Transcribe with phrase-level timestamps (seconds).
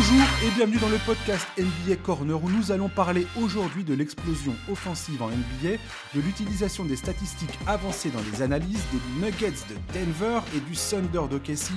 [0.00, 4.54] Bonjour et bienvenue dans le podcast NBA Corner où nous allons parler aujourd'hui de l'explosion
[4.70, 5.72] offensive en NBA,
[6.14, 11.26] de l'utilisation des statistiques avancées dans les analyses, des Nuggets de Denver et du Thunder
[11.28, 11.72] d'OKC.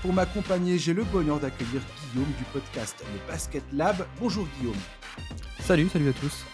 [0.00, 1.82] Pour m'accompagner, j'ai le bonheur d'accueillir
[2.14, 3.96] Guillaume du podcast Le Basket Lab.
[4.18, 4.80] Bonjour Guillaume.
[5.60, 6.46] Salut, salut à tous.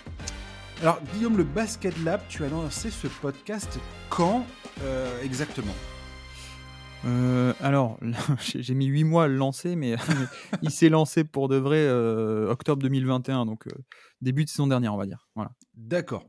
[0.82, 3.78] Alors Guillaume, le Basket Lab, tu as lancé ce podcast
[4.10, 4.44] quand
[4.82, 5.74] euh, exactement?
[7.06, 7.98] Euh, alors,
[8.40, 9.96] j'ai mis 8 mois à le lancer, mais
[10.62, 13.66] il s'est lancé pour de vrai euh, octobre 2021, donc
[14.20, 15.28] début de saison dernière, on va dire.
[15.34, 15.52] Voilà.
[15.74, 16.24] D'accord.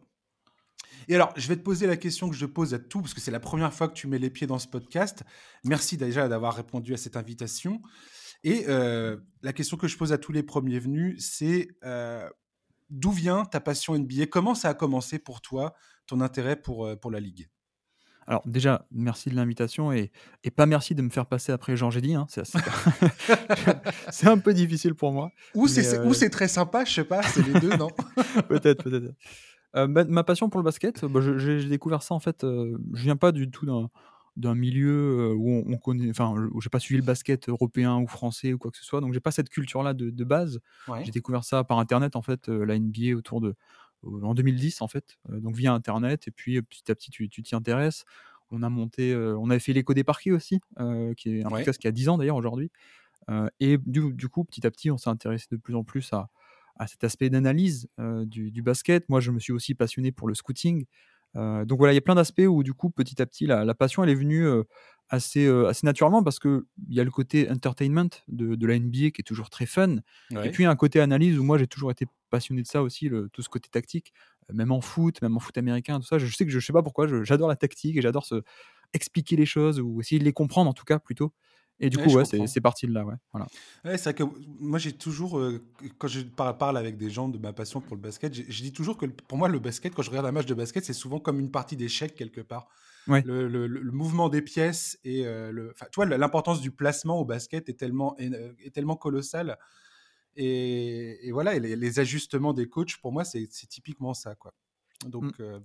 [1.08, 3.22] Et alors, je vais te poser la question que je pose à tout, parce que
[3.22, 5.24] c'est la première fois que tu mets les pieds dans ce podcast.
[5.64, 7.82] Merci déjà d'avoir répondu à cette invitation.
[8.44, 11.68] Et la question que je pose à tous les premiers venus, c'est
[12.90, 15.76] d'où vient ta passion NBA Comment ça a commencé pour toi,
[16.08, 17.50] ton intérêt pour, pour la Ligue?
[18.28, 20.12] Alors déjà, merci de l'invitation et,
[20.44, 22.16] et, pas merci de me faire passer après Jean Gédy.
[22.16, 22.26] Hein,
[24.10, 25.32] c'est un peu difficile pour moi.
[25.54, 27.90] Ou c'est très sympa, je sais pas, c'est les deux, non?
[28.50, 29.14] Peut-être, peut-être.
[29.76, 32.44] Euh, ma, passion pour le basket, bah, j'ai découvert ça en fait.
[32.44, 33.66] Euh, je viens pas du tout
[34.38, 38.08] d'un milieu euh, où on, connaît, enfin, où j'ai pas suivi le basket européen ou
[38.08, 40.60] français ou quoi que ce soit, donc j'ai pas cette culture-là de, de, base.
[41.04, 43.56] J'ai découvert ça par internet en fait, la NBA autour de
[44.06, 48.06] en 2010 en fait, donc via internet et puis petit à petit tu t'y intéresses.
[48.52, 50.60] On a monté, on avait fait l'écho des parquets aussi,
[51.18, 52.72] qui est un podcast qui a 10 ans d'ailleurs aujourd'hui.
[53.60, 56.30] et du, du, coup, petit à petit, on s'est intéressé de plus en plus à,
[56.78, 59.10] à cet aspect d'analyse du, du, basket.
[59.10, 60.86] Moi, je me suis aussi passionné pour le scouting.
[61.36, 63.74] Donc voilà, il y a plein d'aspects où du coup, petit à petit, la, la
[63.74, 64.48] passion, elle est venue
[65.10, 69.20] assez, assez naturellement parce qu'il y a le côté entertainment de, de, la NBA qui
[69.20, 69.98] est toujours très fun.
[70.44, 73.30] Et puis, un côté analyse où moi, j'ai toujours été passionné de ça aussi, le,
[73.30, 74.14] tout ce côté tactique,
[74.52, 76.18] même en foot, même en foot américain, tout ça.
[76.18, 78.44] Je sais que je, je sais pas pourquoi, j'adore la tactique et j'adore se
[78.94, 81.34] expliquer les choses ou essayer de les comprendre en tout cas plutôt.
[81.80, 83.04] Et du coup, ouais, c'est parti de là.
[83.04, 83.16] Ouais.
[83.34, 83.48] Voilà.
[83.84, 84.24] Ouais, c'est vrai que
[84.60, 85.42] moi, j'ai toujours,
[85.98, 88.98] quand je parle avec des gens de ma passion pour le basket, je dis toujours
[88.98, 91.40] que pour moi, le basket, quand je regarde un match de basket, c'est souvent comme
[91.40, 92.68] une partie d'échec quelque part.
[93.08, 97.78] Le, le, mouvement des pièces et le, tu vois, l'importance du placement au basket est
[97.78, 99.58] tellement, est, tellement colossale.
[100.38, 104.36] Et, et voilà, les, les, ajustements des coachs, pour moi, c'est typiquement ça.
[104.36, 104.54] Quoi.
[105.06, 105.62] Donc, mmh.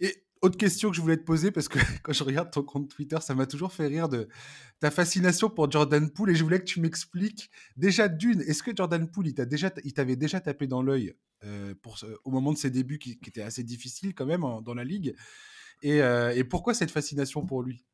[0.00, 2.88] et autre question que je voulais te poser, parce que quand je regarde ton compte
[2.88, 4.28] Twitter, ça m'a toujours fait rire de
[4.80, 8.74] ta fascination pour Jordan Poole, et je voulais que tu m'expliques déjà d'une, est-ce que
[8.74, 11.14] Jordan Poole, il t'avait déjà, tapé dans l'œil
[11.44, 11.74] euh,
[12.24, 15.14] au moment de ses débuts qui, étaient assez difficiles quand même dans la ligue,
[15.82, 17.84] et, et pourquoi cette fascination pour lui?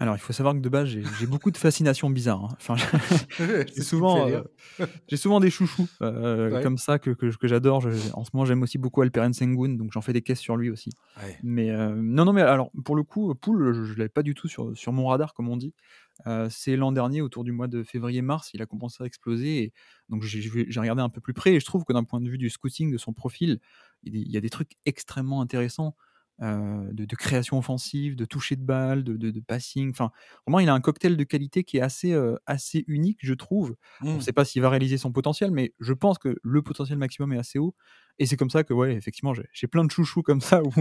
[0.00, 2.44] Alors, il faut savoir que de base, j'ai beaucoup de fascinations bizarres.
[2.44, 2.56] Hein.
[2.60, 2.76] Enfin,
[3.38, 4.42] j'ai souvent, euh,
[5.14, 7.84] souvent des chouchous euh, comme ça que, que, que j'adore.
[8.12, 10.70] En ce moment, j'aime aussi beaucoup Alperen Sengun, donc j'en fais des caisses sur lui
[10.70, 10.90] aussi.
[11.42, 14.34] Mais euh, non, non, mais alors pour le coup, Poul, je, ne l'avais pas du
[14.34, 15.74] tout sur, sur mon radar, comme on dit.
[16.48, 19.62] C'est l'an dernier, autour du mois de février-mars, il a commencé à exploser.
[19.62, 19.72] Et
[20.08, 22.38] donc j'ai regardé un peu plus près et je trouve que d'un point de vue
[22.38, 23.58] du scouting de son profil,
[24.04, 25.96] il y a des trucs extrêmement intéressants.
[26.40, 29.90] Euh, de, création offensive, de toucher de balle, de, passing.
[29.90, 30.12] Enfin,
[30.46, 33.74] vraiment, il a un cocktail de qualité qui est assez, euh, assez unique, je trouve.
[34.02, 34.20] On ne mmh.
[34.20, 37.38] sait pas s'il va réaliser son potentiel, mais je pense que le potentiel maximum est
[37.38, 37.74] assez haut.
[38.20, 40.72] Et c'est comme ça que, ouais, effectivement, j'ai plein de chouchous comme ça où,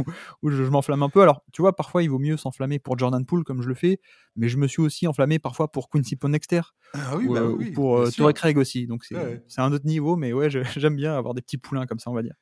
[0.43, 1.21] où je, m'enflamme un peu.
[1.23, 3.99] Alors, tu vois, parfois, il vaut mieux s'enflammer pour Jordan Poole, comme je le fais,
[4.35, 6.61] mais je me suis aussi enflammé parfois pour Quincy Ponnexter
[6.93, 8.85] ah ou, bah euh, pour Torrey Craig aussi.
[8.85, 12.11] Donc, c'est un autre niveau, mais ouais, j'aime bien avoir des petits poulains comme ça,
[12.11, 12.35] on va dire.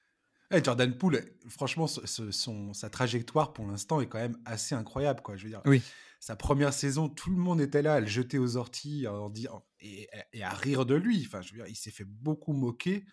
[0.52, 5.22] Eh, Jordan Poole, franchement, son, sa trajectoire pour l'instant est quand même assez incroyable.
[5.22, 5.38] Quoi.
[5.38, 5.82] Je veux dire, oui.
[6.20, 9.34] sa première saison, tout le monde était là à le jeter aux orties en,
[9.80, 11.24] et, et, à rire de lui.
[11.26, 13.06] Enfin, je veux dire, il s'est fait beaucoup moquer.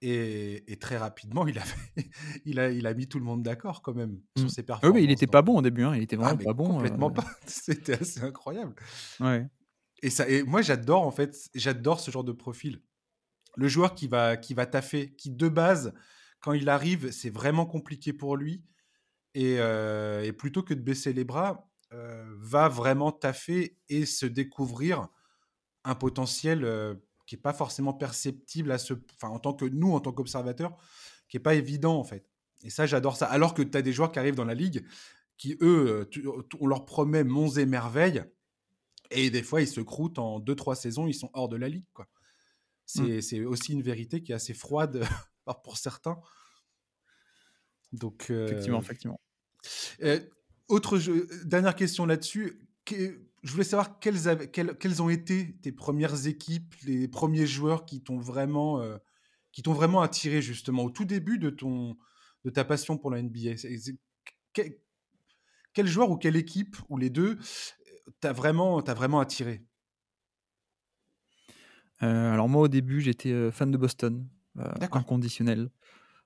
[0.00, 1.62] Et, et, très rapidement, il a,
[2.44, 4.50] il, a, il a mis tout le monde d'accord quand même sur mmh.
[4.50, 4.96] ses performances.
[4.96, 5.94] Oui, il n'était pas bon au début, hein.
[5.96, 6.68] il était vraiment ah, pas bon.
[6.68, 7.26] Complètement euh, pas.
[7.46, 8.74] C'était assez incroyable.
[9.18, 9.48] Ouais.
[10.02, 12.82] Et, ça, et moi, j'adore en fait, j'adore ce genre de profil.
[13.56, 15.94] Le joueur qui va, qui va taffer, qui de base
[16.44, 18.62] quand il arrive, c'est vraiment compliqué pour lui.
[19.32, 25.08] Et, euh, plutôt que de baisser les bras, euh, va vraiment taffer et se découvrir
[25.84, 26.96] un potentiel euh,
[27.26, 30.76] qui n'est pas forcément perceptible à ce, enfin, en tant que nous, en tant qu'observateurs,
[31.30, 32.28] qui n'est pas évident en fait.
[32.62, 33.24] Et ça, j'adore ça.
[33.24, 34.86] Alors que tu as des joueurs qui arrivent dans la ligue
[35.38, 36.10] qui, eux,
[36.60, 38.22] on leur promet monts et merveilles.
[39.10, 41.86] Et des fois, ils se croûtent en 2-3 saisons, ils sont hors de la ligue.
[41.94, 42.06] Quoi.
[42.96, 43.22] Mmh.
[43.22, 45.06] C'est, aussi une vérité qui est assez froide
[45.62, 46.18] pour certains.
[47.92, 49.20] Donc, effectivement, effectivement.
[50.68, 50.98] autre
[51.44, 52.66] dernière question là-dessus.
[52.90, 58.18] Je voulais savoir quelles, quelles, ont été tes premières équipes, les premiers joueurs qui t'ont
[58.18, 58.82] vraiment,
[59.52, 61.96] qui t'ont vraiment attiré justement au tout début de, ton,
[62.44, 63.54] de ta passion pour la NBA.
[64.52, 64.78] Quel,
[65.74, 67.38] quel joueur ou quelle équipe, ou les deux,
[68.20, 69.64] t'a vraiment, vraiment attiré?
[71.98, 74.28] Alors moi, au début, j'étais fan de Boston,
[74.92, 75.70] inconditionnel.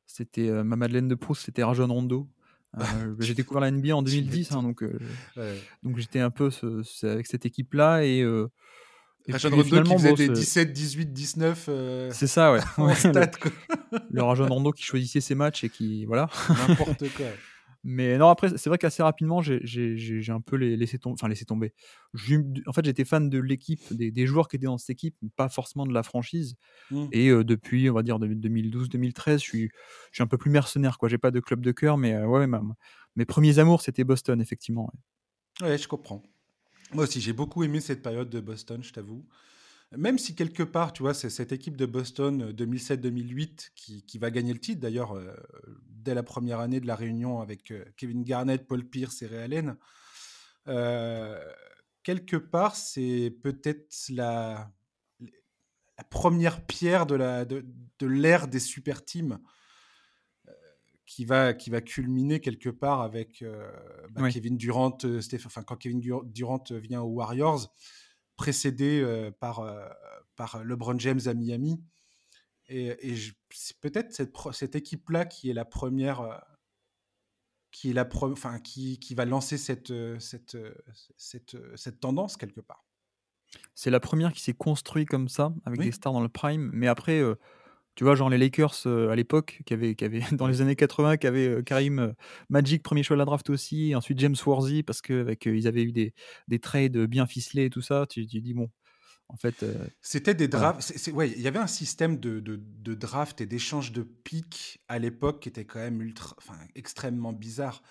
[0.07, 2.29] C'était ma Madeleine de Proust, c'était Rajon Rondo.
[3.19, 4.85] j'ai découvert la NBA en 2010, hein, donc,
[5.83, 6.51] donc j'étais un peu
[7.03, 8.25] avec cette équipe-là et
[9.29, 11.71] Rajon Rondo qui faisait des 17, 18, 19.
[12.13, 12.61] C'est ça, ouais.
[14.11, 16.05] le Rajon Rondo qui choisissait ses matchs et qui.
[16.07, 16.29] Voilà.
[16.69, 17.27] N'importe quoi.
[17.91, 21.15] Mais non, après, c'est vrai qu'assez rapidement, j'ai un peu laissé, tomber.
[21.15, 21.73] Enfin, laissé tomber.
[22.67, 25.87] En fait, j'étais fan de l'équipe, des, joueurs qui étaient dans cette équipe, pas forcément
[25.87, 26.57] de la franchise.
[26.91, 27.07] Mmh.
[27.13, 29.71] Et depuis, on va dire, 2012-2013, je suis,
[30.11, 30.99] je suis un peu plus mercenaire.
[31.07, 32.47] J'ai pas de club de cœur, mais ouais,
[33.17, 34.93] mes premiers amours, c'était Boston, effectivement.
[35.63, 35.79] Ouais.
[35.79, 36.23] je comprends.
[36.93, 39.25] Moi aussi, j'ai beaucoup aimé cette période de Boston, je t'avoue.
[39.97, 44.31] Même si quelque part, tu vois, c'est cette équipe de Boston 2007-2008 euh, qui, va
[44.31, 45.35] gagner le titre, d'ailleurs, euh,
[45.87, 49.45] dès la première année de la réunion avec euh, Kevin Garnett, Paul Pierce et Ray
[49.45, 49.77] Allen.
[52.03, 54.71] quelque part, c'est peut-être la,
[55.21, 57.65] la, première pierre de l'ère de,
[57.99, 59.39] de des super teams
[61.07, 63.43] qui va, qui va culminer quelque part avec
[64.11, 64.99] bah, Kevin Durant,
[65.47, 67.73] enfin, quand Kevin Durant vient aux Warriors
[68.39, 69.87] précédé euh, par, euh,
[70.37, 71.83] par LeBron James à Miami.
[72.71, 73.15] Et,
[73.51, 76.37] c'est peut-être cette, cette équipe-là qui est la première euh,
[77.71, 80.57] qui est la enfin qui, qui, va lancer cette, cette,
[81.17, 82.85] cette, cette, tendance quelque part.
[83.75, 86.71] C'est la première qui s'est construite comme ça, avec des stars dans le prime.
[86.73, 87.23] Mais après,
[87.99, 91.17] tu vois, genre les Lakers à l'époque, qui avaient, qui avaient, dans les années 80,
[91.17, 92.15] qui avaient Karim
[92.49, 95.91] Magic, premier choix de la draft aussi, et ensuite James Worthy, parce qu'ils avaient eu
[95.91, 96.15] des,
[96.47, 98.07] des trades bien ficelés et tout ça.
[98.09, 98.71] Tu, tu dis, bon,
[99.29, 99.67] en fait.
[100.01, 101.11] C'était des drafts.
[101.13, 105.01] Ouais, il y avait un système de, de, de draft et d'échange de pics à
[105.01, 107.83] l'époque qui était quand même ultra, enfin, extrêmement bizarre.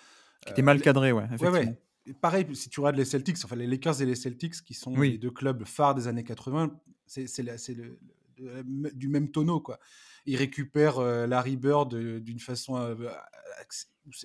[0.46, 1.52] Qui était mal cadré, ouais, effectivement.
[1.52, 2.14] Ouais, ouais.
[2.22, 5.18] Pareil, si tu regardes les Celtics, enfin les Lakers et les Celtics, qui sont les
[5.18, 8.00] deux clubs phares des années 80, c'est le,
[8.38, 9.60] du même tonneau.
[9.60, 9.80] Quoi.
[10.28, 12.76] Il récupère euh, Larry Bird euh, d'une façon.
[12.76, 12.96] Euh,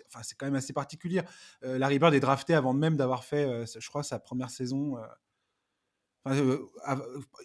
[0.09, 1.23] enfin, c'est quand même assez particulier.
[1.63, 4.97] Larry Bird est drafté avant même d'avoir fait, je crois, sa première saison.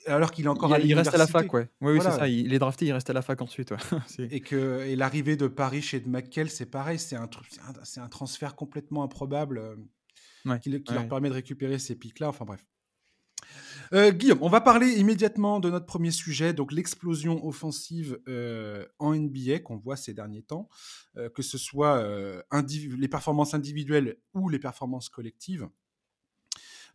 [0.08, 1.70] alors qu'il est encore il, à Il reste à la fac, ouais.
[1.82, 2.28] Oui, oui c'est ça.
[2.28, 3.74] Il est drafté, il reste à la fac ensuite.
[4.20, 6.98] et que et l'arrivée de Paris chez de McKell, c'est pareil.
[6.98, 7.30] C'est un,
[7.84, 9.78] c'est un, transfert complètement improbable
[10.62, 12.30] qui, leur permet de récupérer ces pics-là.
[12.30, 12.66] Enfin bref.
[13.94, 19.16] Euh, Guillaume, on va parler immédiatement de notre premier sujet, donc l'explosion offensive euh, en
[19.16, 20.68] NBA qu'on voit ces derniers temps,
[21.16, 22.04] euh, que ce soit
[22.52, 25.68] les performances individuelles ou les performances collectives.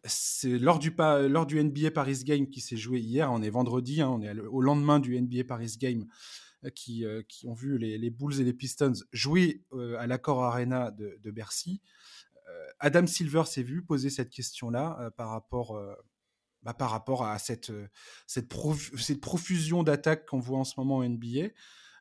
[0.05, 4.01] C'est lors du, lors du NBA Paris Game qui s'est joué hier, on est vendredi,
[4.03, 6.07] hein, on est au lendemain du NBA Paris Game
[6.75, 7.05] qui,
[7.45, 9.65] ont vu les, Bulls et les Pistons jouer
[9.99, 11.81] à l'Accor Arena de Bercy.
[12.81, 15.81] Adam Silver s'est vu poser cette question-là par rapport
[16.63, 17.73] bah, par rapport à cette,
[18.27, 21.49] cette, profusion d'attaques qu'on voit en ce moment en NBA.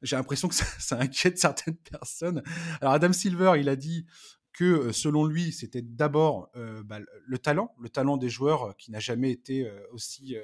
[0.04, 2.44] J'ai l'impression que ça, inquiète certaines personnes.
[2.80, 4.06] Alors Adam Silver, il a dit
[4.54, 6.52] que selon lui, c'était d'abord
[6.86, 10.36] bah, le talent, le talent des joueurs qui n'a jamais été aussi,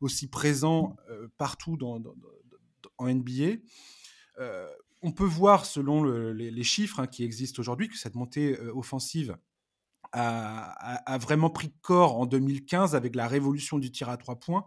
[0.00, 0.96] aussi présent
[1.38, 1.78] partout
[2.98, 3.60] en NBA.
[5.00, 9.38] on peut voir, selon les, chiffres hein, qui existent aujourd'hui, que cette montée offensive
[10.14, 14.66] a, vraiment pris corps en 2015 avec la révolution du tir à trois points.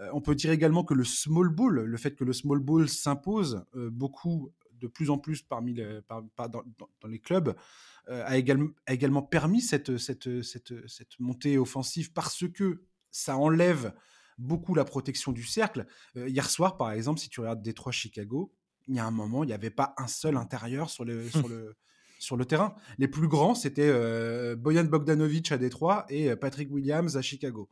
[0.00, 2.88] Euh, on peut dire également que le small ball, le fait que le small ball
[2.88, 6.62] s'impose euh, beaucoup, de plus en plus parmi dans,
[7.08, 7.56] les clubs,
[8.08, 13.38] euh, a, également, a, également, permis cette, cette, cette, cette, montée offensive parce que ça
[13.38, 13.94] enlève
[14.36, 15.86] beaucoup la protection du cercle.
[16.14, 18.52] hier soir, par exemple, si tu regardes Détroit-Chicago,
[18.86, 21.48] il y a un moment, il n'y avait pas un seul intérieur sur le, sur
[21.48, 21.74] le,
[22.18, 22.74] sur le terrain.
[22.98, 27.68] Les plus grands, c'était euh, Boyan Bogdanovic à Détroit et euh, Patrick Williams à Chicago.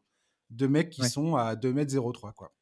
[0.51, 2.53] Deux mecs qui sont à 2m03, quoi.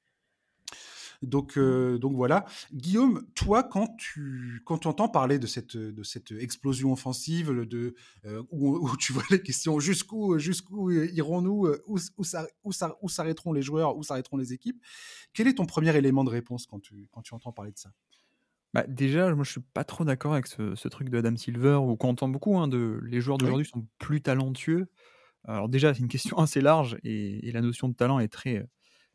[1.23, 2.47] Donc, euh, donc voilà.
[2.73, 7.95] Guillaume, toi, quand tu quand entends parler de cette, de cette explosion offensive, de,
[8.51, 12.25] où, tu vois les questions jusqu'où jusqu'où irons-nous, où, où,
[13.03, 14.83] où s'arrêteront les joueurs, où s'arrêteront les équipes,
[15.33, 17.93] quel est ton premier élément de réponse quand tu, quand tu entends parler de ça?
[18.75, 21.97] Bah, déjà, moi, je suis pas trop d'accord avec ce, truc de Adam Silver, ou
[21.97, 24.89] qu'on entend beaucoup, hein, de les joueurs d'aujourd'hui sont plus talentueux.
[25.45, 28.67] Alors déjà, c'est une question assez large, et, la notion de talent est très,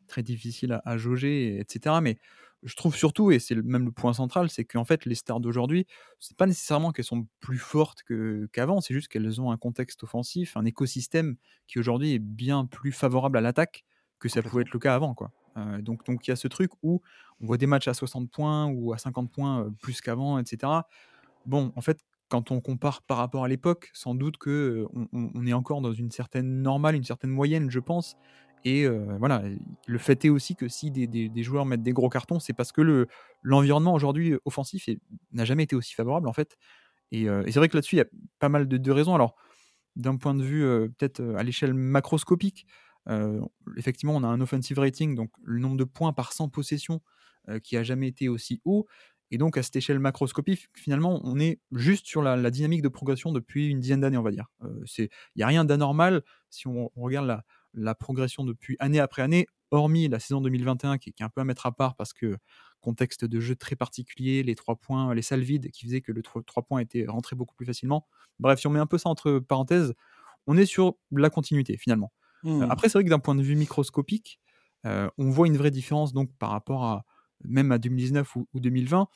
[0.06, 1.96] très difficile à, jauger, etc.
[2.00, 2.18] Mais
[2.62, 5.86] je trouve surtout, et c'est même le point central, c'est qu'en fait, les stars d'aujourd'hui,
[6.20, 8.02] c'est pas nécessairement qu'elles sont plus fortes
[8.52, 11.36] qu'avant, c'est juste qu'elles ont un contexte offensif, un écosystème
[11.66, 13.84] qui aujourd'hui est bien plus favorable à l'attaque
[14.20, 15.30] que ça pouvait être le cas avant, quoi.
[15.58, 17.00] Euh, donc, donc il y a ce truc où
[17.40, 20.72] on voit des matchs à 60 points ou à 50 points euh, plus qu'avant, etc.
[21.46, 25.46] Bon, en fait, quand on compare par rapport à l'époque, sans doute que euh, on,
[25.46, 28.16] est encore dans une certaine normale, une certaine moyenne, je pense.
[28.64, 29.44] Et voilà,
[29.86, 32.80] le fait est aussi que si des, joueurs mettent des gros cartons, c'est parce que
[32.80, 33.06] le,
[33.42, 34.88] l'environnement aujourd'hui offensif
[35.32, 36.58] n'a jamais été aussi favorable en fait.
[37.12, 38.06] Et, c'est vrai que là-dessus, il y a
[38.40, 39.14] pas mal de, raisons.
[39.14, 39.36] Alors,
[39.94, 42.66] d'un point de vue peut-être à l'échelle macroscopique,
[43.76, 47.00] effectivement, on a un offensive rating, donc le nombre de points par 100 possessions
[47.62, 48.86] qui a jamais été aussi haut.
[49.30, 53.32] Et donc, à cette échelle macroscopique, finalement, on est juste sur la, dynamique de progression
[53.32, 54.46] depuis une dizaine d'années, on va dire.
[54.96, 57.42] Il n'y a rien d'anormal si on, regarde
[57.74, 61.44] la, progression depuis année après année, hormis la saison 2021 qui, est un peu à
[61.44, 62.38] mettre à part parce que
[62.80, 66.22] contexte de jeu très particulier, les trois points, les salles vides qui faisaient que le
[66.22, 68.06] 3, points était rentré beaucoup plus facilement.
[68.38, 69.94] Bref, si on met un peu ça entre parenthèses,
[70.46, 72.12] on est sur la continuité finalement.
[72.44, 72.70] Euh, mmh.
[72.70, 74.40] après, c'est vrai que d'un point de vue microscopique,
[74.86, 77.04] euh, on voit une vraie différence donc par rapport à
[77.44, 79.08] même à 2019 ou, 2020.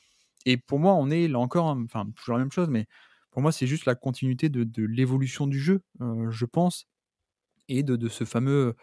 [0.45, 2.85] Et pour moi, on est là encore, enfin toujours la même chose, mais
[3.31, 6.85] pour moi, c'est juste la continuité de, l'évolution du jeu, euh, je pense,
[7.67, 8.75] et de, ce fameux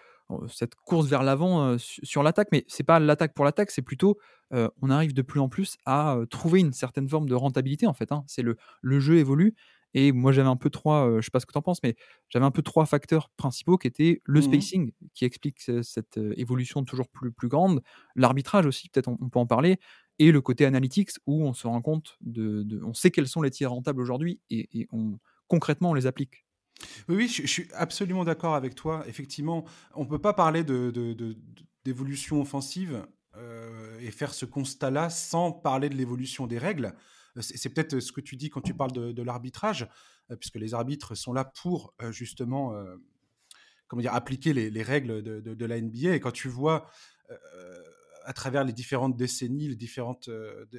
[0.48, 4.16] cette course vers l'avant sur l'attaque, mais c'est pas l'attaque pour l'attaque, c'est plutôt
[4.52, 8.12] on arrive de plus en plus à trouver une certaine forme de rentabilité en fait.
[8.12, 8.22] Hein.
[8.28, 9.54] C'est le, le jeu évolue
[9.94, 11.96] et moi j'avais un peu trois, je sais pas ce que tu en penses, mais
[12.28, 16.84] j'avais un peu trois facteurs principaux qui étaient le mmh spacing qui explique cette évolution
[16.84, 17.82] toujours plus, plus grande,
[18.16, 19.78] l'arbitrage aussi, peut-être on, peut en parler,
[20.18, 23.50] et le côté analytics où on se rend compte de, on sait quels sont les
[23.50, 25.18] tirs rentables aujourd'hui et, et on,
[25.48, 26.46] concrètement on les applique.
[27.08, 29.04] Oui, oui, je, suis absolument d'accord avec toi.
[29.06, 33.06] Effectivement, on ne peut pas parler d'évolution de, offensive
[33.36, 36.94] euh, et faire ce constat-là sans parler de l'évolution des règles.
[37.36, 39.88] Euh, c'est peut-être ce que tu dis quand tu parles de, l'arbitrage,
[40.30, 42.74] euh, puisque les arbitres sont là pour justement
[43.88, 46.14] comment dire, appliquer les, règles de, la NBA.
[46.14, 46.90] Et quand tu vois
[48.24, 50.30] à travers les différentes décennies, les différentes,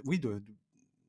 [0.06, 0.22] oui,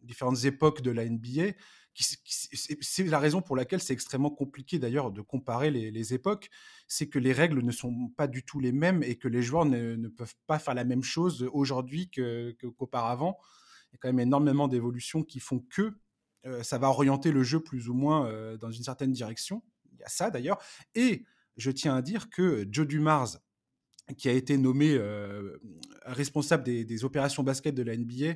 [0.03, 1.53] différentes époques de la NBA,
[1.95, 6.49] c'est la raison pour laquelle c'est extrêmement compliqué d'ailleurs de comparer les, époques,
[6.89, 9.67] c'est que les règles ne sont pas du tout les mêmes et que les joueurs
[9.67, 13.39] ne, peuvent pas faire la même chose aujourd'hui qu'auparavant.
[13.93, 15.93] Il y a quand même énormément d'évolutions qui font que
[16.47, 19.63] euh, ça va orienter le jeu plus ou moins euh, dans une certaine direction.
[19.93, 20.59] Il y a ça d'ailleurs.
[20.95, 21.25] Et
[21.57, 23.39] je tiens à dire que Joe Dumars,
[24.19, 25.59] qui a été nommé euh,
[26.05, 28.35] responsable des, opérations basket de la NBA,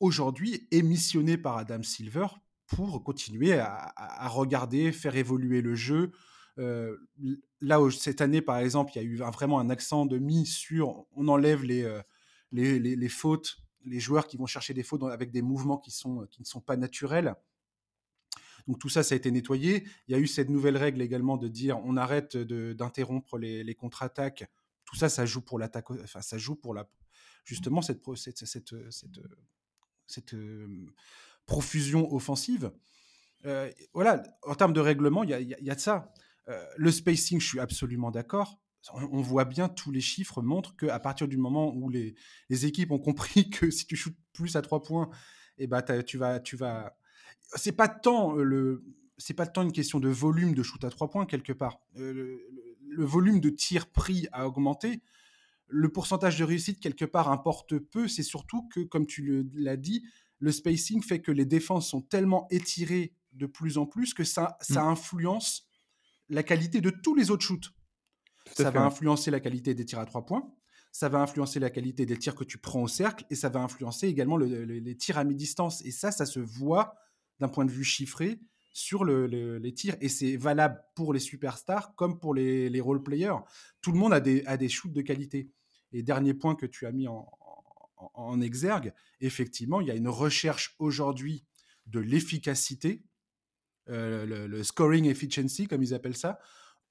[0.00, 2.26] aujourd'hui est missionné par Adam Silver
[2.66, 6.12] pour continuer à, regarder, faire évoluer le jeu.
[6.56, 11.06] Là, cette année, par exemple, il y a eu vraiment un accent de mise sur
[11.12, 15.90] on enlève les, fautes, les joueurs qui vont chercher des fautes avec des mouvements qui,
[15.90, 17.34] sont, qui ne sont pas naturels.
[18.66, 19.86] Donc tout ça, ça a été nettoyé.
[20.08, 24.50] Il y a eu cette nouvelle règle également de dire on arrête d'interrompre les, contre-attaques.
[24.84, 26.88] Tout ça, ça joue pour l'attaque, enfin ça joue pour la
[27.44, 29.20] justement cette, cette, cette, cette
[30.06, 30.34] cette
[31.46, 32.72] profusion offensive.
[33.92, 36.12] voilà, en termes de règlement, il y, a, de ça.
[36.76, 38.60] le spacing, je suis absolument d'accord.
[38.92, 42.14] On, voit bien, tous les chiffres montrent qu'à partir du moment où les,
[42.50, 45.08] équipes ont compris que si tu shootes plus à trois points,
[45.56, 46.96] et eh ben, tu vas, tu vas.
[47.54, 48.84] C'est pas tant le,
[49.18, 51.80] c'est pas tant une question de volume de shoot à trois points quelque part.
[51.94, 52.40] le,
[52.96, 55.02] volume de tirs pris a augmenté,
[55.68, 58.08] le pourcentage de réussite, quelque part, importe peu.
[58.08, 60.04] C'est surtout que, comme tu l'as dit,
[60.38, 64.56] le spacing fait que les défenses sont tellement étirées de plus en plus que ça,
[64.60, 64.88] ça mm.
[64.88, 65.66] influence
[66.28, 67.72] la qualité de tous les autres shoots.
[68.52, 70.52] Ça va influencer la qualité des tirs à trois points,
[70.92, 73.60] ça va influencer la qualité des tirs que tu prends au cercle et ça va
[73.60, 75.84] influencer également les tirs à mi-distance.
[75.84, 76.94] Et ça, ça se voit
[77.40, 78.38] d'un point de vue chiffré
[78.72, 79.96] sur les tirs.
[80.00, 83.38] Et c'est valable pour les superstars comme pour les, les role-players.
[83.80, 85.50] Tout le monde a des, a des shoots de qualité.
[85.92, 87.28] Et dernier point que tu as mis en,
[87.96, 91.44] en, exergue, effectivement, il y a une recherche aujourd'hui
[91.86, 93.04] de l'efficacité,
[93.88, 96.38] euh, le, scoring efficiency, comme ils appellent ça,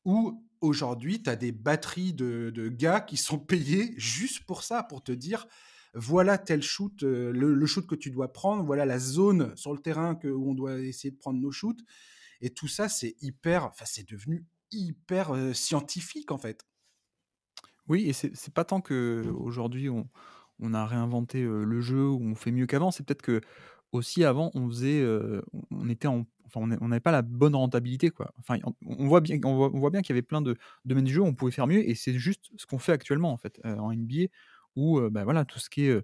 [0.06, 5.04] où aujourd'hui, tu as des batteries de, gars qui sont payés juste pour ça, pour
[5.04, 5.48] te dire,
[5.94, 9.80] voilà tel shoot, euh, le, shoot que tu dois prendre, voilà la zone sur le
[9.80, 11.84] terrain que, où on doit essayer de prendre nos shoots.
[12.42, 16.66] Et tout ça, c'est hyper, enfin, c'est devenu hyper euh, scientifique en fait.
[17.88, 20.08] Oui, et c'est pas tant qu'aujourd'hui on
[20.60, 23.42] on a réinventé, le jeu ou on fait mieux qu'avant, c'est peut-être que
[23.92, 25.04] aussi avant on faisait,
[25.72, 28.34] on était en enfin on n'avait pas la bonne rentabilité quoi.
[28.40, 30.56] Enfin on voit bien on voit bien qu'il y avait plein de
[30.86, 33.32] domaines du jeu où on pouvait faire mieux et c'est juste ce qu'on fait actuellement
[33.32, 34.26] en fait, en NBA
[34.76, 36.04] où, bah, voilà tout ce qui est,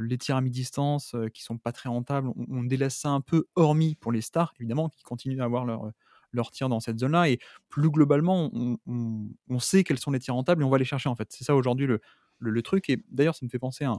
[0.00, 3.96] les tirs à mi-distance, qui sont pas très rentables, on délaisse ça un peu hormis
[3.96, 5.90] pour les stars évidemment qui continuent à avoir leur,
[6.34, 7.30] leur tir dans cette zone-là.
[7.30, 8.50] Et plus globalement,
[8.86, 11.28] on, sait quels sont les tirs rentables et on va les chercher en fait.
[11.30, 12.00] C'est ça aujourd'hui le,
[12.38, 12.90] le, truc.
[12.90, 13.94] Et d'ailleurs, ça me fait penser à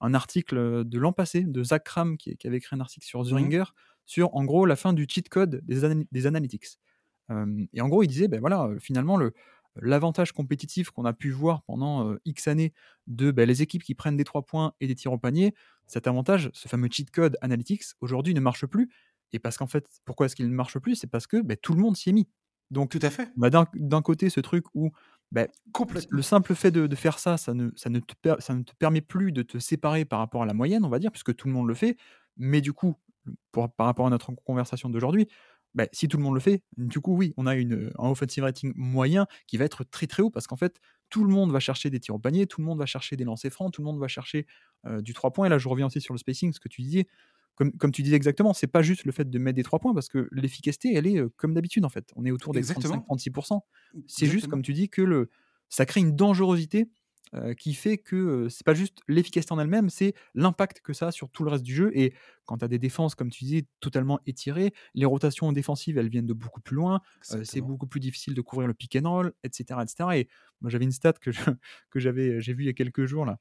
[0.00, 3.60] un, article de l'an passé de Zach Kram qui, avait écrit un article sur Zuringer
[3.60, 3.64] mmh
[4.06, 6.78] sur en gros la fin du cheat code des, des analytics.
[7.72, 9.32] et en gros, il disait, ben voilà, finalement, le,
[9.80, 12.72] l'avantage compétitif qu'on a pu voir pendant X années
[13.06, 15.54] de bah, les équipes qui prennent des 3 points et des tirs au panier,
[15.86, 18.90] cet avantage, ce fameux cheat code analytics, aujourd'hui ne marche plus.
[19.32, 20.94] Et parce qu'en fait, pourquoi est-ce qu'il ne marche plus?
[20.94, 22.28] C'est parce que bah, tout le monde s'y est mis.
[22.70, 23.30] Donc, tout à fait.
[23.36, 24.92] Bah, d'un côté, ce truc où
[25.32, 25.46] bah,
[26.08, 29.00] le simple fait de, faire ça, ça ne, ça, ne te ça ne te permet
[29.00, 31.54] plus de te séparer par rapport à la moyenne, on va dire, puisque tout le
[31.54, 31.96] monde le fait.
[32.36, 32.96] Mais du coup,
[33.52, 35.28] par rapport à notre conversation d'aujourd'hui,
[35.74, 38.44] bah, si tout le monde le fait, du coup, oui, on a une, un offensive
[38.44, 40.78] rating moyen qui va être très très haut parce qu'en fait,
[41.10, 43.24] tout le monde va chercher des tirs au panier, tout le monde va chercher des
[43.24, 44.46] lancers francs, tout le monde va chercher
[45.00, 45.46] du 3 points.
[45.46, 47.06] Et là, je reviens aussi sur le spacing, ce que tu disais.
[47.56, 49.94] Comme, comme tu disais exactement, c'est pas juste le fait de mettre des 3 points
[49.94, 52.10] parce que l'efficacité, elle est comme d'habitude en fait.
[52.16, 53.60] On est autour des 35-36%.
[54.06, 55.30] C'est juste, comme tu dis, que le,
[55.68, 56.88] ça crée une dangerosité
[57.58, 61.30] qui fait que c'est pas juste l'efficacité en elle-même, c'est l'impact que ça a sur
[61.30, 61.90] tout le reste du jeu.
[61.94, 62.14] Et
[62.46, 66.26] quand tu as des défenses, comme tu disais, totalement étirées, les rotations défensives, elles viennent
[66.26, 67.00] de beaucoup plus loin.
[67.20, 69.80] c'est beaucoup plus difficile de couvrir le pick and roll, etc.
[69.82, 70.08] etc.
[70.14, 70.28] Et
[70.60, 71.30] moi, j'avais une stat que,
[71.90, 73.38] que j'avais, j'ai vu il y a quelques jours là,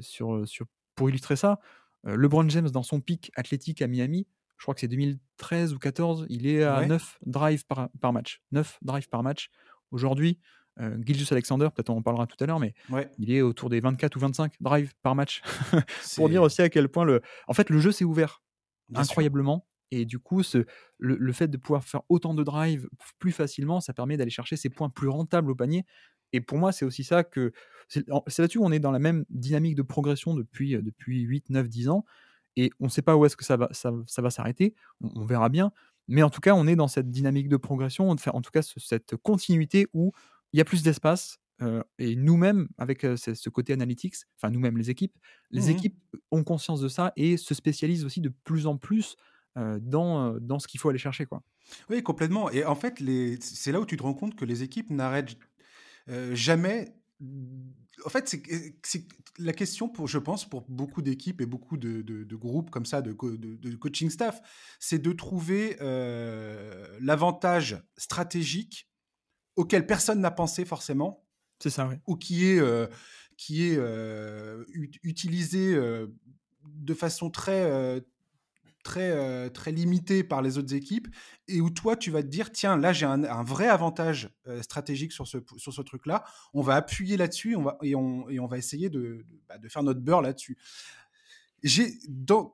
[0.00, 1.60] sur, sur, pour illustrer ça.
[2.04, 4.26] LeBron James, dans son pic athlétique à Miami,
[4.60, 8.42] je crois que c'est 2013 ou 14, il est à 9 drives par, par match.
[8.52, 9.50] 9 drives par match.
[9.90, 10.38] Aujourd'hui,
[10.78, 10.96] euh,
[11.30, 12.74] Alexander, peut-être on en parlera tout à l'heure, mais
[13.18, 15.42] il est autour des 24 ou 25 drives par match.
[16.16, 17.20] pour dire aussi à quel point le.
[17.48, 18.42] En fait, le jeu s'est ouvert
[18.94, 19.66] incroyablement.
[19.92, 20.64] Et du coup, ce,
[20.98, 24.70] le, fait de pouvoir faire autant de drives plus facilement, ça permet d'aller chercher ses
[24.70, 25.84] points plus rentables au panier.
[26.32, 27.52] Et pour moi, c'est aussi ça que.
[27.88, 28.06] C'est
[28.38, 31.68] là-dessus où on est dans la même dynamique de progression depuis, euh, depuis 8, 9,
[31.68, 32.04] 10 ans.
[32.56, 34.74] Et on ne sait pas où est-ce que ça va, ça, va s'arrêter.
[35.00, 35.72] On, verra bien.
[36.06, 39.16] Mais en tout cas, on est dans cette dynamique de progression, en tout cas cette
[39.16, 40.12] continuité où
[40.52, 41.38] il y a plus d'espace.
[41.98, 45.16] et nous-mêmes, avec ce, côté analytics, enfin nous-mêmes les équipes,
[45.50, 45.98] les mmh équipes
[46.30, 49.16] ont conscience de ça et se spécialisent aussi de plus en plus
[49.56, 51.26] dans, dans ce qu'il faut aller chercher.
[51.26, 51.42] Quoi.
[51.88, 52.50] Oui, complètement.
[52.50, 53.02] Et en fait,
[53.40, 55.36] c'est là où tu te rends compte que les équipes n'arrêtent
[56.32, 56.94] jamais.
[58.06, 58.28] En fait,
[58.82, 59.06] c'est
[59.38, 63.02] la question, pour, je pense, pour beaucoup d'équipes et beaucoup de, de, groupes comme ça,
[63.02, 64.40] de, de coaching staff,
[64.78, 65.76] c'est de trouver
[67.00, 68.89] l'avantage stratégique
[69.56, 71.24] auquel personne n'a pensé forcément.
[71.58, 71.96] C'est ça, oui.
[72.06, 72.86] Ou qui est, euh,
[73.36, 74.64] qui est euh,
[75.02, 76.06] utilisé euh,
[76.64, 78.02] de façon très,
[78.82, 81.08] très, très limitée par les autres équipes,
[81.48, 84.30] et où toi, tu vas te dire, tiens, là, j'ai un, vrai avantage
[84.62, 88.40] stratégique sur ce, sur ce truc-là, on va appuyer là-dessus on va, et, on, et
[88.40, 90.56] on va essayer de, bah, de faire notre beurre là-dessus.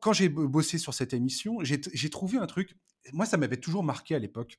[0.00, 2.76] Quand j'ai bossé sur cette émission, j'ai trouvé un truc,
[3.12, 4.58] moi, ça m'avait toujours marqué à l'époque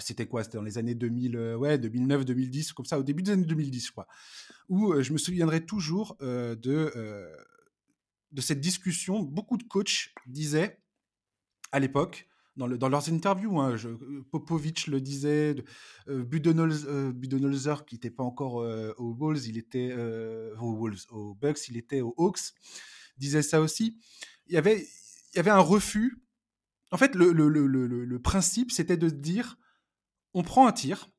[0.00, 0.44] c'était quoi?
[0.44, 3.44] C'était dans les années 2000, euh, ouais, 2009, 2010, comme ça, au début des années
[3.44, 4.06] 2010, je crois.
[4.68, 6.92] Où euh, je me souviendrai toujours euh, de,
[8.32, 9.22] de cette discussion.
[9.22, 10.80] Beaucoup de coachs disaient,
[11.72, 13.76] à l'époque, dans, dans, leurs interviews, hein,
[14.30, 15.54] Popovic le disait,
[16.06, 18.56] Budenholzer, qui n'était pas encore
[18.98, 19.94] aux Wolves, il était
[20.60, 22.52] aux Bucks, il était aux Hawks,
[23.16, 23.98] disait ça aussi.
[24.48, 24.86] Il y avait,
[25.32, 26.20] il y avait un refus.
[26.90, 29.56] En fait, le, le, le, le principe, c'était de dire
[30.38, 31.10] on prend un tir,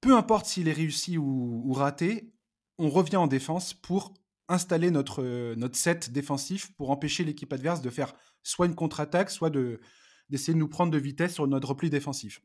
[0.00, 2.34] peu importe s'il est réussi ou, raté,
[2.76, 4.14] on revient en défense pour
[4.48, 9.80] installer notre, set défensif pour empêcher l'équipe adverse de faire soit une contre-attaque, soit de,
[10.28, 12.42] d'essayer de nous prendre de vitesse sur notre repli défensif.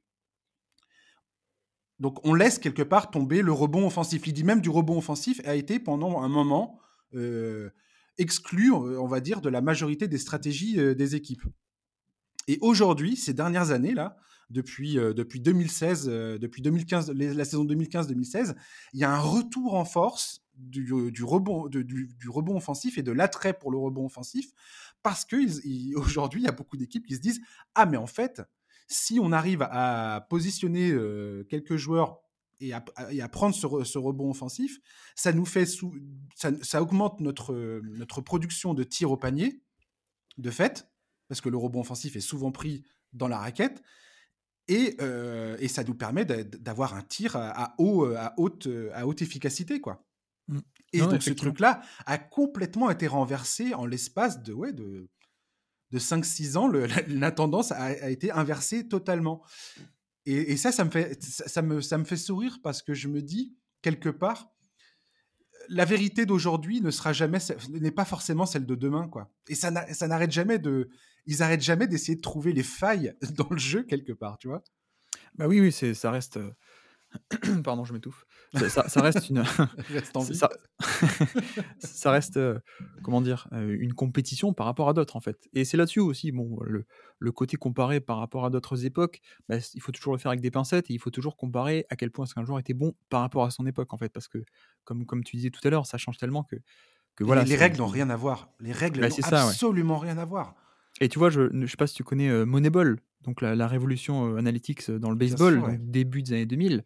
[1.98, 4.28] Donc on laisse quelque part tomber le rebond offensif.
[4.28, 6.80] L'idée même du rebond offensif a été pendant un moment
[7.16, 7.72] euh,
[8.20, 11.44] exclu, on va dire, de la majorité des stratégies euh, des équipes.
[12.48, 14.18] Et aujourd'hui, ces dernières années là,
[14.50, 18.56] depuis, euh, depuis 2016, euh, depuis 2015, la saison 2015-2016,
[18.94, 23.12] il y a un retour en force du, euh, rebond, du, rebond offensif et de
[23.12, 24.52] l'attrait pour le rebond offensif,
[25.02, 27.42] parce qu'aujourd'hui, il y a beaucoup d'équipes qui se disent
[27.76, 28.42] Ah, mais en fait,
[28.88, 30.96] si on arrive à positionner
[31.50, 32.20] quelques joueurs
[32.60, 32.82] et à,
[33.30, 34.80] prendre ce, rebond offensif,
[35.16, 35.66] ça nous fait
[36.36, 39.62] ça, augmente notre, notre production de tirs au panier,
[40.38, 40.88] de fait,
[41.34, 43.82] parce que le rebond offensif est souvent pris dans la raquette,
[44.68, 44.98] et,
[45.60, 49.82] et, ça nous permet d'avoir un tir à, haut, à, haute, à haute efficacité.
[49.82, 50.06] Quoi.
[50.48, 50.60] Mmh.
[50.94, 55.10] Et donc ce truc-là a complètement été renversé en l'espace de, ouais, de,
[55.92, 56.68] de 5-6 ans.
[56.68, 59.44] Le, la, tendance a, été inversée totalement.
[60.26, 63.22] Et, ça, ça me, fait, ça, me, ça me fait sourire parce que je me
[63.22, 64.54] dis, quelque part,
[65.68, 69.30] la vérité d'aujourd'hui ne sera jamais, n'est pas forcément celle de demain, quoi.
[69.50, 70.90] Et ça n'arrête jamais de,
[71.26, 74.64] ils arrêtent jamais d'essayer de trouver les failles dans le jeu quelque part, tu vois?
[75.36, 76.38] Bah oui, oui, c'est, ça reste.
[76.38, 76.52] Euh,
[77.64, 78.26] Pardon, je m'étouffe.
[78.70, 79.44] Ça, reste une.
[80.34, 80.50] ça,
[81.80, 82.60] ça, reste, euh,
[83.04, 85.48] comment dire, euh, une compétition par rapport à d'autres, en fait.
[85.54, 86.86] Et c'est là-dessus aussi, bon, le,
[87.20, 90.42] le, côté comparé par rapport à d'autres époques, bah, il faut toujours le faire avec
[90.42, 92.94] des pincettes et il faut toujours comparer à quel point est-ce qu'un joueur était bon
[93.10, 94.10] par rapport à son époque, en fait.
[94.10, 94.40] Parce que,
[94.84, 96.58] comme, comme tu disais tout à l'heure, ça change tellement que.
[97.16, 98.52] que voilà, les, règles n'ont rien à voir.
[98.60, 100.56] Les règles bah, n'ont absolument rien à voir.
[101.02, 104.36] Et tu vois, je ne sais pas si tu connais euh, Moneyball, donc la, révolution
[104.36, 106.84] analytics dans le baseball, début des années 2000.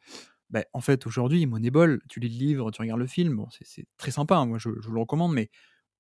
[0.50, 3.86] Bah, en fait, aujourd'hui, Moneyball, tu lis le livre, tu regardes le film, bon, c'est
[3.98, 5.50] très sympa, hein, moi je, je, le recommande, mais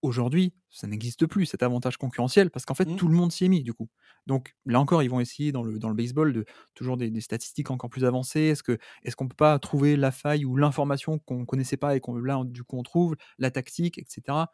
[0.02, 2.96] aujourd'hui, ça n'existe plus, cet avantage concurrentiel, parce qu'en fait, mmh.
[2.96, 3.90] tout le monde s'y est mis, du coup.
[4.26, 7.72] Donc là encore, ils vont essayer dans le, dans le baseball de toujours des, statistiques
[7.72, 8.42] encore plus avancées.
[8.42, 12.00] Est-ce qu'on est qu'on peut pas trouver la faille ou l'information qu'on connaissait pas et
[12.00, 14.46] qu'on là, du coup, on trouve, la tactique, etc.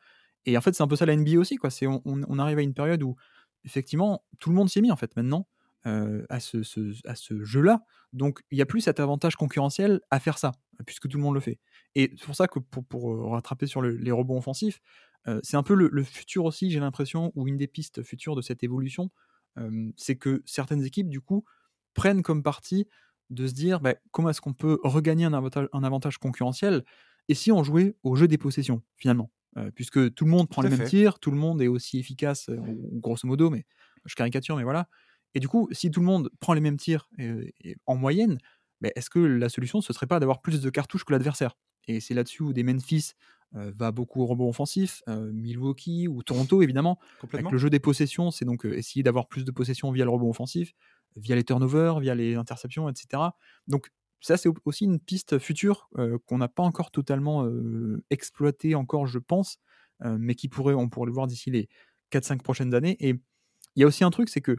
[0.46, 1.70] Et en fait, c'est un peu ça la NBA aussi, quoi.
[1.84, 3.16] On, on, arrive à une période où,
[3.66, 5.48] effectivement, tout le monde s'y est mis, en fait, maintenant.
[5.86, 7.82] Euh, à ce, jeu-là.
[8.14, 10.54] Donc, il n'y a plus cet avantage concurrentiel à faire ça,
[10.86, 11.60] puisque tout le monde le fait.
[11.96, 14.80] Et c'est pour ça que pour, euh, rattraper sur les rebonds offensifs,
[15.28, 18.42] euh, c'est un peu le, futur aussi, j'ai l'impression, ou une des pistes futures de
[18.42, 19.12] cette évolution,
[19.98, 21.44] c'est que certaines équipes, du coup,
[21.94, 22.88] prennent comme parti
[23.30, 26.84] de se dire bah, comment est-ce qu'on peut regagner un avantage concurrentiel
[27.28, 29.30] et si on jouait au jeu des possessions, finalement?
[29.76, 32.50] Puisque tout le monde prend les mêmes tirs, tout le monde est aussi efficace,
[32.94, 33.66] grosso modo, mais
[34.06, 34.88] je caricature, mais voilà.
[35.36, 37.10] Et du coup, si tout le monde prend les mêmes tirs
[37.86, 38.38] en moyenne,
[38.82, 41.58] bah, est-ce que la solution, ce serait pas d'avoir plus de cartouches que l'adversaire?
[41.88, 43.12] Et c'est là-dessus où des Memphis
[43.52, 47.00] va beaucoup au rebond offensif, Milwaukee ou Toronto, évidemment.
[47.32, 50.30] Avec le jeu des possessions, c'est donc essayer d'avoir plus de possessions via le rebond
[50.30, 50.74] offensif,
[51.16, 53.24] via les turnovers, via les interceptions, etc.
[53.68, 53.90] Donc,
[54.26, 55.90] ça, c'est aussi une piste future
[56.26, 57.48] qu'on n'a pas encore totalement
[58.10, 59.60] exploitée, encore, je pense,
[60.02, 61.70] mais qui pourrait, on pourrait le voir d'ici les
[62.12, 62.96] 4-5 prochaines années.
[63.00, 63.16] Et
[63.76, 64.58] il y a aussi un truc, c'est que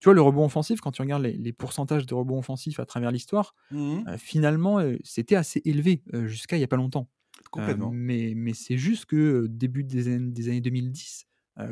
[0.00, 3.10] tu vois, le rebond offensif, quand tu regardes les, pourcentages de rebond offensif à travers
[3.10, 7.08] l'histoire, mmh euh, finalement, euh, c'était assez élevé euh, jusqu'à il n'y a pas longtemps.
[7.50, 7.90] Complètement.
[7.92, 11.26] mais mais c'est juste que début des années, des années 2010,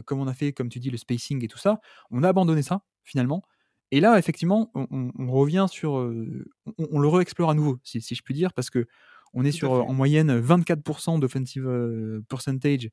[0.05, 2.63] comme on a fait, comme tu dis, le spacing et tout ça, on a abandonné
[2.63, 3.43] ça, finalement.
[3.91, 5.93] Et là, effectivement, on, revient sur.
[5.93, 8.87] On, le réexplore à nouveau, si, si, je puis dire, parce que
[9.35, 11.69] on est sur en moyenne 24% d'offensive
[12.29, 12.91] percentage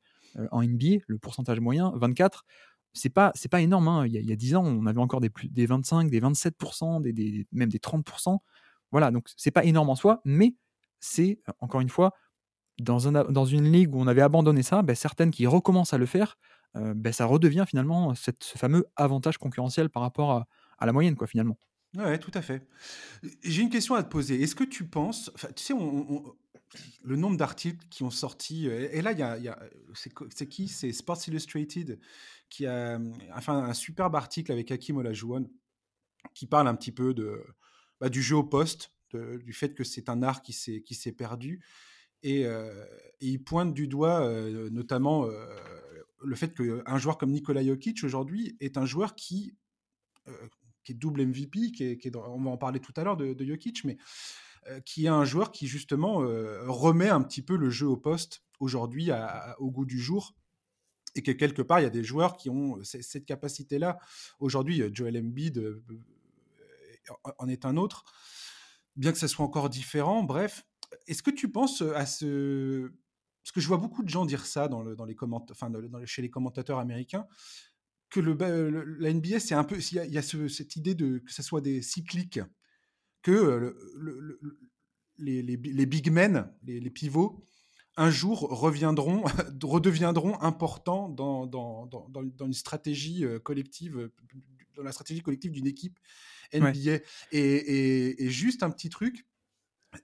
[0.50, 2.44] en NBA, le pourcentage moyen, 24
[2.96, 3.88] c'est pas c'est pas énorme.
[3.88, 4.06] Hein.
[4.06, 6.10] Il, y a, il, y a, 10 ans, on avait encore des, plus, des 25,
[6.10, 8.38] des 27%, des, des, même des 30%.
[8.90, 10.54] Voilà, donc c'est pas énorme en soi, mais
[11.00, 12.12] c'est, encore une fois,
[12.78, 15.98] dans, un, dans une ligue où on avait abandonné ça, ben, certaines qui recommencent à
[15.98, 16.38] le faire,
[16.76, 20.46] euh, ben, ça redevient finalement cette, ce fameux avantage concurrentiel par rapport à,
[20.78, 21.58] à la moyenne, quoi, finalement.
[21.96, 22.66] Ouais, tout à fait.
[23.42, 24.42] J'ai une question à te poser.
[24.42, 25.74] Est-ce que tu penses, tu sais,
[27.02, 29.58] le nombre d'articles qui ont sorti, euh, et là, il y a,
[29.94, 30.68] c'est qui?
[30.68, 31.98] C'est Sports Illustrated
[32.48, 33.00] qui a
[33.34, 35.50] enfin un superbe article avec Hakim Olajuwon
[36.34, 37.42] qui parle un petit peu de,
[38.00, 41.64] bah, du jeu au poste, du fait que c'est un art qui s'est perdu,
[42.22, 42.84] et, euh,
[43.20, 45.26] et, il pointe du doigt euh, notamment
[46.22, 49.56] le fait qu'un joueur comme Nikola Jokic aujourd'hui est un joueur qui
[50.86, 53.44] qui est double MVP, qui est, on va en parler tout à l'heure de, de
[53.44, 53.98] Jokic, mais
[54.68, 57.96] euh, qui est un joueur qui justement euh, remet un petit peu le jeu au
[57.96, 59.10] poste aujourd'hui
[59.58, 60.34] au goût du jour
[61.14, 63.98] et que quelque part il y a des joueurs qui ont cette capacité-là.
[64.38, 65.82] Aujourd'hui, euh, Joel Embiid
[67.38, 68.04] en est un autre,
[68.94, 70.22] bien que ça soit encore différent.
[70.22, 70.64] Bref,
[71.08, 72.92] est-ce que tu penses à ce
[73.42, 75.70] parce que je vois beaucoup de gens dire ça dans, le, dans les enfin
[76.04, 77.26] chez les commentateurs américains,
[78.10, 81.42] que le, la NBA c'est un peu, il y a, cette idée de que ça
[81.42, 82.40] soit des cycliques
[83.22, 84.38] que le,
[85.18, 87.44] les, les, big men, les, pivots,
[87.96, 89.24] un jour reviendront,
[89.62, 94.10] redeviendront importants dans, dans, dans, dans, une stratégie collective,
[94.76, 95.98] dans la stratégie collective d'une équipe
[96.54, 97.00] NBA.
[97.32, 99.26] Et, et, juste un petit truc,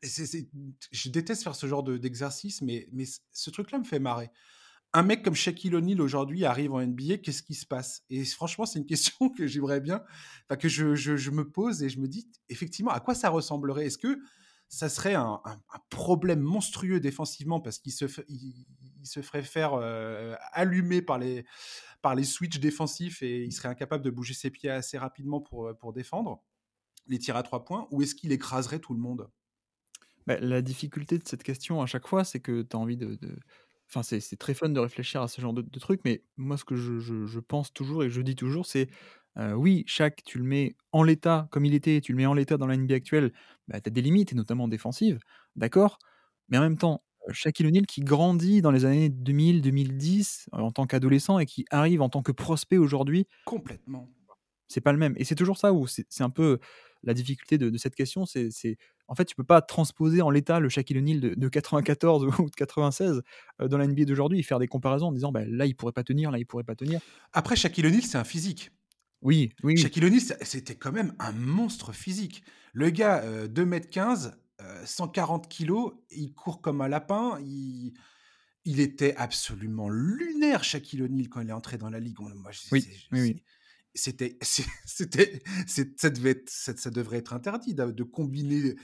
[0.03, 4.31] je déteste faire ce genre d'exercice, mais, mais ce truc-là me fait marrer
[4.95, 8.05] un mec comme Shaquille O'Neal aujourd'hui arrive en NBA, qu'est-ce qui se passe?
[8.11, 10.03] Et franchement, c'est une question que j'aimerais bien,
[10.59, 13.87] que je, me pose et je me dis, effectivement, à quoi ça ressemblerait?
[13.87, 14.21] Est-ce que
[14.69, 15.41] ça serait un,
[15.91, 21.45] problème monstrueux défensivement parce qu'il se, ferait faire euh, allumer par les,
[22.01, 25.69] par les switches défensifs et il serait incapable de bouger ses pieds assez rapidement pour,
[25.69, 26.43] euh, pour défendre?
[27.09, 29.29] Les tirs à trois points Ou est-ce qu'il écraserait tout le monde?
[30.27, 33.19] Bah, La difficulté de cette question à chaque fois, c'est que tu as envie de
[33.95, 36.77] Enfin, c'est très fun de réfléchir à ce genre de, trucs, mais moi, ce que
[36.77, 38.89] je, pense toujours et je dis toujours, c'est
[39.55, 42.57] oui, chaque, tu le mets en l'état comme il était, tu le mets en l'état
[42.57, 43.33] dans la NBA actuelle,
[43.69, 45.19] bah, tu as des limites, et notamment défensives,
[45.57, 45.99] d'accord
[46.49, 50.87] Mais en même temps, Shaquille O'Neal qui grandit dans les années 2000, 2010 en tant
[50.87, 53.27] qu'adolescent et qui arrive en tant que prospect aujourd'hui.
[53.45, 54.09] Complètement.
[54.69, 55.15] C'est pas le même.
[55.17, 56.59] Et c'est toujours ça où c'est un peu
[57.03, 58.25] la difficulté de, de cette question.
[58.27, 58.79] C'est
[59.13, 62.49] en fait, tu peux pas transposer en l'état le Shaquille O'Neal de, de 94 ou
[62.49, 63.21] de 96
[63.61, 66.03] dans la NBA d'aujourd'hui et faire des comparaisons en disant bah, là, il pourrait pas
[66.03, 67.01] tenir, là, il pourrait pas tenir.
[67.35, 68.71] Après, Shaquille O'Neal, c'est un physique.
[69.21, 69.77] Oui, oui.
[69.77, 72.43] Shaquille O'Neal, c'était quand même un monstre physique.
[72.73, 74.33] Le gars, 2m15,
[74.85, 77.93] 140 kilos, il court comme un lapin, il,
[78.65, 82.19] il était absolument lunaire, Shaquille O'Neal, quand il est entré dans la ligue.
[82.21, 83.43] Moi, oui, oui,
[83.95, 84.39] C'était,
[84.87, 85.43] c'était,
[85.97, 88.75] ça, devait ça, devrait être interdit de, combiner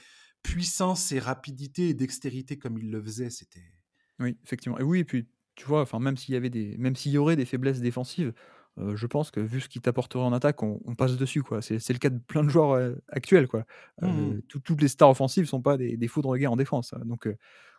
[0.43, 3.31] puissance et rapidité et dextérité comme il le faisait.
[3.31, 3.73] C'était.
[4.19, 4.79] Oui, effectivement.
[4.79, 7.19] Et oui, et puis tu vois, enfin même s'il y avait des, même s'il y
[7.19, 8.33] aurait des faiblesses défensives,
[8.79, 11.43] euh, je pense que vu ce qu'il t'apporterait en attaque, on, passe dessus.
[11.43, 11.63] quoi.
[11.63, 13.49] C'est le cas de plein de joueurs euh, actuels.
[13.49, 13.65] quoi.
[14.03, 16.93] Euh, mmh toutes les stars offensives ne sont pas des, des foudres guerre en défense.
[16.93, 17.03] Hein.
[17.05, 17.29] Donc,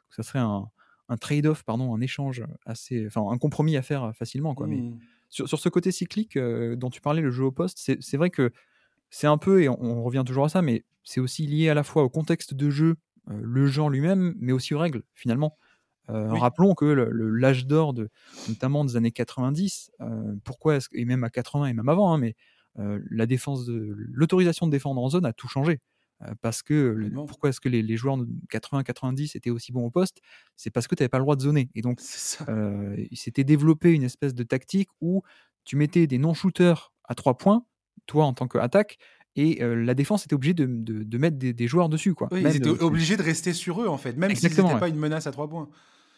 [0.10, 0.68] ça serait un,
[1.08, 4.56] un trade-off, pardon, un échange assez, enfin un compromis à faire facilement.
[4.56, 4.68] Quoi.
[4.68, 5.00] Mais mmh.
[5.30, 8.52] sur, sur, ce côté cyclique dont tu parlais, le jeu au poste, c'est vrai que
[9.10, 11.84] c'est un peu, et on, revient toujours à ça, mais c'est aussi lié à la
[11.84, 12.96] fois au contexte de jeu,
[13.26, 15.58] le genre lui-même, mais aussi aux règles finalement.
[16.10, 18.10] Euh, rappelons que l'âge d'or, de,
[18.48, 22.20] notamment des années 90, euh, pourquoi est-ce, et même à 80 et même avant, hein,
[22.20, 22.36] mais
[22.76, 25.82] la défense de, l'autorisation de défendre en zone a tout changé.
[26.42, 30.22] parce que pourquoi est-ce que les, joueurs de 80-90 étaient aussi bons au poste?
[30.56, 31.70] C'est parce que tu n'avais pas le droit de zoner.
[31.76, 32.00] Et donc,
[32.48, 35.24] il s'était développé une espèce de tactique où
[35.66, 37.66] tu mettais des non-shooters à 3 points,
[38.06, 38.98] toi en tant qu'attaque,
[39.36, 42.14] et la défense était obligée de, de, mettre des, joueurs dessus.
[42.14, 42.30] Quoi.
[42.32, 45.28] ils étaient obligés de rester sur eux, en fait, même s'ils n'étaient pas une menace
[45.28, 45.70] à 3 points.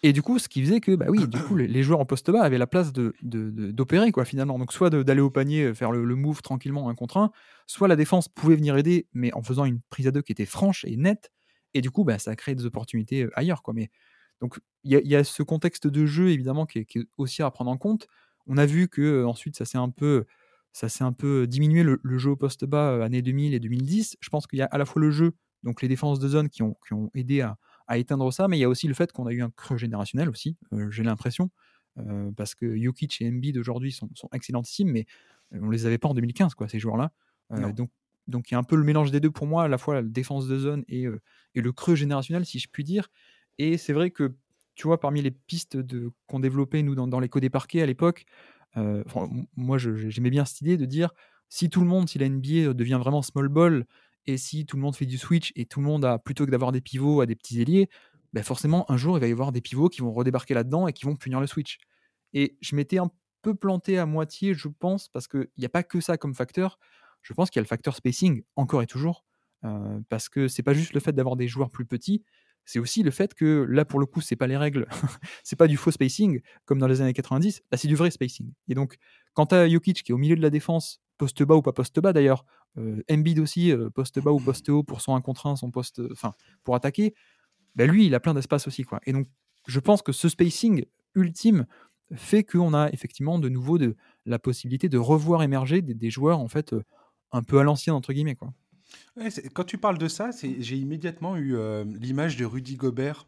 [0.03, 2.31] Et du coup, ce qui faisait que, bah oui, du coup, les, joueurs en poste
[2.31, 4.57] bas avaient la place de, d'opérer, quoi, finalement.
[4.57, 7.31] Donc, soit d'aller au panier, faire le, move tranquillement un contre un,
[7.67, 10.45] soit la défense pouvait venir aider, mais en faisant une prise à deux qui était
[10.45, 11.31] franche et nette.
[11.73, 13.73] Et du coup, bah, ça a créé des opportunités ailleurs, quoi.
[13.73, 13.91] Mais
[14.41, 17.77] donc, il y, a ce contexte de jeu, évidemment, qui est, aussi à prendre en
[17.77, 18.07] compte.
[18.47, 20.25] On a vu que ensuite, ça s'est un peu,
[20.73, 24.17] ça s'est un peu diminué le, jeu au poste bas années 2000 et 2010.
[24.19, 26.49] Je pense qu'il y a à la fois le jeu, donc les défenses de zone
[26.49, 27.57] qui ont, qui ont aidé à,
[27.91, 29.77] à éteindre ça, mais il y a aussi le fait qu'on a eu un creux
[29.77, 31.49] générationnel aussi, euh, j'ai l'impression,
[31.97, 35.05] euh, parce que Jokic et Embiid aujourd'hui sont, sont excellentissimes, mais
[35.53, 37.11] euh, on les avait pas en 2015, quoi, ces joueurs-là.
[37.75, 37.89] donc,
[38.27, 39.95] donc il y a un peu le mélange des deux pour moi, à la fois
[39.95, 41.05] la défense de zone et,
[41.53, 43.09] et le creux générationnel, si je puis dire.
[43.57, 44.33] Et c'est vrai que,
[44.75, 47.85] tu vois, parmi les pistes de, qu'on développait, nous, dans, dans l'écho des parquets à
[47.85, 48.25] l'époque,
[48.75, 51.11] moi, j'aimais bien cette idée de dire
[51.49, 53.85] si tout le monde, si la NBA devient vraiment small ball
[54.25, 56.51] et si tout le monde fait du switch et tout le monde a, plutôt que
[56.51, 57.89] d'avoir des pivots, à des petits ailiers,
[58.33, 60.93] ben forcément, un jour, il va y avoir des pivots qui vont redébarquer là-dedans et
[60.93, 61.79] qui vont punir le switch.
[62.33, 65.83] Et je m'étais un peu planté à moitié, je pense, parce qu'il n'y a pas
[65.83, 66.79] que ça comme facteur.
[67.21, 69.25] Je pense qu'il y a le facteur spacing, encore et toujours,
[69.65, 72.23] euh, parce que c'est pas juste le fait d'avoir des joueurs plus petits,
[72.65, 74.87] c'est aussi le fait que là, pour le coup, c'est pas les règles,
[75.43, 78.53] c'est pas du faux spacing comme dans les années 90, là, c'est du vrai spacing.
[78.67, 78.97] Et donc,
[79.33, 81.73] quand tu as Jokic qui est au milieu de la défense, poste bas ou pas
[81.73, 82.45] poste bas d'ailleurs,
[82.77, 85.71] euh, Embiid aussi, euh, poste bas ou poste haut pour son 1 contre 1, son
[85.71, 86.31] poste, enfin,
[86.63, 87.13] pour attaquer,
[87.75, 88.83] ben lui, il a plein d'espace aussi.
[88.83, 88.99] Quoi.
[89.05, 89.27] Et donc,
[89.67, 91.65] je pense que ce spacing ultime
[92.15, 93.95] fait qu'on a effectivement de nouveau de,
[94.25, 96.83] la possibilité de revoir émerger des, joueurs en fait euh,
[97.31, 98.35] un peu à l'ancienne, entre guillemets.
[98.35, 98.53] Quoi.
[99.53, 103.27] Quand tu parles de ça, j'ai immédiatement eu l'image de Rudy Gobert,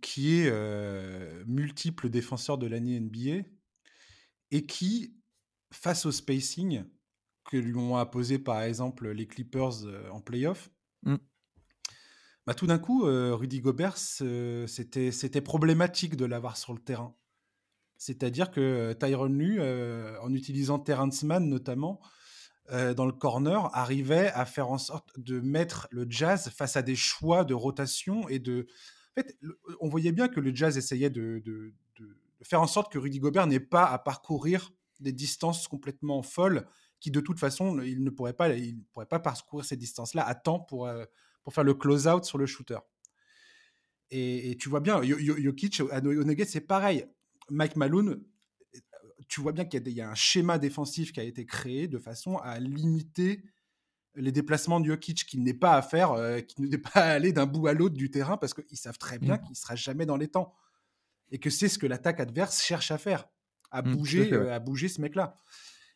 [0.00, 0.52] qui est
[1.46, 3.46] multiple défenseur de l'année NBA,
[4.50, 5.14] et qui,
[5.72, 6.84] face au spacing,
[7.44, 10.70] que lui ont apposé par exemple les Clippers euh, en playoff,
[11.02, 11.16] mmh.
[12.46, 17.16] bah, tout d'un coup, euh, Rudy Gobert, c'était, problématique de l'avoir sur le terrain.
[17.96, 22.00] C'est-à-dire que euh, Tyron Lue, en utilisant Terrence Mann notamment,
[22.70, 26.96] dans le corner, arrivait à faire en sorte de mettre le jazz face à des
[26.96, 28.66] choix de rotation et de.
[29.16, 29.38] En fait,
[29.80, 31.42] on voyait bien que le jazz essayait de,
[32.42, 36.66] faire en sorte que Rudy Gobert n'ait pas à parcourir des distances complètement folles
[37.00, 40.34] qui de toute façon, il ne pourrait pas, il pourrait pas parcourir ces distances-là à
[40.34, 41.04] temps pour, euh,
[41.42, 42.78] pour faire le close-out sur le shooter.
[44.12, 47.06] Et, tu vois bien, Jokic à Nuggets, c'est pareil.
[47.48, 48.20] Mike Malone,
[49.30, 52.38] tu vois bien qu'il y, a un schéma défensif qui a été créé de façon
[52.38, 53.44] à limiter
[54.16, 57.32] les déplacements de Jokic qui n'est pas à faire, euh, qui n'est pas à aller
[57.32, 59.40] d'un bout à l'autre du terrain parce qu'ils savent très bien mmh.
[59.42, 60.52] qu'il ne sera jamais dans les temps.
[61.30, 63.28] Et que c'est ce que l'attaque adverse cherche à faire,
[63.70, 65.36] à, mmh, bouger, euh, à bouger ce mec-là.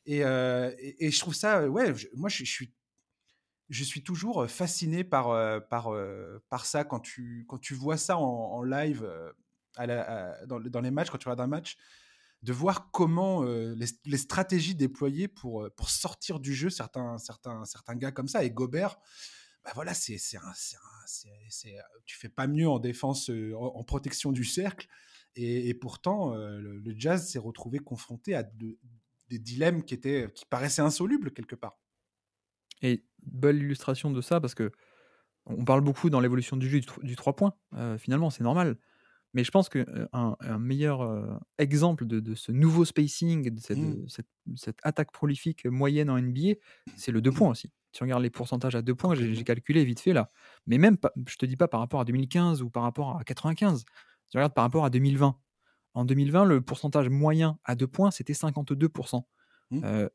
[0.08, 2.72] Euh, et, et, je trouve ça, ouais, moi je, suis,
[3.68, 5.26] je suis toujours fasciné par,
[5.66, 5.90] par,
[6.50, 9.10] par ça quand tu, quand tu vois ça en, live
[9.74, 11.78] à la, dans, dans, les matchs, quand tu regardes un match,
[12.44, 17.94] de voir comment les, les, stratégies déployées pour, pour sortir du jeu certains, certains, certains
[17.94, 18.44] gars comme ça.
[18.44, 18.98] Et Gobert,
[19.64, 20.38] bah voilà, c'est, c'est,
[21.06, 24.86] c'est, tu fais pas mieux en défense, en, protection du cercle.
[25.36, 28.78] Et, pourtant, le, jazz s'est retrouvé confronté à de,
[29.30, 31.78] des dilemmes qui, étaient, qui paraissaient insolubles quelque part.
[32.82, 34.70] Et belle illustration de ça, parce que
[35.46, 37.54] on parle beaucoup dans l'évolution du jeu du, 3 points,
[37.98, 38.76] finalement, c'est normal.
[39.34, 44.06] Mais je pense qu'un un meilleur exemple de, ce nouveau spacing, de cette, mmh.
[44.56, 46.54] cette, attaque prolifique moyenne en NBA,
[46.96, 47.70] c'est le 2 points aussi.
[47.92, 50.28] Si on regarde les pourcentages à 2 points, j'ai calculé vite fait là.
[50.66, 50.96] Mais même,
[51.28, 53.80] je te dis pas par rapport à 2015 ou par rapport à 95.
[53.80, 53.84] Si
[54.30, 55.36] tu regardes par rapport à 2020.
[55.94, 59.24] En 2020, le pourcentage moyen à 2 points, c'était 52%.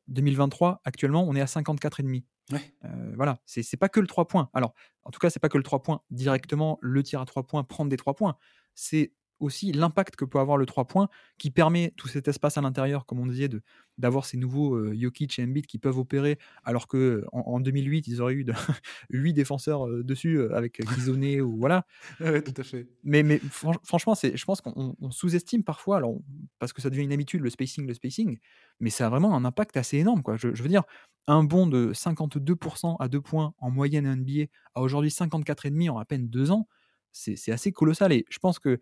[0.07, 0.77] 2023, mmh.
[0.85, 2.23] actuellement, on est à 54,5.
[2.51, 2.73] Ouais.
[3.15, 4.49] voilà, c'est pas que le 3 points.
[4.53, 7.43] Alors, en tout cas, c'est pas que le 3 points directement, le tir à 3
[7.43, 8.37] points, prendre des 3 points.
[8.75, 12.61] C'est aussi l'impact que peut avoir le 3 points qui permet tout cet espace à
[12.61, 13.49] l'intérieur, comme on disait,
[13.97, 18.21] d'avoir ces nouveaux euh, Jokic et Embiid qui peuvent opérer, alors que en, 2008, ils
[18.21, 18.53] auraient eu de,
[19.09, 21.85] 8 défenseurs euh, dessus euh, avec Kizone ou voilà.
[22.19, 22.87] Ouais, tout à fait.
[23.03, 23.39] Mais, mais
[23.83, 26.15] franchement, c'est, je pense qu'on sous-estime parfois, alors,
[26.59, 28.37] parce que ça devient une habitude, le spacing, le spacing,
[28.79, 30.21] mais ça a vraiment un impact assez énorme.
[30.21, 30.35] Quoi.
[30.37, 30.83] Je, je veux dire,
[31.27, 36.05] un bond de 52% à 2 points en moyenne NBA à aujourd'hui 54,5 en à
[36.05, 36.67] peine 2 ans,
[37.11, 38.11] c'est, assez colossal.
[38.11, 38.79] Et je pense que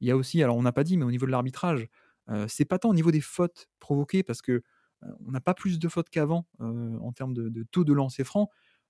[0.00, 1.88] il y a aussi, alors on n'a pas dit, mais au niveau de l'arbitrage,
[2.48, 4.62] c'est pas tant au niveau des fautes provoquées, parce que
[5.02, 8.48] on n'a pas plus de fautes qu'avant en termes de, taux de lancer franc,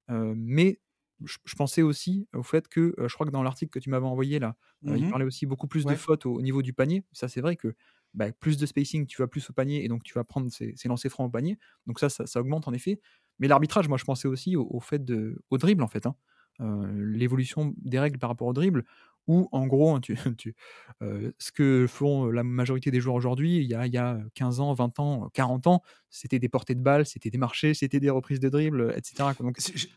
[0.08, 0.78] mais
[1.24, 4.38] je, pensais aussi au fait que, je crois que dans l'article que tu m'avais envoyé
[4.38, 7.04] là, il mmh parlait aussi beaucoup plus de fautes au, niveau du panier.
[7.12, 7.74] Ça, c'est vrai que
[8.14, 10.74] bah, plus de spacing, tu vas plus au panier, et donc tu vas prendre ces,
[10.86, 11.58] lancers francs au panier.
[11.86, 13.00] Donc ça, ça, augmente en effet.
[13.38, 16.06] Mais l'arbitrage, moi, je pensais aussi au, fait de, au dribble, en fait.
[16.06, 16.16] Hein.
[16.58, 18.84] L'évolution des règles par rapport au dribble
[19.26, 20.16] où en gros, hein, tu,
[21.00, 24.60] ce que font la majorité des joueurs aujourd'hui, il, y a, il y a 15
[24.60, 28.10] ans, 20 ans, 40 ans, c'était des portées de balles, c'était des marchés, c'était des
[28.10, 29.30] reprises de dribble, etc.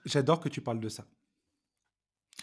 [0.05, 1.05] J'adore que tu parles de ça.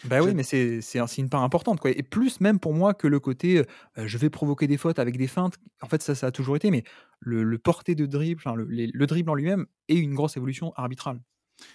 [0.03, 1.79] Bah oui, mais c'est une part importante.
[1.79, 1.91] Quoi.
[1.91, 3.63] Et plus même pour moi que le côté
[3.95, 5.57] je vais provoquer des fautes avec des feintes.
[5.81, 6.83] En fait, ça, ça a toujours été, mais
[7.19, 11.21] le, le porté de dribble, le, le dribble en lui-même est une grosse évolution arbitrale.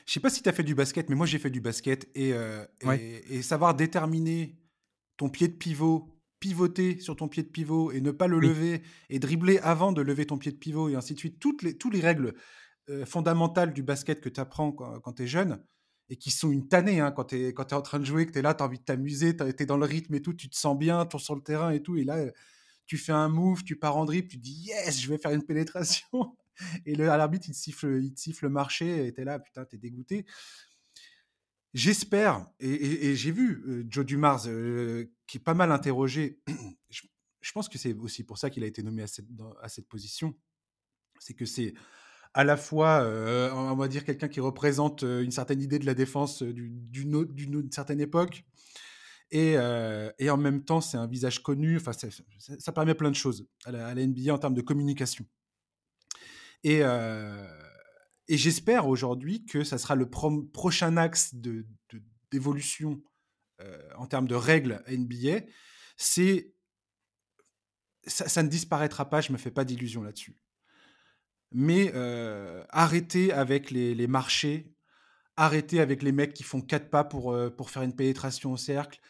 [0.07, 2.09] Je sais pas si tu as fait du basket, mais moi j'ai fait du basket
[2.15, 2.33] et,
[3.31, 4.59] et savoir déterminer
[5.17, 8.83] ton pied de pivot, pivoter sur ton pied de pivot et ne pas le lever
[9.09, 11.41] et dribbler avant de lever ton pied de pivot et ainsi de suite.
[11.41, 12.35] Toutes les, toutes les règles
[12.91, 15.63] euh, fondamentales du basket que tu apprends quand, tu es jeune
[16.09, 18.33] et qui sont une tannée hein, quand tu es, es, en train de jouer, que
[18.33, 20.35] tu es là, tu as envie de t'amuser, tu es dans le rythme et tout,
[20.35, 21.97] tu te sens bien, tu es sur le terrain et tout.
[21.97, 22.25] Et là,
[22.87, 25.43] tu fais un move, tu pars en dribble, tu dis yes, je vais faire une
[25.47, 26.37] pénétration.
[26.85, 29.39] Et le, à l'arbitre, il te siffle, il siffle le marché et tu es là,
[29.39, 30.27] putain, tu es dégoûté.
[31.75, 34.45] J'espère, et, j'ai vu Joe Dumars
[35.27, 36.41] qui est pas mal interrogé.
[36.89, 39.27] je, pense que c'est aussi pour ça qu'il a été nommé à cette,
[39.61, 40.35] à cette position.
[41.19, 41.75] C'est que c'est
[42.33, 43.07] à la fois,
[43.53, 48.45] on va dire, quelqu'un qui représente une certaine idée de la défense d'une certaine époque,
[49.31, 49.57] et,
[50.19, 51.77] et, en même temps, c'est un visage connu.
[51.77, 55.27] Enfin, ça, permet plein de choses à la, à la, NBA en termes de communication.
[56.65, 56.83] Et
[58.29, 61.35] et j'espère aujourd'hui que ça sera le prochain axe
[62.31, 63.03] d'évolution
[63.61, 65.47] euh, en termes de règles NBA.
[65.97, 66.53] C'est
[68.07, 70.37] ça, ne disparaîtra pas, je me fais pas d'illusions là-dessus.
[71.53, 74.73] Mais euh, arrêtez avec les, marchés,
[75.37, 78.57] arrêtez avec les mecs qui font quatre pas pour, euh, pour faire une pénétration au
[78.57, 79.01] cercle,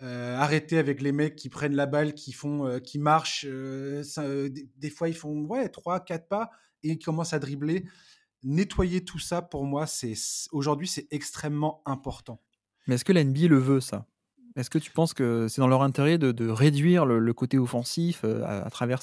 [0.00, 3.44] arrêtez avec les mecs qui prennent la balle, qui font, qui marchent.
[3.44, 6.50] des, fois, ils font ouais trois, quatre pas
[6.82, 7.84] et ils commencent à dribbler
[8.42, 10.14] nettoyer tout ça, pour moi, c'est
[10.52, 12.40] aujourd'hui, c'est extrêmement important.
[12.86, 14.06] Mais est-ce que la NBA le veut, ça?
[14.56, 18.42] Est-ce que tu penses que c'est dans leur intérêt de, réduire le, côté offensif euh,
[18.44, 19.00] à, travers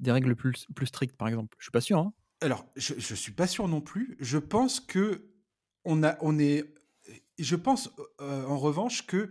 [0.00, 1.54] des règles plus, plus strictes, par exemple?
[1.58, 1.98] Je suis pas sûr.
[1.98, 2.12] Hein.
[2.40, 4.16] Alors, je, ne suis pas sûr non plus.
[4.20, 5.28] Je pense que
[5.84, 6.74] on a, on est.
[7.38, 9.30] Je pense euh, en revanche que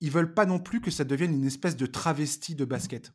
[0.00, 3.12] ils veulent pas non plus que ça devienne une espèce de travesti de basket.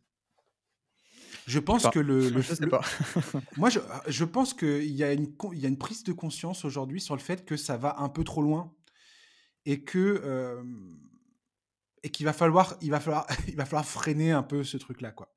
[1.47, 2.31] Je pense que le,
[3.57, 7.01] moi je, je pense qu'il y a une y a une prise de conscience aujourd'hui
[7.01, 8.73] sur le fait que ça va un peu trop loin
[9.65, 10.63] et que
[12.03, 15.01] et qu'il va falloir il va falloir il va falloir freiner un peu ce truc
[15.01, 15.33] là quoi.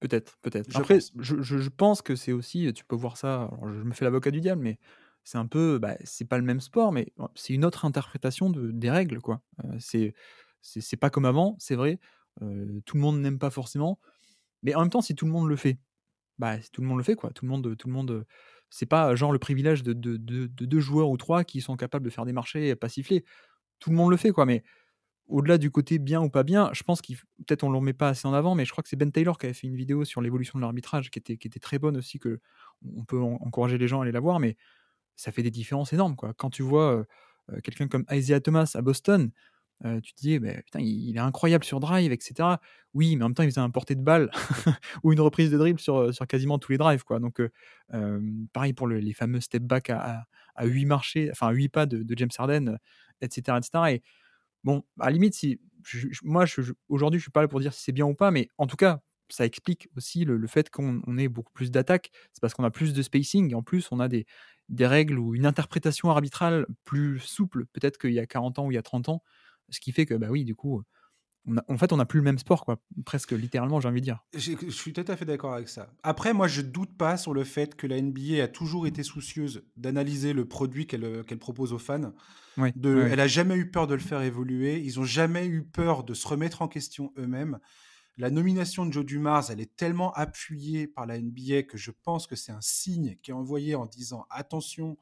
[0.00, 0.76] Peut-être, peut-être.
[0.76, 4.32] Après, je, je, pense que c'est aussi, tu peux voir ça, je me fais l'avocat
[4.32, 4.80] du diable, mais
[5.22, 8.72] c'est un peu, bah, c'est pas le même sport, mais c'est une autre interprétation de,
[8.72, 9.42] des règles, quoi.
[9.64, 10.14] Euh, c'est,
[10.60, 12.00] c'est pas comme avant, c'est vrai.
[12.40, 14.00] tout le monde n'aime pas forcément.
[14.62, 15.78] Mais en même temps, si tout le monde le fait,
[16.38, 17.30] bah, si tout le monde le fait, quoi.
[17.30, 18.26] Tout le monde, tout le monde,
[18.70, 22.24] c'est pas genre le privilège de, deux joueurs ou trois qui sont capables de faire
[22.24, 23.24] des marchés et pas siffler.
[23.78, 24.46] Tout le monde le fait, quoi.
[24.46, 24.62] Mais
[25.28, 27.92] au-delà du côté bien ou pas bien, je pense qu'il peut-être on ne le met
[27.92, 29.76] pas assez en avant, mais je crois que c'est Ben Taylor qui avait fait une
[29.76, 32.40] vidéo sur l'évolution de l'arbitrage qui était, qui était très bonne aussi, que
[32.96, 34.56] on peut encourager les gens à aller la voir, mais
[35.16, 36.34] ça fait des différences énormes, quoi.
[36.34, 37.06] Quand tu vois
[37.62, 39.30] quelqu'un comme Isaiah Thomas à Boston,
[40.02, 42.56] tu te dis, bah, putain, il, est incroyable sur drive, etc.
[42.94, 44.30] Oui, mais en même temps, il faisait un porté de balle
[45.02, 47.04] ou une reprise de dribble sur, sur quasiment tous les drives.
[47.04, 47.18] Quoi.
[47.18, 47.40] Donc,
[48.52, 50.24] pareil pour les fameux step back à,
[50.54, 52.78] à, 8 marchés, enfin à 8 pas de, James Harden
[53.22, 53.96] etc., etc.
[53.96, 54.02] Et
[54.64, 55.60] bon, à la limite, si
[56.22, 56.44] moi,
[56.88, 58.76] aujourd'hui, je suis pas là pour dire si c'est bien ou pas, mais en tout
[58.76, 62.10] cas, ça explique aussi le, fait qu'on ait beaucoup plus d'attaques.
[62.32, 64.26] C'est parce qu'on a plus de spacing et en plus, on a des,
[64.68, 68.72] des règles ou une interprétation arbitrale plus souple, peut-être qu'il y a 40 ans ou
[68.72, 69.22] il y a 30 ans.
[69.72, 70.84] Ce qui fait que, bah oui, du coup,
[71.68, 72.80] en fait, on n'a plus le même sport, quoi.
[73.04, 74.20] Presque littéralement, j'ai envie de dire.
[74.34, 75.92] Je, suis tout à fait d'accord avec ça.
[76.04, 79.64] Après, moi, je doute pas sur le fait que la NBA a toujours été soucieuse
[79.76, 82.12] d'analyser le produit qu'elle euh, propose aux fans.
[82.76, 84.80] de, Elle a jamais eu peur de le faire évoluer.
[84.80, 87.58] Ils ont jamais eu peur de se remettre en question eux-mêmes.
[88.18, 92.26] La nomination de Joe Dumars, elle est tellement appuyée par la NBA que je pense
[92.28, 94.96] que c'est un signe qui est envoyé en disant attention.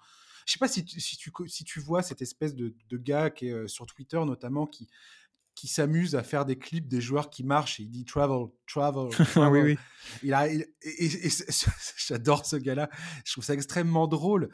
[0.46, 3.30] Je sais pas si tu, si tu, si tu vois cette espèce de, de gars
[3.30, 4.88] qui est euh, sur Twitter notamment qui
[5.54, 9.10] qui s'amuse à faire des clips des joueurs qui marchent et il dit travel, travel.
[9.26, 9.50] travel.
[9.50, 9.78] oui, oui.
[10.22, 10.66] Il a, et,
[11.98, 12.88] j'adore ce gars-là.
[13.26, 14.50] Je trouve ça extrêmement drôle.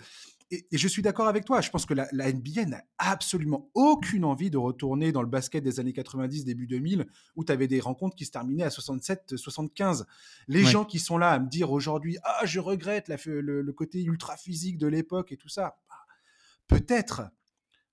[0.51, 1.61] Et, je suis d'accord avec toi.
[1.61, 5.81] Je pense que la, NBA n'a absolument aucune envie de retourner dans le basket des
[5.81, 10.07] années 90, début 2000, où tu avais des rencontres qui se terminaient à 67, 75.
[10.49, 13.73] Les gens qui sont là à me dire aujourd'hui, ah, je regrette la, le, le,
[13.73, 15.79] côté ultra physique de l'époque et tout ça.
[15.89, 15.97] Bah,
[16.69, 17.23] peut-être,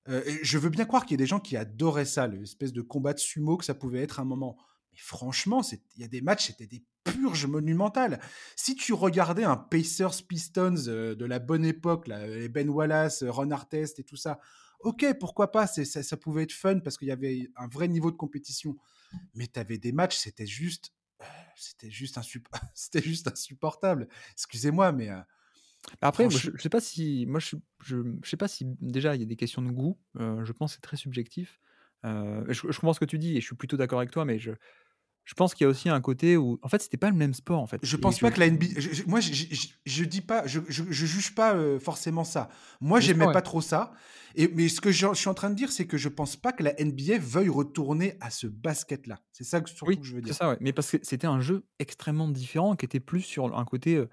[0.09, 2.81] euh, je veux bien croire qu'il y a des gens qui adoraient ça, l'espèce de
[2.81, 4.57] combat de sumo que ça pouvait être un moment.
[4.91, 8.19] Mais franchement, il y a des matchs, c'était des purges monumentales.
[8.55, 13.51] Si tu regardais un Pacers Pistons euh, de la bonne époque, les Ben Wallace, Ron
[13.51, 14.39] Artest et tout ça,
[14.79, 18.11] ok, pourquoi pas, ça, ça pouvait être fun parce qu'il y avait un vrai niveau
[18.11, 18.77] de compétition.
[19.35, 21.25] Mais tu avais des matchs, c'était juste, euh,
[21.55, 22.19] c'était juste,
[22.73, 24.07] c'était juste insupportable.
[24.31, 25.09] Excusez-moi, mais
[26.01, 29.23] bah, après, je, sais pas si, moi, je, je, sais pas si déjà il y
[29.23, 29.99] a des questions de goût.
[30.15, 31.59] je pense que c'est très subjectif.
[32.03, 34.39] je, je, comprends ce que tu dis et je suis plutôt d'accord avec toi, mais
[34.39, 34.51] je,
[35.25, 37.33] je pense qu'il y a aussi un côté où, en fait, c'était pas le même
[37.33, 37.79] sport, en fait.
[37.81, 38.65] Je pense pas que la NBA.
[39.07, 42.49] moi, je, dis pas, je, juge pas forcément ça.
[42.81, 43.93] Moi, j'aimais pas trop ça.
[44.35, 46.51] Et, mais ce que je, suis en train de dire, c'est que je pense pas
[46.51, 49.19] que la NBA veuille retourner à ce basket-là.
[49.31, 50.33] C'est ça que, surtout que je veux dire.
[50.33, 50.57] C'est ça, ouais.
[50.59, 54.03] Mais parce que c'était un jeu extrêmement différent qui était plus sur un côté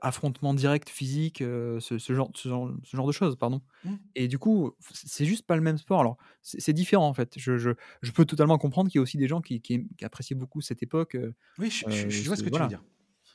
[0.00, 3.60] affrontement direct physique, ce, genre, ce, genre, de choses, pardon.
[3.84, 3.94] Mmh.
[4.14, 6.00] Et du coup, c'est juste pas le même sport.
[6.00, 7.34] Alors, c'est différent en fait.
[7.36, 7.70] Je, je,
[8.00, 10.82] je, peux totalement comprendre qu'il y a aussi des gens qui, qui, appréciaient beaucoup cette
[10.82, 11.16] époque.
[11.58, 12.82] oui, je, vois ce que tu veux dire.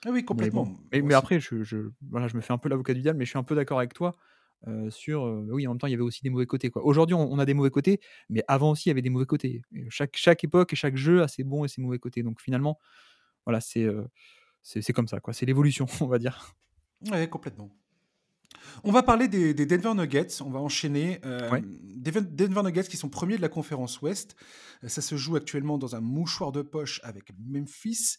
[0.06, 0.68] Ah oui, complètement.
[0.92, 3.30] Mais, après, je, je, voilà, je me fais un peu l'avocat du diable, mais je
[3.30, 4.16] suis un peu d'accord avec toi.
[4.90, 7.40] sur oui en même temps il y avait aussi des mauvais côtés quoi aujourd'hui on,
[7.40, 10.44] a des mauvais côtés mais avant aussi il y avait des mauvais côtés chaque chaque
[10.44, 12.78] époque et chaque jeu a ses bons et ses mauvais côtés donc finalement
[13.44, 13.88] voilà c'est
[14.62, 15.34] c'est comme ça, quoi.
[15.34, 16.56] C'est l'évolution, on va dire.
[17.10, 17.72] Oui, complètement.
[18.84, 20.42] On va parler des, Denver Nuggets.
[20.42, 21.20] On va enchaîner.
[21.26, 24.36] Euh, Denver Nuggets qui sont premiers de la conférence Ouest.
[24.84, 28.18] Euh, ça se joue actuellement dans un mouchoir de poche avec Memphis.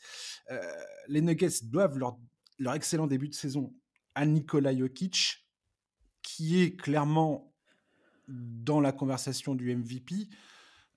[0.51, 0.61] Euh,
[1.09, 2.18] les Nuggets doivent leur,
[2.59, 3.72] leur, excellent début de saison
[4.14, 5.47] à Nikola Jokic,
[6.22, 7.55] qui est clairement
[8.28, 10.28] dans la conversation du MVP.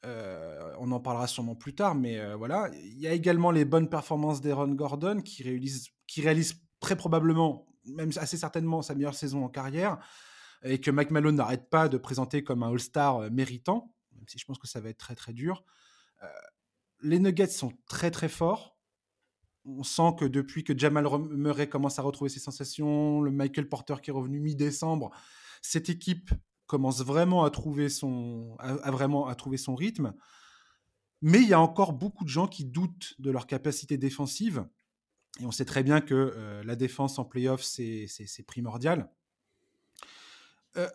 [0.06, 2.70] Euh, on en parlera sûrement plus tard, mais euh, voilà.
[2.76, 8.38] Il y a également les bonnes performances d'Aaron Gordon qui réalise, très probablement, même assez
[8.38, 9.98] certainement, sa meilleure saison en carrière
[10.64, 14.46] et que Mike n'arrête pas de présenter comme un All-Star euh, méritant, même si je
[14.46, 15.64] pense que ça va être très très dur.
[17.02, 18.78] les Nuggets sont très très forts.
[19.66, 23.96] On sent que depuis que Jamal Murray commence à retrouver ses sensations, le Michael Porter
[24.02, 25.12] qui est revenu mi-décembre,
[25.62, 26.32] cette équipe
[26.68, 30.14] commence vraiment à trouver son, à, vraiment à trouver son rythme.
[31.22, 34.66] Mais il y a encore beaucoup de gens qui doutent de leur capacité défensive.
[35.40, 39.10] Et on sait très bien que euh, la défense en playoff, c'est primordial.
[40.78, 40.90] Euh,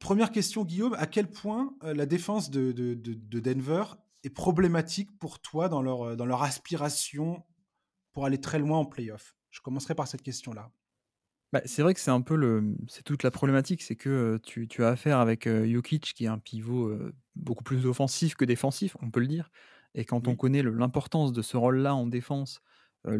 [0.00, 3.84] première question, Guillaume, à quel point euh, la défense de, de, de, Denver
[4.22, 7.44] est problématique pour toi dans leur, dans leur aspiration
[8.12, 9.36] pour aller très loin en playoff?
[9.50, 10.70] Je commencerai par cette question-là.
[11.52, 14.66] Bah, c'est vrai que c'est un peu le c'est toute la problématique, c'est que, tu
[14.68, 16.96] tu as affaire avec, Jokic qui est un pivot,
[17.36, 19.50] beaucoup plus offensif que défensif, on peut le dire.
[19.94, 22.60] Et quand on connaît l'importance de ce rôle-là en défense,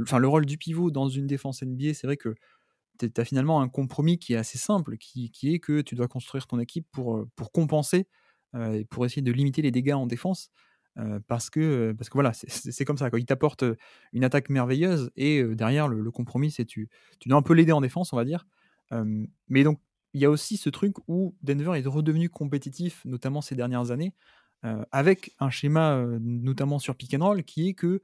[0.02, 2.34] enfin le rôle du pivot dans une défense NBA, c'est vrai que
[3.00, 6.08] tu as finalement un compromis qui est assez simple, qui qui est que tu dois
[6.08, 8.08] construire ton équipe pour, pour compenser,
[8.74, 10.50] et pour essayer de limiter les dégâts en défense
[11.26, 13.10] parce que parce que voilà, c'est comme ça.
[13.10, 13.18] Quoi.
[13.18, 13.64] Il t'apporte
[14.12, 16.88] une attaque merveilleuse et derrière le, compromis, c'est tu
[17.18, 18.46] tu dois un peu l'aider en défense, on va dire.
[19.48, 19.80] mais donc
[20.14, 24.12] il y a aussi ce truc où Denver est redevenu compétitif, notamment ces dernières années,
[24.90, 28.02] avec un schéma notamment sur pick and roll qui est que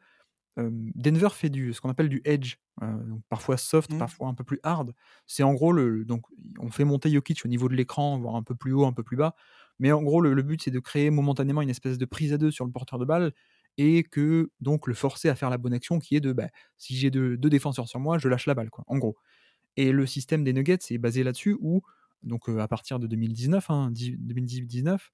[0.56, 3.98] Denver fait du ce qu'on appelle du edge, donc parfois soft, mmh.
[3.98, 4.94] parfois un peu plus hard.
[5.26, 6.24] C'est en gros le donc
[6.58, 9.02] on fait monter Jokic au niveau de l'écran, voire un peu plus haut, un peu
[9.02, 9.34] plus bas
[9.78, 12.50] mais en gros, le, but, c'est de créer momentanément une espèce de prise à deux
[12.50, 13.32] sur le porteur de balle
[13.76, 16.96] et que donc le forcer à faire la bonne action qui est de bah, si
[16.96, 19.16] j'ai deux, défenseurs sur moi, je lâche la balle, quoi, en gros.
[19.76, 21.82] Et le système des Nuggets est basé là-dessus où
[22.24, 23.68] donc à partir de 2019,
[24.18, 25.10] 2019,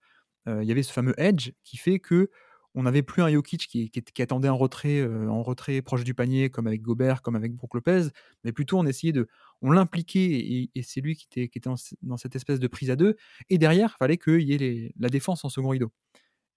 [0.47, 2.31] hein, il y avait ce fameux edge qui fait que
[2.75, 6.51] on n'avait plus un Jokic qui, qui, attendait un retrait en retrait proche du panier
[6.51, 8.09] comme avec Gobert, comme avec Brook Lopez,
[8.43, 9.29] mais plutôt on essayait de,
[9.63, 9.73] on
[10.15, 11.61] et, c'est lui qui était,
[12.03, 13.17] dans, cette espèce de prise à deux.
[13.49, 15.93] Et derrière, il fallait qu'il y ait la défense en second rideau.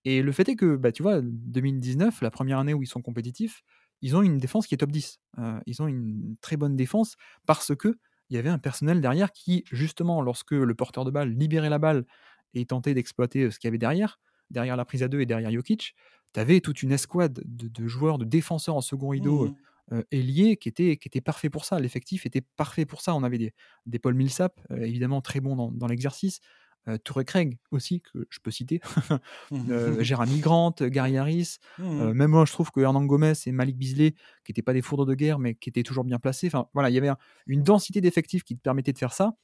[0.06, 3.02] Et le fait est que, bah, tu vois, 2019, la première année où ils sont
[3.02, 3.62] compétitifs,
[4.02, 5.20] ils ont une défense qui est top 10.
[5.66, 7.16] ils ont une très bonne défense
[7.46, 7.98] parce que
[8.30, 11.80] il y avait un personnel derrière qui, justement, lorsque le porteur de balle libérait la
[11.80, 12.06] balle
[12.54, 14.20] et tentait d'exploiter ce qu'il y avait derrière,
[14.50, 15.96] derrière la prise à deux et derrière Jokic,
[16.34, 19.56] tu avais toute une escouade de, joueurs, de défenseurs en second rideau
[19.92, 20.02] mmh.
[20.12, 21.80] ailier qui était, qui était parfait pour ça.
[21.80, 23.16] L'effectif était parfait pour ça.
[23.16, 23.54] On avait des,
[23.86, 26.42] des Paul Millsap, évidemment très bon dans, dans l'exercice.
[26.88, 28.80] Euh, Touré Craig aussi, que je peux citer,
[29.52, 32.12] euh, Jérémy Grant, Gary Harris, mmh.
[32.12, 34.12] même moi je trouve que Hernan Gomez et Malik Bisley,
[34.46, 36.90] qui n'étaient pas des foudres de guerre, mais qui étaient toujours bien placés, enfin voilà,
[36.90, 37.12] il y avait
[37.46, 39.36] une densité d'effectifs qui te permettait de faire ça.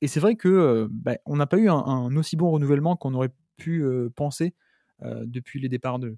[0.00, 3.30] Et c'est vrai que bah, on n'a pas eu un, aussi bon renouvellement qu'on aurait
[3.58, 3.84] pu
[4.16, 4.54] penser
[5.02, 6.16] depuis les départs de,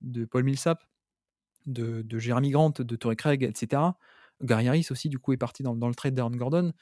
[0.00, 0.82] de Paul Millsap,
[1.66, 3.82] de, de Jeremy Grant, de Torrey Craig, etc.
[4.42, 6.72] Gary Harris aussi, du coup, est parti dans, dans le trade d'Aaron Gordon.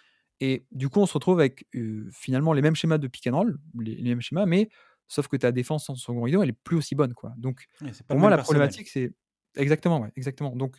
[0.41, 1.67] Et du coup, on se retrouve avec
[2.13, 4.69] finalement les mêmes schémas de pick and roll, les, mêmes schémas, mais
[5.09, 7.15] sauf que ta défense en second rideau, elle est plus aussi bonne.
[7.15, 7.33] Quoi.
[7.39, 7.67] Donc,
[8.09, 9.13] pour moi, la problématique, c'est.
[9.57, 10.55] Exactement, ouais, exactement.
[10.55, 10.77] Donc,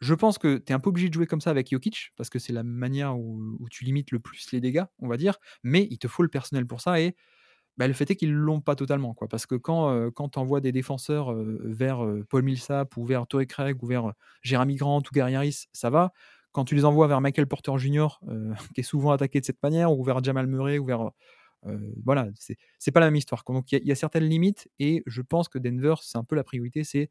[0.00, 2.28] je pense que tu es un peu obligé de jouer comme ça avec Jokic, parce
[2.28, 5.88] que c'est la manière où, tu limites le plus les dégâts, on va dire, mais
[5.90, 7.00] il te faut le personnel pour ça.
[7.00, 7.16] Et
[7.78, 9.14] bah, le fait est qu'ils ne l'ont pas totalement.
[9.14, 13.46] Quoi, parce que quand, quand tu envoies des défenseurs vers Paul Millsap, ou vers Torrey
[13.46, 14.12] Craig, ou vers
[14.42, 16.12] Jeremy Grant, ou Gary Harris, ça va
[16.52, 19.62] quand tu les envoies vers Michael Porter Jr., euh, qui est souvent attaqué de cette
[19.62, 21.10] manière, ou vers Jamal Murray, ou vers.
[21.66, 22.28] Euh, voilà,
[22.78, 23.42] c'est pas la même histoire.
[23.46, 26.44] Donc il y, a certaines limites, et je pense que Denver, c'est un peu la
[26.44, 27.10] priorité, c'est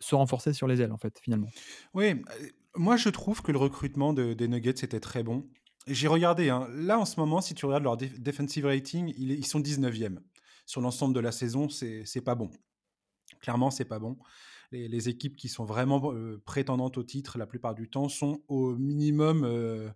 [0.00, 1.48] se renforcer sur les ailes, en fait, finalement.
[1.94, 2.46] Oui, euh,
[2.76, 5.48] moi je trouve que le recrutement des Nuggets était très bon.
[5.88, 9.60] J'ai regardé, hein, là en ce moment, si tu regardes leur defensive rating, ils, sont
[9.60, 10.18] 19e.
[10.66, 12.50] Sur l'ensemble de la saison, c'est pas bon.
[13.40, 14.18] Clairement, c'est pas bon
[14.72, 16.12] les, équipes qui sont vraiment
[16.44, 19.44] prétendantes au titre la plupart du temps sont au minimum.
[19.44, 19.88] Euh,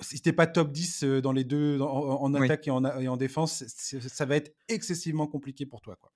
[0.00, 4.36] si t'es pas top 10 dans les deux, en, attaque et en, défense, ça va
[4.36, 5.96] être excessivement compliqué pour toi.
[5.96, 6.12] Quoi.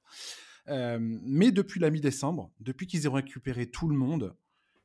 [0.98, 4.36] mais depuis la mi-décembre, depuis qu'ils ont récupéré tout le monde,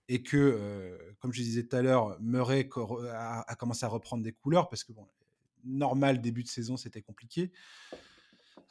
[0.08, 2.70] et que, comme je disais tout à l'heure, Murray
[3.14, 5.08] a, a, commencé à reprendre des couleurs, parce que, bon,
[5.64, 7.52] normal, début de saison, c'était compliqué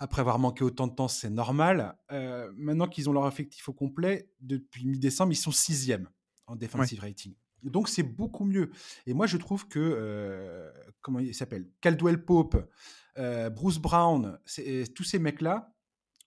[0.01, 1.95] après avoir manqué autant de temps, c'est normal.
[2.11, 6.09] Euh, maintenant qu'ils ont leur effectif au complet, depuis mi-décembre, ils sont sixième
[6.47, 7.35] en defensive rating.
[7.63, 8.71] Donc c'est beaucoup mieux.
[9.07, 10.71] Et moi je trouve que euh,
[11.03, 12.57] comment il s'appelle, Caldwell Pope,
[13.19, 14.39] euh, Bruce Brown,
[14.95, 15.75] tous ces mecs-là,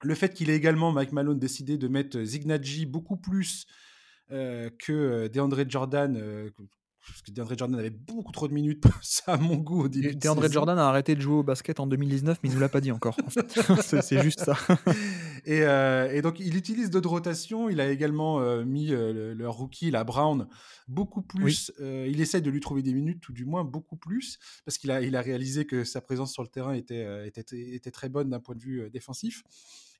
[0.03, 3.65] le fait qu'il ait également Mike Malone décidé de mettre Zignaggi beaucoup plus
[4.79, 6.51] que DeAndre Jordan,
[7.05, 10.15] parce que DeAndre Jordan avait beaucoup trop de minutes, ça à mon goût au début.
[10.15, 12.81] DeAndre Jordan a arrêté de jouer au basket en 2019, mais il nous l'a pas
[12.81, 13.17] dit encore.
[13.81, 14.57] c'est juste ça.
[15.49, 17.67] Euh, et, donc il utilise d'autres rotations.
[17.67, 20.47] Il a également euh, mis euh, le, rookie, la Brown,
[20.88, 21.69] beaucoup plus.
[21.81, 25.01] il essaie de lui trouver des minutes, tout du moins beaucoup plus, parce qu'il a,
[25.01, 28.39] il a réalisé que sa présence sur le terrain était, était, était très bonne d'un
[28.39, 29.43] point de vue défensif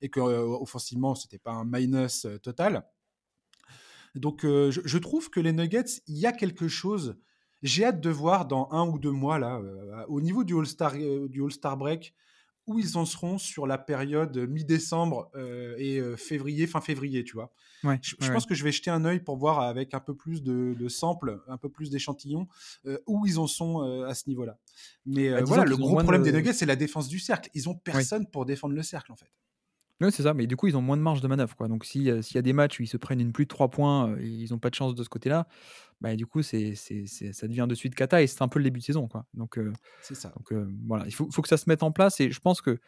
[0.02, 2.86] et que offensivement c'était pas un minus total.
[4.16, 7.16] Donc, euh, je, trouve que les Nuggets, il y a quelque chose.
[7.64, 10.94] J'ai hâte de voir dans un ou deux mois, là, euh, au niveau du All-Star,
[10.96, 12.14] euh, du All-Star Break,
[12.68, 15.30] où ils en seront sur la période mi-décembre
[15.78, 17.52] et février, fin février, tu vois.
[17.84, 20.88] je, pense que je vais jeter un œil pour voir avec un peu plus de,
[20.88, 22.48] samples, un peu plus d'échantillons,
[23.06, 24.58] où ils en sont à ce niveau-là.
[25.06, 27.50] Mais bah, voilà, le gros problème des Nuggets, c'est la défense du cercle.
[27.54, 29.30] Ils ont personne pour défendre le cercle, en fait.
[30.02, 31.56] Oui, c'est ça, mais du coup, ils ont moins de marge de manœuvre.
[31.56, 31.68] Quoi.
[31.68, 34.18] Donc, s'il y a des matchs où ils se prennent une plus de 3 points
[34.20, 35.48] et ils n'ont pas de chance de ce côté-là,
[36.02, 38.64] bah, du coup, c'est, c'est, ça devient de suite cata et c'est un peu le
[38.64, 39.08] début de saison.
[39.08, 39.26] Quoi.
[39.34, 39.60] Donc,
[40.02, 40.34] c'est ça.
[40.36, 40.54] Donc,
[40.88, 42.80] voilà, il faut, faut, que ça se mette en place et je pense que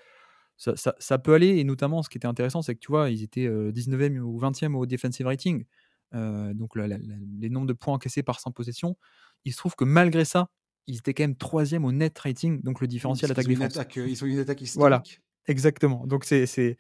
[0.58, 1.58] ça, ça, ça, peut aller.
[1.58, 4.74] Et notamment, ce qui était intéressant, c'est que tu vois, ils étaient 19e ou 20e
[4.76, 5.66] au defensive rating,
[6.12, 8.98] donc les nombres de points encaissés par 100 possessions.
[9.46, 10.50] Il se trouve que malgré ça,
[10.88, 13.78] ils étaient quand même troisième au net rating, donc le différentiel attaque-défense.
[13.96, 15.22] Ils ont une attaque historique.
[15.48, 16.06] Exactement.
[16.08, 16.78] Donc c'est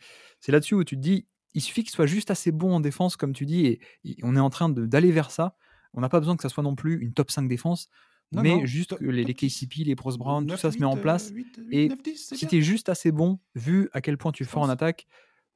[0.47, 3.34] là-dessus où tu te dis, il suffit qu'il soit juste assez bon en défense, comme
[3.34, 3.80] tu dis, et,
[4.24, 5.55] on est en train d'aller vers ça.
[5.93, 7.89] On n'a pas besoin que ça soit non plus une top 5 défense,
[8.34, 11.34] mais juste que les, les KCP, les Bruce Brown, tout ça se met en place.
[11.72, 15.07] et si tu es juste assez bon, vu à quel point tu fais en attaque,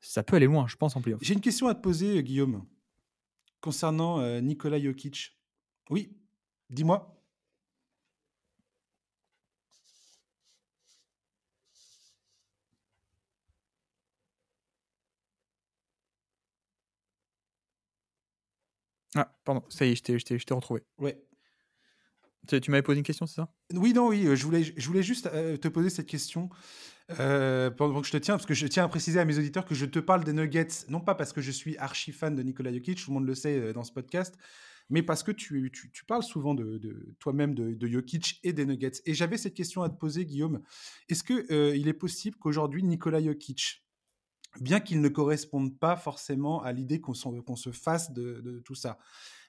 [0.01, 1.19] ça peut aller loin, je pense, en playoff.
[1.21, 2.65] J'ai une question à te poser, Guillaume,
[3.59, 5.37] concernant euh, Nikola Jokic.
[5.89, 6.15] Oui,
[6.69, 7.18] dis-moi.
[19.19, 20.81] Ah, pardon, ça y est, je t'ai retrouvé.
[20.97, 21.21] Ouais.
[22.47, 23.53] Tu, m'avais posé une question, c'est ça?
[23.73, 24.23] Oui, non, oui.
[24.33, 26.49] Je voulais, je voulais juste te poser cette question
[27.07, 29.75] pendant que je te tiens, parce que je tiens à préciser à mes auditeurs que
[29.75, 32.71] je te parle des Nuggets, non pas parce que je suis archi fan de Nikola
[32.71, 34.35] Jokic, tout le monde le sait dans ce podcast,
[34.89, 39.01] mais parce que tu, tu, parles souvent de, toi-même de, de, Jokic et des Nuggets.
[39.05, 40.61] Et j'avais cette question à te poser, Guillaume.
[41.09, 43.83] Est-ce qu'il il est possible qu'aujourd'hui, Nikola Jokic,
[44.59, 48.97] bien qu'il ne corresponde pas forcément à l'idée qu'on se fasse de, tout ça,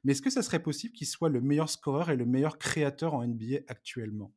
[0.05, 3.14] mais est-ce que ça serait possible qu'il soit le meilleur scoreur et le meilleur créateur
[3.14, 4.32] en NBA actuellement?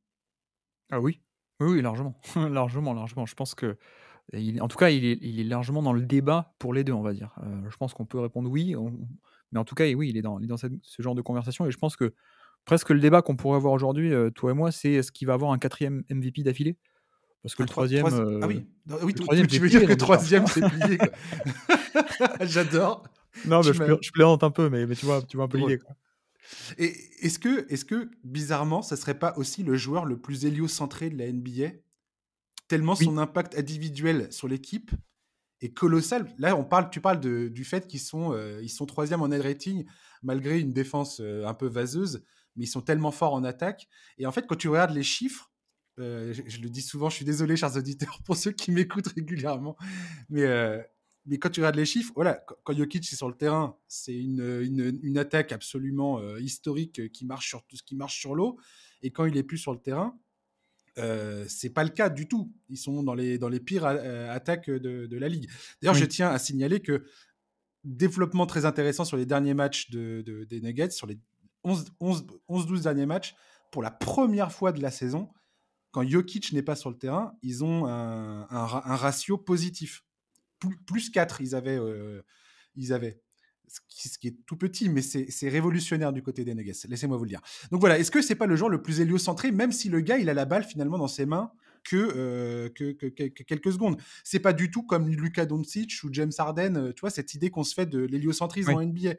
[0.92, 1.22] Ah oui,
[1.60, 3.26] oui, largement, largement, largement.
[3.26, 3.78] Je pense que,
[4.60, 7.34] en tout cas, il est, largement dans le débat pour les deux, on va dire.
[7.44, 8.76] Euh, je pense qu'on peut répondre oui,
[9.52, 11.66] mais en tout cas, oui, il est dans, dans ce genre de conversation.
[11.66, 12.14] Et je pense que
[12.66, 15.34] presque le débat qu'on pourrait avoir aujourd'hui, euh, toi et moi, c'est est-ce qu'il va
[15.34, 16.78] avoir un quatrième MVP d'affilée?
[17.44, 18.06] Parce que le troisième.
[18.06, 20.98] ah oui, euh, oui tu, veux dire que le troisième, c'est plié.
[22.42, 23.04] J'adore.
[23.46, 25.58] Non, mais je, je, plaisante un peu, mais, mais tu, vois, tu vois un peu
[25.58, 25.80] l'idée.
[26.78, 31.10] Et est-ce que, est que, bizarrement, ça serait pas aussi le joueur le plus héliocentré
[31.10, 31.78] de la NBA
[32.68, 34.92] Tellement son impact individuel sur l'équipe
[35.62, 36.34] est colossal.
[36.38, 39.28] Là, on parle, tu parles de, du fait qu'ils sont, euh, ils sont troisième en
[39.28, 39.86] net rating,
[40.22, 42.24] malgré une défense euh, un peu vaseuse,
[42.56, 43.88] mais ils sont tellement forts en attaque.
[44.18, 45.53] Et en fait, quand tu regardes les chiffres,
[46.00, 49.76] euh, je, le dis souvent, je suis désolé, chers auditeurs, pour ceux qui m'écoutent régulièrement,
[50.30, 50.46] mais
[51.26, 55.00] mais quand tu regardes les chiffres, voilà, quand Jokic est sur le terrain, c'est une,
[55.02, 58.60] une, attaque absolument euh, historique euh, qui marche sur qui marche sur l'eau.
[59.02, 60.20] Et quand il est plus sur le terrain,
[60.98, 62.52] euh, c'est pas le cas du tout.
[62.70, 65.50] Ils sont dans les, dans les pires euh, attaques de, de, la ligue.
[65.82, 67.06] D'ailleurs, je tiens à signaler que
[67.86, 71.18] développement très intéressant sur les derniers matchs de, des Nuggets, sur les
[71.66, 73.36] 11-12 derniers matchs,
[73.72, 75.30] pour la première fois de la saison,
[75.94, 80.04] quand Jokic n'est pas sur le terrain, ils ont un, un ratio positif
[80.86, 81.78] plus, 4, ils avaient.
[81.78, 82.22] Euh,
[82.76, 83.20] ils avaient.
[83.68, 86.74] Ce qui, est tout petit, mais c'est révolutionnaire du côté des Nuggets.
[86.88, 87.42] Laissez-moi vous le dire.
[87.72, 90.20] Donc voilà, est-ce que c'est pas le joueur le plus héliocentré, même si le gars,
[90.20, 91.52] il a la balle finalement dans ses mains
[91.84, 94.00] que, euh, que, quelques secondes?
[94.24, 97.50] C'est pas du tout comme Luka Doncic ou James Harden, euh, tu vois, cette idée
[97.50, 99.16] qu'on se fait de l'héliocentrisme en NBA.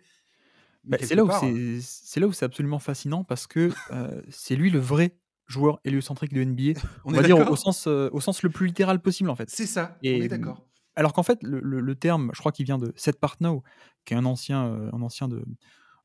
[0.84, 1.30] Bah, c'est là, où
[1.80, 3.72] c'est là où c'est absolument fascinant parce que
[4.28, 5.16] c'est lui le vrai
[5.46, 6.80] joueur héliocentrique de NBA.
[7.04, 9.50] on, va dire au sens, au sens le plus littéral possible en fait.
[9.50, 10.64] C'est ça, Et, on est d'accord.
[10.96, 13.62] Alors qu'en fait, le, terme, je crois qu'il vient de Seth Partnow,
[14.04, 15.44] qui est un ancien, euh, un ancien de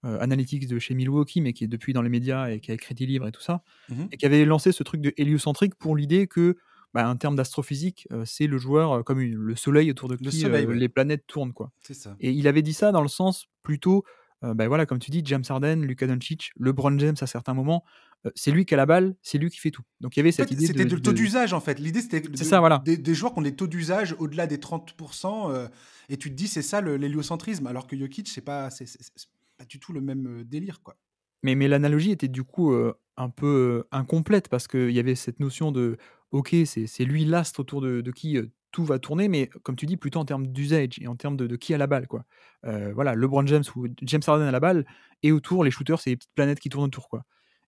[0.06, 2.74] euh, analytics de chez Milwaukee, mais qui est depuis dans les médias et qui a
[2.74, 5.76] écrit des livres et tout ça, mmh et qui avait lancé ce truc de héliocentrique
[5.76, 6.58] pour l'idée que,
[6.94, 10.90] bah, un terme d'astrophysique, euh, c'est le joueur comme le soleil autour de qui les
[10.90, 11.72] planètes tournent, quoi.
[11.82, 12.16] Ça.
[12.20, 14.04] Et il avait dit ça dans le sens plutôt,
[14.42, 17.84] bah, voilà, comme tu dis, James Harden, Luka Doncic, LeBron James à certains moments,
[18.36, 19.84] c'est lui qui a la balle, c'est lui qui fait tout.
[20.02, 20.68] Donc il y avait cette idée.
[20.68, 21.80] C'était le taux d'usage en fait.
[21.80, 22.82] L'idée c'était ça, voilà.
[22.86, 25.70] des, joueurs qui ont des taux d'usage au-delà des 30%,
[26.10, 28.70] et tu te dis c'est ça l'héliocentrisme, alors que Jokic c'est pas,
[29.58, 30.96] pas du tout le même délire quoi.
[31.44, 32.74] Mais, mais l'analogie était du coup
[33.18, 35.98] un peu incomplète parce qu'il y avait cette notion de
[36.32, 38.38] ok, c'est lui l'astre autour de, de qui
[38.72, 41.48] tout va tourner, mais comme tu dis, plutôt en termes d'usage et en termes de,
[41.48, 42.08] de, qui a la balle.
[42.08, 42.26] Quoi.
[42.64, 44.86] voilà, LeBron James ou James Harden a la balle,
[45.24, 47.10] et autour, les shooters, c'est les petites planètes qui tournent autour.
[47.10, 47.26] Quoi.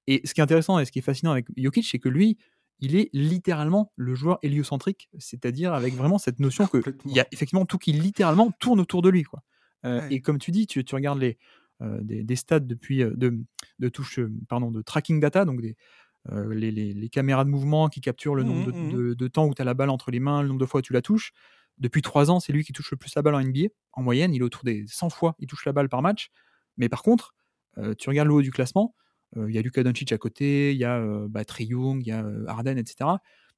[0.07, 2.37] Et ce qui est intéressant et ce qui est fascinant avec Jokic, c'est que lui,
[2.79, 7.65] il est littéralement le joueur héliocentrique, c'est-à-dire avec vraiment cette notion qu'il y a effectivement
[7.65, 9.23] tout qui littéralement tourne autour de lui.
[9.23, 9.43] Quoi.
[9.85, 11.37] Euh, et comme tu dis, tu, tu regardes les,
[11.81, 13.39] euh, des, stats depuis euh, de,
[13.79, 15.75] de touche, pardon, de tracking data, donc des,
[16.29, 18.91] les, les, les, caméras de mouvement qui capturent le nombre mmh, mmh.
[18.91, 20.79] de, de, temps où tu as la balle entre les mains, le nombre de fois
[20.79, 21.31] où tu la touches.
[21.79, 23.69] Depuis trois ans, c'est lui qui touche le plus la balle en NBA.
[23.93, 26.29] En moyenne, il est autour des 100 fois, il touche la balle par match.
[26.77, 27.33] Mais par contre,
[27.97, 28.93] tu regardes le haut du classement,
[29.35, 32.23] il y a Luka Doncic à côté, il y a bah, Young, il y a
[32.47, 33.09] Harden, etc.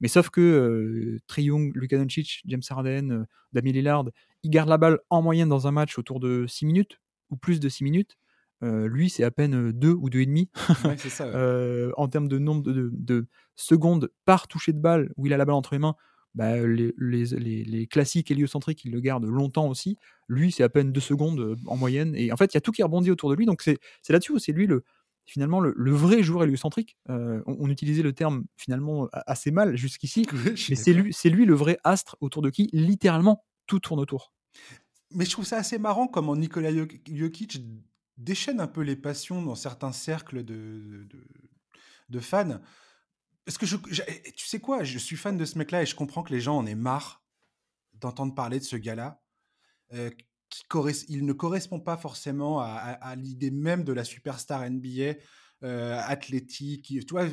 [0.03, 4.03] Mais sauf que euh, Young, Luka Doncic, James Harden, Damien Lillard,
[4.43, 6.99] ils gardent la balle en moyenne dans un match autour de 6 minutes
[7.29, 8.17] ou plus de 6 minutes.
[8.63, 10.47] Lui, c'est à peine 2 ou 2,5
[11.87, 15.45] ouais, en termes de nombre de, secondes par toucher de balle où il a la
[15.45, 15.95] balle entre les mains.
[16.33, 17.25] Bah, les, les,
[17.63, 19.99] les, classiques héliocentriques, il le garde longtemps aussi.
[20.27, 22.15] Lui, c'est à peine 2 secondes en moyenne.
[22.15, 23.45] Et en fait, il y a tout qui rebondit autour de lui.
[23.45, 23.77] Donc, c'est
[24.09, 24.83] là-dessus où c'est lui le,
[25.25, 26.97] finalement le, vrai joueur héliocentrique.
[27.09, 30.25] Euh, on, utilisait le terme finalement assez mal jusqu'ici,
[30.69, 34.33] mais c'est lui, c'est lui le vrai astre autour de qui littéralement tout tourne autour.
[35.11, 37.63] Mais je trouve ça assez marrant comment Nikola Jokic
[38.17, 41.07] déchaîne un peu les passions dans certains cercles de,
[42.09, 42.59] de, fans.
[43.45, 46.23] Parce que je, tu sais quoi, je suis fan de ce mec-là et je comprends
[46.23, 47.23] que les gens en aient marre
[47.93, 49.21] d'entendre parler de ce gars-là.
[49.93, 50.09] Euh,
[51.09, 55.15] il ne correspond pas forcément à, l'idée même de la superstar NBA
[55.63, 56.85] euh, athlétique.
[56.87, 57.27] Tu vois,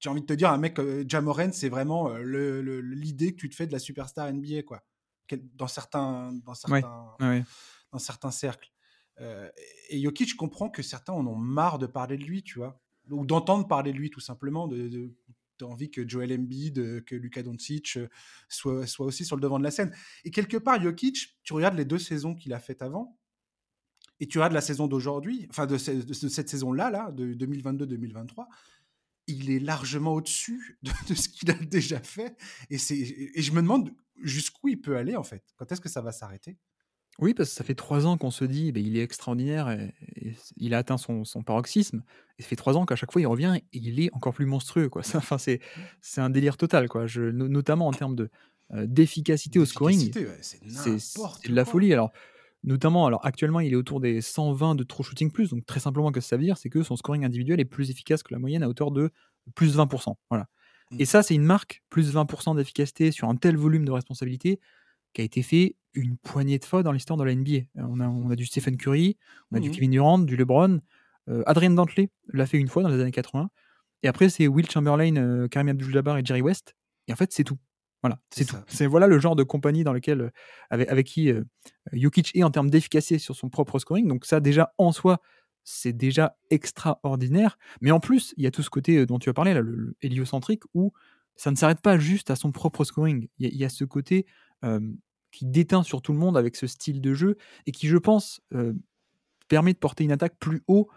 [0.00, 3.48] j'ai envie de te dire, un mec, euh, Jamoran, c'est vraiment euh, l'idée que tu
[3.48, 4.82] te fais de la superstar NBA, quoi.
[5.54, 6.80] Dans certains, dans certains,
[7.92, 8.70] Dans certains cercles.
[9.90, 12.80] Et Jokic, je comprends que certains en ont marre de parler de lui, tu vois.
[13.10, 15.12] ou d'entendre parler de lui tout simplement, de,
[15.60, 17.98] as envie que Joel Embiid, que Luka Doncic
[18.48, 19.92] soient, soit aussi sur le devant de la scène.
[20.24, 23.18] Et quelque part, Jokic, tu regardes les deux saisons qu'il a faites avant,
[24.20, 28.46] et tu regardes la saison d'aujourd'hui, enfin de, cette saison-là, là, de 2022-2023,
[29.26, 32.36] il est largement au-dessus de, ce qu'il a déjà fait.
[32.70, 35.44] Et je me demande jusqu'où il peut aller, en fait.
[35.56, 36.58] Quand est-ce que ça va s'arrêter?
[37.20, 39.92] Oui, parce que ça fait trois ans qu'on se dit, ben, il est extraordinaire et,
[40.56, 42.02] il a atteint son, paroxysme.
[42.38, 44.46] Et ça fait trois ans qu'à chaque fois il revient et il est encore plus
[44.46, 44.88] monstrueux.
[44.88, 45.02] Quoi.
[45.14, 45.60] Enfin, c'est,
[46.00, 47.06] c'est un délire total, quoi.
[47.06, 48.30] Je, notamment en termes de,
[48.72, 50.12] euh, d'efficacité au scoring.
[50.40, 51.92] c'est, de la folie.
[51.92, 52.12] Alors,
[52.62, 55.50] notamment, alors actuellement, il est autour des 120 de true shooting plus.
[55.50, 58.22] Donc, très simplement, que ça veut dire, c'est que son scoring individuel est plus efficace
[58.22, 59.10] que la moyenne à hauteur de
[59.56, 60.14] plus 20%.
[60.30, 60.46] Voilà.
[60.98, 61.06] Et mmh.
[61.06, 64.60] ça, c'est une marque, plus 20% d'efficacité sur un tel volume de responsabilité
[65.12, 67.52] qui a été fait une poignée de fois dans l'histoire de la NBA.
[67.52, 69.16] Euh, on a, on a du Stephen Curry,
[69.50, 70.80] on a du mmh Kevin Durant, du LeBron.
[71.28, 73.50] Euh, Adrien Dantley l'a fait une fois dans les années 80.
[74.02, 76.74] Et après, c'est Will Chamberlain, euh, Karim Abdul-Jabbar et Jerry West.
[77.08, 77.58] Et en fait, c'est tout.
[78.02, 78.56] Voilà, c'est tout.
[78.68, 80.30] C'est voilà le genre de compagnie dans lequel,
[80.70, 81.32] avec, avec qui
[81.92, 84.06] Jokic est en termes d'efficacité sur son propre scoring.
[84.06, 85.20] Donc ça, déjà en soi,
[85.64, 87.58] c'est déjà extraordinaire.
[87.80, 89.96] Mais en plus, il y a tout ce côté dont tu as parlé, là, le,
[90.00, 90.92] héliocentrique, où
[91.38, 93.28] ça ne s'arrête pas juste à son propre scoring.
[93.38, 94.26] Il y, a ce côté
[95.30, 97.36] qui déteint sur tout le monde avec ce style de jeu
[97.66, 98.40] et qui, je pense,
[99.48, 100.88] permet de porter une attaque plus haut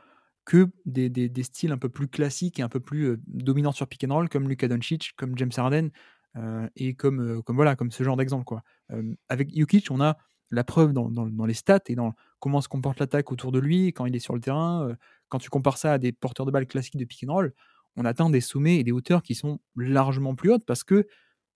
[0.45, 4.49] que des, styles un peu plus classiques et un peu plus dominants sur pick comme
[4.49, 5.89] Luka Doncic, comme James Harden
[6.76, 8.45] et comme, comme, voilà, comme ce genre d'exemple.
[8.45, 8.64] quoi.
[9.30, 10.18] avec Jokic, on a
[10.51, 14.05] la preuve dans, les stats et dans comment se comporte l'attaque autour de lui quand
[14.05, 14.95] il est sur le terrain.
[15.30, 17.26] quand tu compares ça à des porteurs de balles classiques de pick
[17.97, 21.07] on atteint des sommets et des hauteurs qui sont largement plus hautes parce que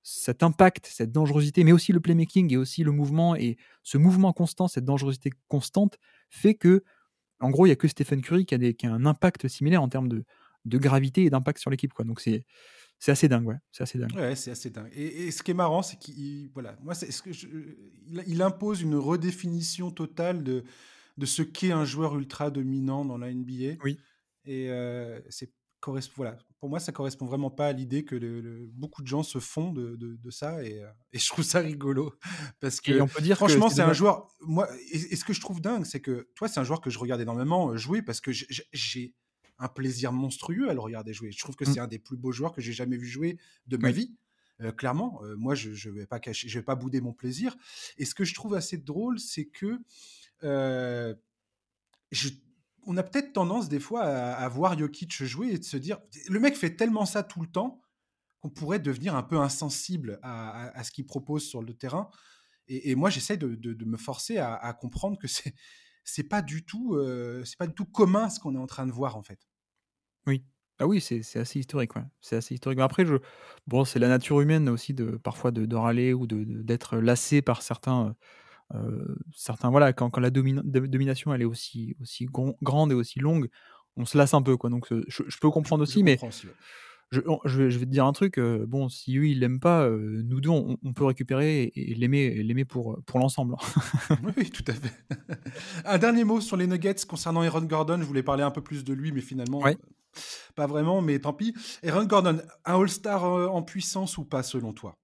[0.07, 4.33] cet impact, cette dangerosité, mais aussi le playmaking et aussi le mouvement, et ce mouvement
[4.33, 5.97] constant, cette dangerosité constante,
[6.29, 6.83] fait que,
[7.39, 9.89] en gros, il n'y a que Stephen Curry qui a, des, un impact similaire en
[9.89, 10.23] termes de,
[10.65, 11.91] de gravité et d'impact sur l'équipe.
[11.91, 12.05] Quoi.
[12.05, 12.45] Donc c'est,
[12.99, 13.57] c'est assez dingue, ouais.
[13.71, 14.13] C'est assez dingue.
[14.15, 14.91] Ouais, c'est assez dingue.
[14.93, 17.31] Et, ce qui est marrant, c'est qu'il voilà, moi, c'est ce que
[18.27, 20.65] il, impose une redéfinition totale de,
[21.17, 23.77] de ce qu'est un joueur ultra dominant dans la NBA.
[23.83, 23.97] Oui.
[24.45, 25.51] Et euh, c'est
[26.15, 29.71] voilà, pour moi, ça correspond vraiment pas à l'idée que beaucoup de gens se font
[29.71, 32.11] de, de, ça et, euh, et, je trouve ça rigolo
[32.59, 34.27] parce que on peut dire franchement, c'est un joueur.
[34.41, 36.97] Moi, et, ce que je trouve dingue, c'est que toi, c'est un joueur que je
[36.97, 39.13] regarde énormément euh, jouer parce que j'ai
[39.59, 41.31] un plaisir monstrueux à le regarder jouer.
[41.31, 41.73] Je trouve que mmh.
[41.75, 43.37] c'est un des plus beaux joueurs que j'ai jamais vu jouer
[43.67, 44.17] de ma vie.
[44.61, 47.55] Euh, clairement, moi, je vais pas cacher, je vais pas bouder mon plaisir.
[47.99, 49.77] Et ce que je trouve assez drôle, c'est que
[50.41, 52.29] je
[52.85, 56.39] on a peut-être tendance des fois à, voir Jokic jouer et de se dire, le
[56.39, 57.81] mec fait tellement ça tout le temps
[58.39, 62.09] qu'on pourrait devenir un peu insensible à, ce qu'il propose sur le terrain.
[62.67, 65.53] Et, moi, j'essaie de, me forcer à, comprendre que c'est
[66.07, 68.85] c'est pas du tout euh, c'est pas du tout commun ce qu'on est en train
[68.85, 69.39] de voir en fait.
[70.27, 70.45] Oui.
[70.77, 72.77] Ah oui, c'est assez historique, C'est assez historique.
[72.77, 73.15] Mais après, je,
[73.65, 78.07] bon, c'est la nature humaine aussi de parfois de, râler ou d'être lassé par certains
[78.07, 78.13] euh,
[79.33, 83.49] certains, voilà, quand, quand la domination elle est aussi, aussi grande et aussi longue,
[83.97, 84.57] on se lasse un peu.
[84.57, 84.69] Quoi.
[84.69, 86.17] Donc je, peux comprendre aussi, mais
[87.11, 88.37] je, je, vais, te dire un truc.
[88.37, 92.43] Euh, bon, si lui il l'aime pas, euh, nous deux on, peut récupérer et, l'aimer,
[92.43, 93.55] l'aimer pour, pour l'ensemble.
[94.37, 94.93] oui, tout à fait.
[95.85, 97.99] un dernier mot sur les Nuggets concernant Aaron Gordon.
[97.99, 99.61] Je voulais parler un peu plus de lui, mais finalement.
[100.55, 101.53] Pas vraiment, mais tant pis.
[101.85, 104.97] Aaron Gordon, un All-Star en puissance ou pas selon toi?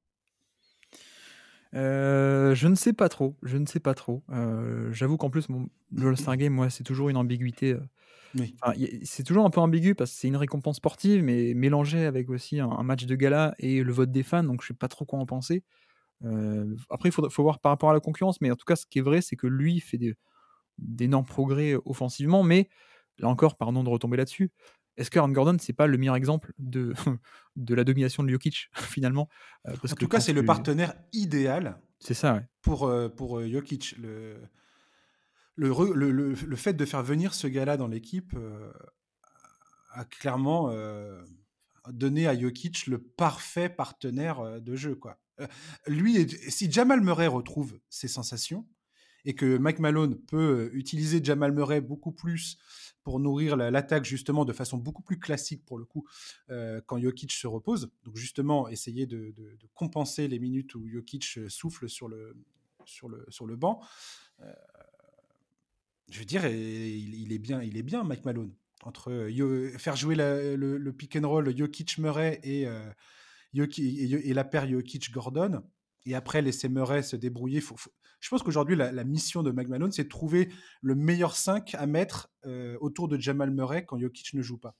[1.74, 4.24] Euh, je ne sais pas trop, je ne sais pas trop.
[4.30, 5.47] Euh, j'avoue qu'en plus,
[5.93, 7.74] le All-Star Game, moi, c'est toujours une ambiguïté.
[7.74, 12.30] Euh, c'est toujours un peu ambigu parce que c'est une récompense sportive, mais mélangée avec
[12.30, 15.05] aussi un, match de gala et le vote des fans, donc je sais pas trop
[15.05, 15.63] quoi en penser.
[16.89, 18.86] après, il faut, faut, voir par rapport à la concurrence, mais en tout cas, ce
[18.86, 19.99] qui est vrai, c'est que lui fait
[20.78, 22.69] d'énormes progrès offensivement, mais
[23.17, 24.49] là encore, pardon de retomber là-dessus,
[25.01, 26.93] est-ce que Aaron Gordon, c'est pas le meilleur exemple de,
[27.55, 29.27] de la domination de Jokic, finalement?
[29.67, 33.95] Euh, En tout cas, c'est le partenaire idéal c'est ça, pour, euh, pour euh, Jokic.
[33.97, 34.39] Le,
[35.55, 38.35] le, le, le, fait de faire venir ce gars-là dans l'équipe
[39.91, 40.73] a clairement
[41.89, 44.95] donné à Jokic le parfait partenaire de jeu.
[44.95, 45.19] Quoi.
[45.85, 48.65] lui, si Jamal Murray retrouve ses sensations,
[49.25, 52.57] et que Mike Malone peut utiliser Jamal Murray beaucoup plus
[53.03, 56.07] pour nourrir l'attaque justement de façon beaucoup plus classique pour le coup
[56.49, 57.91] euh, quand Jokic se repose.
[58.03, 59.33] Donc justement essayer de,
[59.73, 62.35] compenser les minutes où Jokic souffle sur le,
[62.85, 63.81] sur le, sur le banc.
[64.41, 64.51] Euh,
[66.09, 69.29] je veux dire, il, est bien, il est bien Mike Malone entre
[69.77, 72.91] faire jouer le, pick and roll Jokic Murray et, euh,
[73.53, 75.63] et, la paire Jokic Gordon
[76.05, 77.61] et après laisser Murray se débrouiller.
[78.22, 80.49] Je pense qu'aujourd'hui, la, mission de McMahon, c'est de trouver
[80.82, 84.76] le meilleur 5 à mettre euh, autour de Jamal Murray quand Jokic ne joue pas.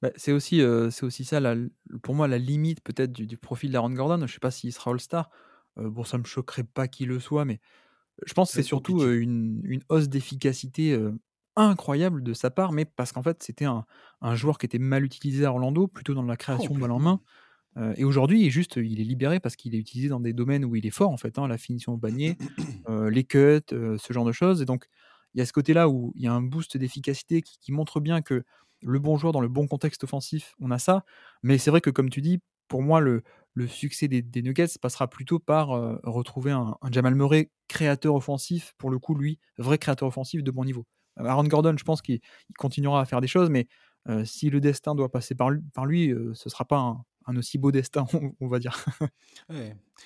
[0.00, 0.62] Bah, c'est aussi,
[0.92, 1.56] c'est aussi ça la
[2.02, 4.24] pour moi la limite peut-être du du profil d'Aaron Gordon.
[4.28, 5.28] Je sais pas s'il sera All-Star.
[5.76, 7.58] bon, ça me choquerait pas qu'il le soit, mais
[8.24, 10.96] je pense que c'est surtout, une une hausse d'efficacité,
[11.56, 13.84] incroyable de sa part, mais parce qu'en fait, c'était un
[14.20, 17.00] un joueur qui était mal utilisé à Orlando, plutôt dans la création de balle en
[17.00, 17.20] main.
[17.96, 20.74] Et aujourd'hui, il juste il est libéré parce qu'il est utilisé dans des domaines où
[20.74, 22.36] il est fort en fait, hein, la finition au panier,
[22.88, 24.88] les cuts, ce genre de choses et donc
[25.34, 28.20] il y a ce côté-là où il y a un boost d'efficacité qui montre bien
[28.22, 28.42] que
[28.82, 31.04] le bon joueur dans le bon contexte offensif, on a ça.
[31.42, 33.22] Mais c'est vrai que, comme tu dis, pour moi, le,
[33.54, 38.90] le succès des, Nuggets passera plutôt par euh, retrouver un, Jamal Murray créateur offensif, pour
[38.90, 40.86] le coup, lui, vrai créateur offensif de bon niveau.
[41.18, 42.20] Euh, Aaron Gordon, je pense qu'il
[42.56, 43.66] continuera à faire des choses, mais
[44.08, 47.04] euh, si le destin doit passer par, par lui, ce ne sera pas un,
[47.36, 48.06] aussi beau destin,
[48.40, 48.84] on, va dire.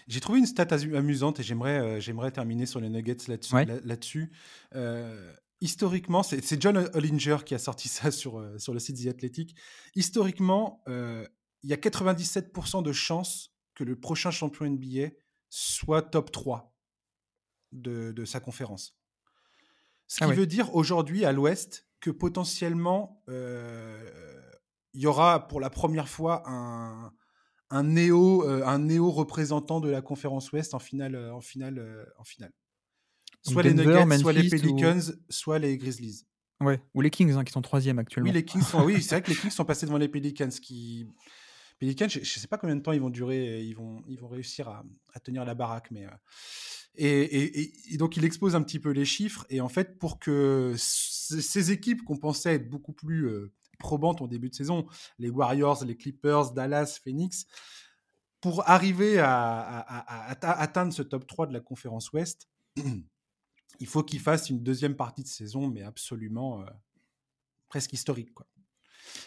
[0.08, 4.28] J'ai trouvé une stat amusante et j'aimerais j'aimerais terminer sur les Nuggets là-dessus.
[4.74, 4.86] Là
[5.62, 9.56] historiquement, c'est John Hollinger qui a sorti ça sur, euh, sur le site The Athletic.
[9.94, 11.26] Historiquement, euh,
[11.62, 15.10] il y a 97% de chances que le prochain champion NBA
[15.48, 16.74] soit top 3
[17.70, 18.98] de, sa conférence.
[20.08, 24.51] Ce ah qui veut dire aujourd'hui à l'Ouest que potentiellement, euh,
[24.94, 27.12] y aura pour la première fois un,
[27.70, 32.52] un néo, un néo représentant de la conférence Ouest en finale, en finale, en finale.
[33.42, 36.24] Soit les Nuggets, soit les Pelicans, soit les Grizzlies.
[36.62, 38.30] Ouais, ou les Kings hein, qui sont troisième actuellement.
[38.30, 40.48] Oui, les Kings sont, oui, c'est vrai que les Kings sont passés devant les Pelicans.
[40.48, 41.06] Qui...
[41.78, 44.28] Pelicans, je ne sais pas combien de temps ils vont durer, ils vont, ils vont
[44.28, 46.06] réussir à, à tenir la baraque, mais.
[46.06, 46.10] Euh,
[46.94, 49.46] et, et, donc, il expose un petit peu les chiffres.
[49.48, 53.52] Et en fait, pour que ces équipes qu'on pensait être beaucoup plus euh,
[53.82, 54.86] probantes en début de saison,
[55.18, 57.44] les Warriors, les Clippers, Dallas, Phoenix,
[58.40, 59.98] pour arriver à, à,
[60.30, 62.48] à atteindre ce top 3 de la conférence Ouest,
[63.80, 66.66] il faut qu'il fasse une deuxième partie de saison, mais absolument euh,
[67.68, 68.32] presque historique.
[68.32, 68.46] Quoi.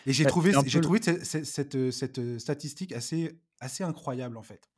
[0.06, 4.70] Et j'ai bah, trouvé, j'ai trouvé cette, cette, statistique assez, assez incroyable, en fait.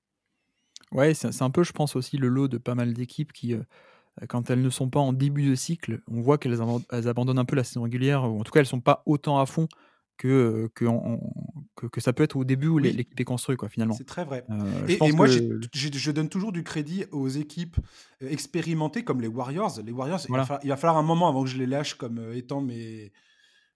[0.91, 3.63] Ouais, c'est un peu, je pense, aussi le lot de pas mal d'équipes qui, euh,
[4.27, 6.59] quand elles ne sont pas en début de cycle, on voit qu'elles
[7.07, 9.39] abandonnent un peu la saison régulière, ou en tout cas, elles ne sont pas autant
[9.39, 9.67] à fond
[10.17, 10.85] que, que,
[11.87, 13.93] que, ça peut être au début où l'équipe est construite, quoi, finalement.
[13.93, 14.43] C'est très vrai.
[14.49, 17.77] Euh, et, moi, je donne toujours du crédit aux équipes
[18.23, 19.79] euh, expérimentées comme les Warriors.
[19.85, 22.61] Les Warriors, il, va falloir, un moment avant que je les lâche comme euh, étant
[22.61, 23.11] mes,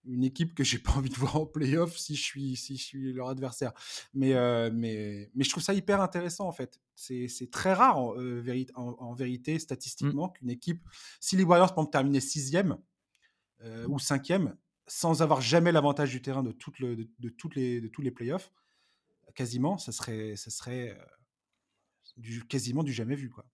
[0.06, 2.84] une équipe que j'ai pas envie de voir en playoff si je suis, si je
[2.84, 3.74] suis leur adversaire.
[4.14, 4.34] Mais,
[4.72, 6.80] mais, mais je trouve ça hyper intéressant, en fait.
[6.96, 8.16] C'est très rare, en,
[8.76, 10.34] en, vérité, statistiquement, mmh.
[10.34, 10.84] qu'une équipe,
[11.20, 12.78] si les Warriors, peuvent terminer sixième
[13.88, 14.56] ou cinquième,
[14.88, 18.12] sans avoir jamais l'avantage du terrain de, toutes le, de, toutes les, de tous les
[18.12, 18.52] playoffs,
[19.36, 21.06] quasiment, ça serait, ça serait euh,
[22.18, 23.30] du, quasiment du jamais vu.
[23.30, 23.46] Quoi.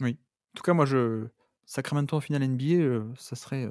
[0.00, 0.18] Oui.
[0.52, 1.28] En tout cas, moi, je,
[1.64, 3.70] Sacramento en finale NBA, euh, ça serait.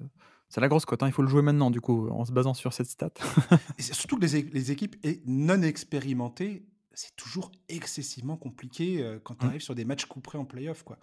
[0.49, 1.03] Euh, c'est la grosse cote.
[1.03, 1.07] Hein.
[1.07, 3.11] Il faut le jouer maintenant, du coup, en se basant sur cette stat.
[3.77, 4.95] et surtout que les, les, équipes
[5.25, 9.49] non expérimentées, c'est toujours excessivement compliqué quand tu mmh.
[9.49, 10.83] arrives sur des matchs couperés en playoff.
[10.83, 10.97] Quoi.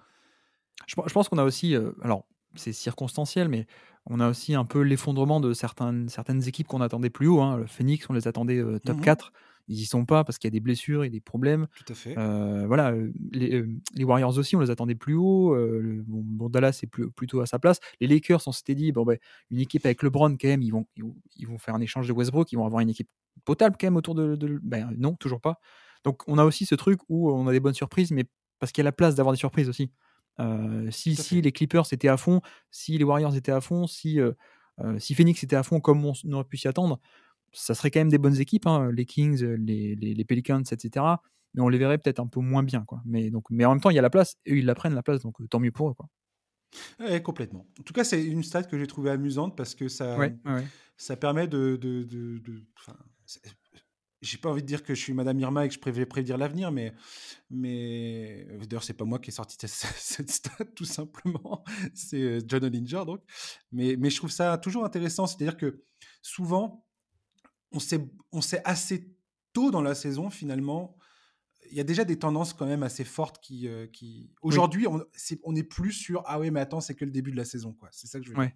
[0.86, 1.74] Je, je pense qu'on a aussi.
[2.02, 3.66] alors, c'est circonstanciel, mais
[4.06, 7.40] on a aussi un peu l'effondrement de certaines, certaines équipes qu'on attendait plus haut.
[7.40, 7.58] Hein.
[7.58, 9.32] Le Phoenix, on les attendait euh, top 4.
[9.68, 11.66] Ils y sont pas parce qu'il y a des blessures et des problèmes.
[11.84, 12.16] Tout à fait.
[12.16, 15.56] Euh, voilà, euh, les, Warriors aussi, on les attendait plus haut.
[16.06, 17.80] bon, Dallas est plutôt à sa place.
[18.00, 19.18] Les Lakers, on s'était dit, bon, ben,
[19.50, 20.86] une équipe avec LeBron, quand même, ils vont,
[21.36, 23.08] ils, vont faire un échange de Westbrook, ils vont avoir une équipe
[23.44, 24.36] potable quand même autour de.
[24.62, 25.60] ben, non, toujours pas.
[26.04, 28.24] Donc on a aussi ce truc où on a des bonnes surprises, mais
[28.58, 29.90] parce qu'il y a la place d'avoir des surprises aussi.
[30.38, 32.40] Euh, si, si les Clippers étaient à fond,
[32.70, 34.32] si les Warriors étaient à fond, si, euh,
[34.80, 37.00] euh, si Phoenix était à fond comme on aurait pu s'y attendre,
[37.52, 41.04] ça serait quand même des bonnes équipes, hein, les Kings, les, les, Pelicans, etc.
[41.54, 42.84] Mais on les verrait peut-être un peu moins bien.
[42.84, 43.00] Quoi.
[43.04, 44.94] Mais, donc, mais en même temps, il y a la place, et ils la prennent
[44.94, 45.94] la place, donc tant mieux pour eux.
[45.94, 47.20] Quoi.
[47.20, 47.66] complètement.
[47.80, 50.16] En tout cas, c'est une stat que j'ai trouvée amusante parce que ça,
[50.96, 51.76] ça permet de.
[51.76, 52.64] de, de, de
[54.22, 56.38] j'ai pas envie de dire que je suis Madame Irma et que je vais prédire
[56.38, 56.92] l'avenir, mais,
[57.50, 61.64] mais d'ailleurs, c'est pas moi qui ai sorti cette stat, tout simplement.
[61.94, 63.22] C'est euh, John Ollinger, donc.
[63.72, 65.26] Mais, mais je trouve ça toujours intéressant.
[65.26, 65.82] C'est-à-dire que
[66.22, 66.86] souvent,
[67.76, 68.00] on sait,
[68.32, 69.14] on sait assez
[69.52, 70.96] tôt dans la saison, finalement,
[71.70, 73.68] il y a déjà des tendances quand même assez fortes qui.
[73.68, 74.32] Euh, qui...
[74.42, 77.32] Aujourd'hui, on, est, on est plus sur Ah oui, mais attends, c'est que le début
[77.32, 77.88] de la saison, quoi.
[77.92, 78.52] C'est ça que je veux dire.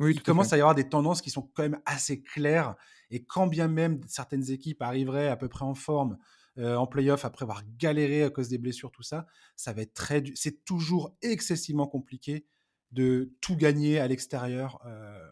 [0.00, 2.74] Oui, il commence à, y avoir des tendances qui sont quand même assez claires.
[3.10, 6.18] Et quand bien même certaines équipes arriveraient à peu près en forme
[6.58, 9.94] euh, en playoff après avoir galéré à cause des blessures, tout ça, ça va être
[9.94, 10.24] très.
[10.34, 12.46] C'est toujours excessivement compliqué
[12.90, 15.30] de tout gagner à l'extérieur euh,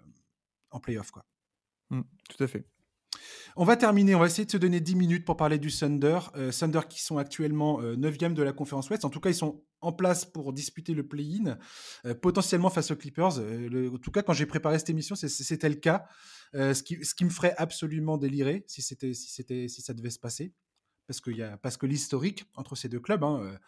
[0.71, 1.25] en playoff, quoi.
[1.91, 2.67] Mmh, tout à fait.
[3.57, 6.21] On va terminer, on va essayer de se donner 10 minutes pour parler du Thunder.
[6.37, 9.05] Euh, Thunder qui sont actuellement 9e de la conférence Ouest.
[9.05, 11.59] En tout cas, ils sont en place pour disputer le play-in,
[12.21, 13.39] potentiellement face aux Clippers.
[13.39, 16.05] en tout cas, quand j'ai préparé cette émission, c'était le cas.
[16.53, 20.11] ce, qui, ce, qui, me ferait absolument délirer si, c'était, si, c'était, si ça devait
[20.11, 20.53] se passer.
[21.07, 23.59] Parce, qu'il y a, parce que l'historique entre ces deux clubs, hein,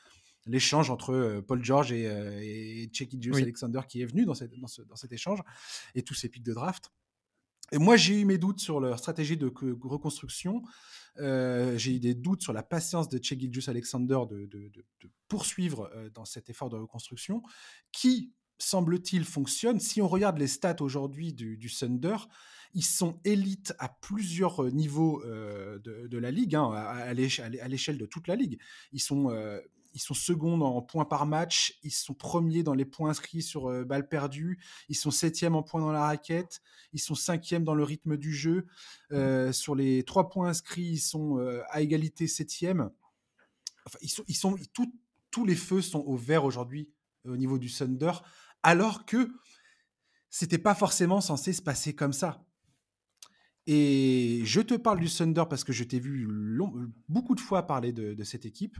[0.46, 5.12] l'échange entre Paul George et, et Checky Alexander qui est venu dans, cette, dans, cet
[5.12, 5.40] échange
[5.94, 6.92] et tous ces pics de draft.
[7.72, 9.46] Et moi, j'ai eu mes doutes sur leur stratégie de
[9.82, 10.62] reconstruction.
[11.16, 14.70] j'ai eu des doutes sur la patience de Che Alexander de,
[15.28, 17.42] poursuivre dans cet effort de reconstruction,
[17.90, 19.80] qui, semble-t-il, fonctionne.
[19.80, 22.16] Si on regarde les stats aujourd'hui du, du, Thunder,
[22.74, 28.36] ils sont élites à plusieurs niveaux de, la ligue, hein, à, l'échelle de toute la
[28.36, 28.60] ligue.
[28.92, 29.30] Ils sont
[29.94, 33.68] ils sont seconds en points par match, ils sont premiers dans les points inscrits sur
[33.68, 36.60] euh, balles perdues, ils sont septièmes en points dans la raquette,
[36.92, 38.66] ils sont cinquièmes dans le rythme du jeu.
[39.12, 42.90] Euh, sur les trois points inscrits, ils sont euh, à égalité septième.
[43.86, 44.56] Enfin, ils sont, ils sont
[45.30, 46.90] tous les feux sont au vert aujourd'hui
[47.24, 48.12] au niveau du Thunder,
[48.62, 49.32] alors que
[50.28, 52.44] c'était pas forcément censé se passer comme ça.
[53.66, 56.28] Et je te parle du Thunder parce que je t'ai vu
[57.08, 58.76] beaucoup de fois parler de cette équipe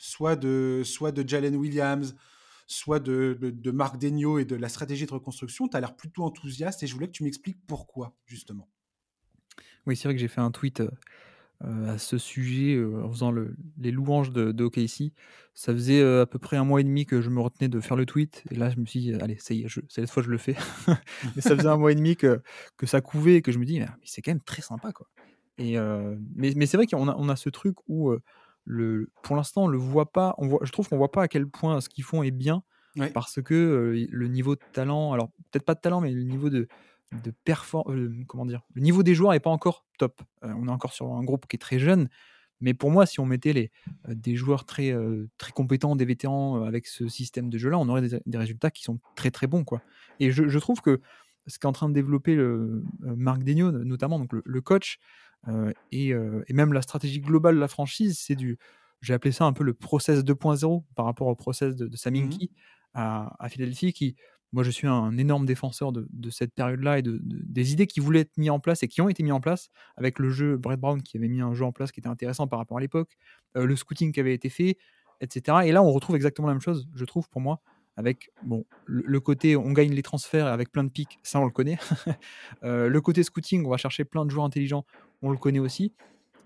[0.00, 2.16] soit de, soit de Jalen Williams,
[2.66, 6.24] soit de, de, Marc Degno et de la stratégie de reconstruction, tu as l'air plutôt
[6.24, 8.66] enthousiaste et je voulais que tu m'expliques pourquoi, justement.
[9.86, 13.30] Oui, c'est vrai que j'ai fait un tweet euh, à ce sujet euh, en faisant
[13.78, 15.12] les louanges de, OKC.
[15.52, 17.80] Ça faisait euh, à peu près un mois et demi que je me retenais de
[17.80, 20.22] faire le tweet et là je me suis dit, allez, ça y est, cette fois
[20.22, 20.56] je le fais.
[21.36, 22.40] mais ça faisait un mois et demi que,
[22.78, 24.92] que ça couvait et que je me dis, mais, c'est quand même très sympa.
[24.92, 25.08] quoi.
[25.58, 25.76] Et,
[26.34, 28.16] mais, mais c'est vrai qu'on a, on a ce truc où
[29.22, 30.34] pour l'instant, on le voit pas.
[30.38, 32.62] On voit, je trouve qu'on voit pas à quel point ce qu'ils font est bien
[33.14, 36.68] parce que le niveau de talent, alors peut-être pas de talent, mais le niveau de,
[37.12, 37.32] de
[38.26, 40.22] comment dire, le niveau des joueurs est pas encore top.
[40.42, 42.08] on est encore sur un groupe qui est très jeune.
[42.62, 43.70] Mais pour moi, si on mettait les,
[44.06, 44.94] des joueurs très,
[45.38, 49.00] très compétents, des vétérans avec ce système de jeu-là, on aurait des, résultats qui sont
[49.16, 49.64] très très bons.
[49.64, 49.80] Quoi.
[50.18, 51.00] Et je, trouve que
[51.46, 54.98] ce qu'est en train de développer le, Marc Degno, notamment donc le coach,
[55.92, 56.14] et,
[56.52, 58.58] même la stratégie globale de la franchise, c'est du,
[59.00, 62.50] j'ai appelé ça un peu le process 2.0 par rapport au process de, de Saminki
[62.52, 62.56] mmh
[62.92, 64.16] à, Philadelphie, qui,
[64.52, 68.22] moi, je suis un énorme défenseur de, cette période-là et de, des idées qui voulaient
[68.22, 70.80] être mises en place et qui ont été mises en place avec le jeu Brett
[70.80, 73.16] Brown qui avait mis un jeu en place qui était intéressant par rapport à l'époque,
[73.54, 74.76] le scouting qui avait été fait,
[75.20, 75.58] etc.
[75.66, 77.60] Et là, on retrouve exactement la même chose, je trouve, pour moi,
[78.00, 81.50] avec bon, le, côté on gagne les transferts avec plein de pics, ça on le
[81.50, 81.78] connaît.
[82.62, 84.84] le côté scouting, on va chercher plein de joueurs intelligents,
[85.22, 85.92] on le connaît aussi.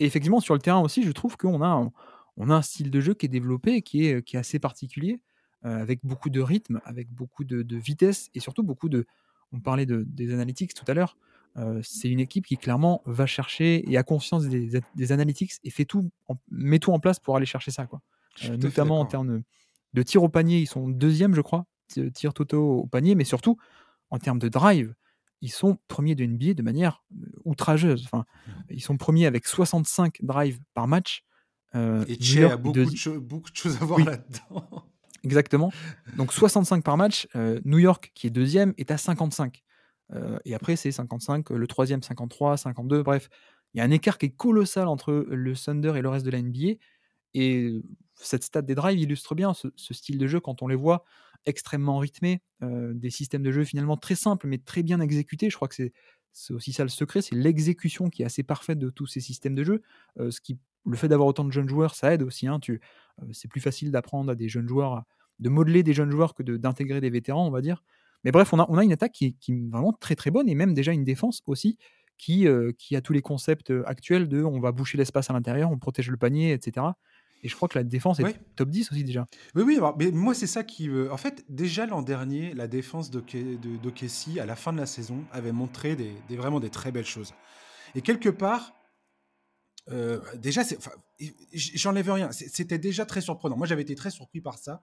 [0.01, 1.93] Et effectivement, sur le terrain aussi, je trouve qu'on a, un,
[2.37, 5.21] on a un style de jeu qui est développé, qui est, qui est assez particulier,
[5.65, 9.07] euh, avec beaucoup de rythme, avec beaucoup de, vitesse et surtout beaucoup de.
[9.53, 11.17] On parlait de, des analytics tout à l'heure.
[11.57, 15.71] Euh, c'est une équipe qui clairement va chercher et a confiance des, des analytics et
[15.71, 16.11] fait tout,
[16.51, 17.87] met tout en place pour aller chercher ça.
[17.87, 18.03] Quoi.
[18.45, 19.43] Euh, notamment en termes
[19.95, 21.65] de, tir au panier, ils sont deuxième, je crois,
[22.13, 23.57] tir totaux au panier, mais surtout
[24.11, 24.95] en termes de drive
[25.45, 27.05] ils sont premiers de NBA de manière
[27.45, 28.05] outrageuse.
[28.07, 28.51] Enfin, mmh.
[28.71, 31.23] ils sont premiers avec 65 drives par match.
[31.75, 34.87] et Che a beaucoup, de beaucoup, de choses à voir là-dedans.
[35.23, 35.71] Exactement.
[36.17, 37.29] Donc 65 par match.
[37.67, 39.63] New York, qui est deuxième, est à 55.
[40.47, 43.03] et après, c'est 55, le troisième 53, 52.
[43.03, 43.29] Bref,
[43.75, 46.31] il y a un écart qui est colossal entre le Thunder et le reste de
[46.31, 46.79] la NBA.
[47.35, 47.83] Et
[48.17, 51.05] cette stat des drives illustre bien ce, style de jeu quand on les voit
[51.47, 55.51] extrêmement rythmés, des systèmes de jeu finalement très simples mais très bien exécutés.
[55.51, 55.93] Je crois que c'est
[56.51, 59.65] aussi ça le secret, c'est l'exécution qui est assez parfaite de tous ces systèmes de
[59.65, 59.83] jeu.
[60.19, 62.47] ce qui, le fait d'avoir autant de jeunes joueurs, ça aide aussi.
[62.47, 62.61] Hein,
[63.33, 65.03] c'est plus facile d'apprendre à des jeunes joueurs,
[65.39, 67.83] de modeler des jeunes joueurs que d'intégrer des vétérans, on va dire.
[68.25, 70.55] Mais bref, on a, une attaque qui est, qui est, vraiment très très bonne et
[70.55, 71.79] même déjà une défense aussi
[72.17, 72.47] qui,
[72.79, 76.11] qui a tous les concepts actuels de on va boucher l'espace à l'intérieur, on protège
[76.11, 76.87] le panier, etc.
[77.45, 79.29] Et je crois que la défense est top 10 aussi déjà.
[79.55, 80.91] Oui, oui, mais moi c'est ça qui...
[81.11, 85.23] en fait, déjà l'an dernier, la défense de, de, à la fin de la saison,
[85.31, 87.35] avait montré des, vraiment des très belles choses.
[87.95, 88.75] Et quelque part,
[89.91, 90.63] euh, déjà,
[91.53, 93.59] j'enlève rien, c'était déjà très surprenant.
[93.59, 94.81] Moi j'avais été très surpris par ça.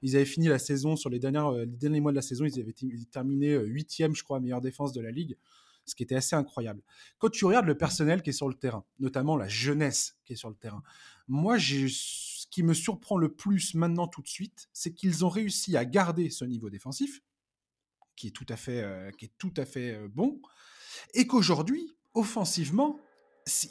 [0.00, 2.44] Ils avaient fini la saison, sur les, dernières, euh, les derniers mois de la saison,
[2.44, 2.74] ils avaient
[3.10, 5.36] terminé euh, huitième, je crois, meilleure défense de la ligue
[5.86, 6.82] ce qui était assez incroyable.
[7.18, 10.36] Quand tu regardes le personnel qui est sur le terrain, notamment la jeunesse qui est
[10.36, 10.82] sur le terrain,
[11.28, 15.76] moi, ce qui me surprend le plus maintenant tout de suite, c'est qu'ils ont réussi
[15.76, 17.22] à garder ce niveau défensif,
[18.16, 20.40] qui est tout à fait, euh, qui est tout à fait euh, bon,
[21.14, 22.98] et qu'aujourd'hui, offensivement,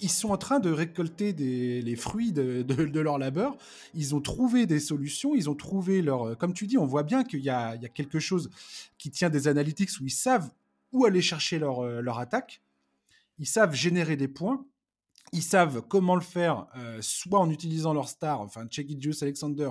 [0.01, 3.57] ils sont en train de récolter les fruits de, leur labeur.
[3.95, 6.29] Ils ont trouvé des solutions, ils ont trouvé leur...
[6.29, 8.51] Euh, comme tu dis, on voit bien qu'il y, y a, quelque chose
[8.99, 10.51] qui tient des analytics où ils savent
[10.91, 12.61] où aller chercher leur, leur attaque
[13.39, 14.65] ils savent générer des points,
[15.33, 16.67] ils savent comment le faire,
[17.01, 19.69] soit en utilisant leur star, enfin Checky Juice Alexander,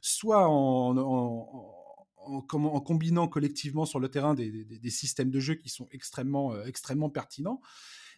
[0.00, 6.60] soit en, en, combinant collectivement sur le terrain des, systèmes de jeu qui sont extrêmement,
[6.64, 7.60] extrêmement pertinents.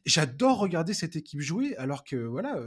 [0.06, 2.58] J'adore regarder cette équipe jouer, alors que voilà,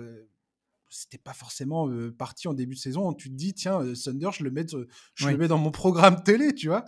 [0.89, 3.13] c'était pas forcément parti en début de saison.
[3.13, 4.65] Tu te dis, tiens, Thunder, je le mets,
[5.15, 6.85] je le mets dans mon programme télé, tu vois.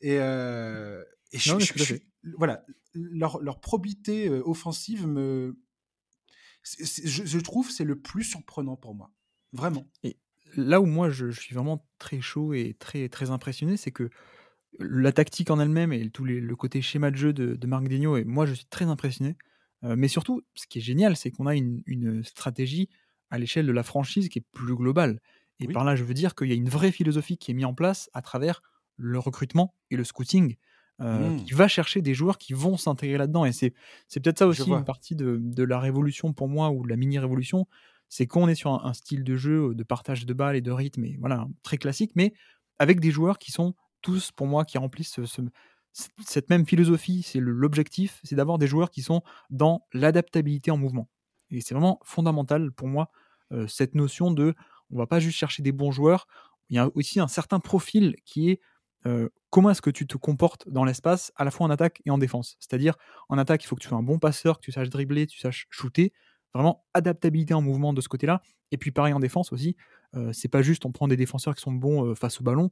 [0.00, 1.98] Et, je,
[2.36, 2.64] voilà,
[2.94, 5.58] leur, leur probité offensive me,
[7.04, 9.10] je, trouve c'est le plus surprenant pour moi.
[9.52, 9.86] Vraiment.
[10.02, 10.16] Et
[10.56, 14.10] là où moi je, suis vraiment très chaud et très, très impressionné, c'est que
[14.78, 18.16] la tactique en elle-même et tout le côté schéma de jeu de, de Marc Digno,
[18.16, 19.36] et moi je suis très impressionné.
[19.84, 22.88] Euh, mais surtout, ce qui est génial, c'est qu'on a une, une, stratégie
[23.30, 25.20] à l'échelle de la franchise qui est plus globale.
[25.60, 27.64] Et par là, je veux dire qu'il y a une vraie philosophie qui est mise
[27.64, 28.62] en place à travers
[28.96, 30.56] le recrutement et le scouting.
[31.00, 31.44] Euh, mmh.
[31.44, 33.44] qui va chercher des joueurs qui vont s'intégrer là-dedans.
[33.44, 33.72] Et c'est,
[34.08, 36.96] c'est peut-être ça aussi une partie de, de, la révolution pour moi, ou de la
[36.96, 37.68] mini-révolution,
[38.08, 41.04] c'est qu'on est sur un, style de jeu de partage de balles et de rythme,
[41.04, 42.34] et voilà, très classique, mais
[42.80, 45.42] avec des joueurs qui sont tous, pour moi, qui remplissent ce,
[46.26, 47.22] cette même philosophie.
[47.22, 51.08] C'est l'objectif, c'est d'avoir des joueurs qui sont dans l'adaptabilité en mouvement.
[51.50, 53.10] Et c'est vraiment fondamental pour moi,
[53.52, 54.54] euh, cette notion de
[54.90, 56.26] on va pas juste chercher des bons joueurs,
[56.70, 58.60] il y a aussi un certain profil qui est
[59.50, 62.18] comment est-ce que tu te comportes dans l'espace, à la fois en attaque et en
[62.18, 62.56] défense?
[62.60, 62.94] C'est-à-dire,
[63.28, 65.32] en attaque, il faut que tu sois un bon passeur, que tu saches dribbler, que
[65.32, 66.12] tu saches shooter.
[66.54, 68.42] Vraiment, adaptabilité en mouvement de ce côté-là.
[68.70, 69.76] Et puis, pareil en défense aussi.
[70.32, 72.70] c'est pas juste on prend des défenseurs qui sont bons face au ballon.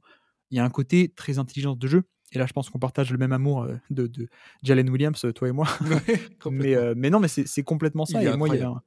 [0.51, 2.03] Il y a un côté très intelligence de jeu.
[2.33, 4.27] Et là, je pense qu'on partage le même amour de, de,
[4.63, 5.67] Jalen Williams, toi et moi.
[6.51, 8.21] mais, mais, non, mais c'est complètement ça.
[8.21, 8.81] et moi, il y, avait un,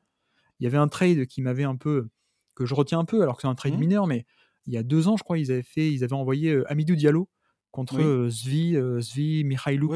[0.59, 2.09] il y, avait un, trade qui m'avait un peu.
[2.55, 3.81] que je retiens un peu, alors que c'est un trade mmh.
[3.81, 4.27] mineur, mais
[4.67, 7.29] il y a deux ans, je crois, ils avaient, fait, ils avaient envoyé Amidou Diallo
[7.71, 9.93] contre Zvi, Zvi Mikhailuk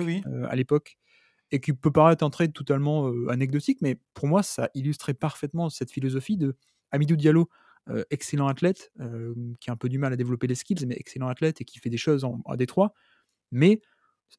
[0.49, 0.97] à l'époque,
[1.51, 5.91] et qui peut paraître un trade totalement anecdotique, mais pour moi, ça illustrait parfaitement cette
[5.91, 6.57] philosophie de
[6.93, 7.49] Amidou Diallo,
[8.11, 8.93] excellent athlète,
[9.61, 11.79] qui a un peu du mal à développer les skills, mais excellent athlète et qui
[11.79, 12.95] fait des choses en, à Détroit,
[13.51, 13.81] mais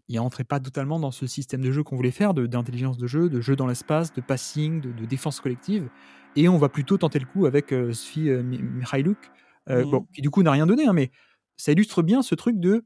[0.07, 3.29] il n'entrait pas totalement dans ce système de jeu qu'on voulait faire, d'intelligence de, jeu,
[3.29, 5.89] de jeu dans l'espace, de passing, de, défense collective.
[6.35, 9.17] Et on va plutôt tenter le coup avec euh, Sfi Mikhailuk,
[9.67, 10.07] bon, mmh.
[10.13, 11.11] qui du coup n'a rien donné, hein, mais
[11.57, 12.85] ça illustre bien ce truc de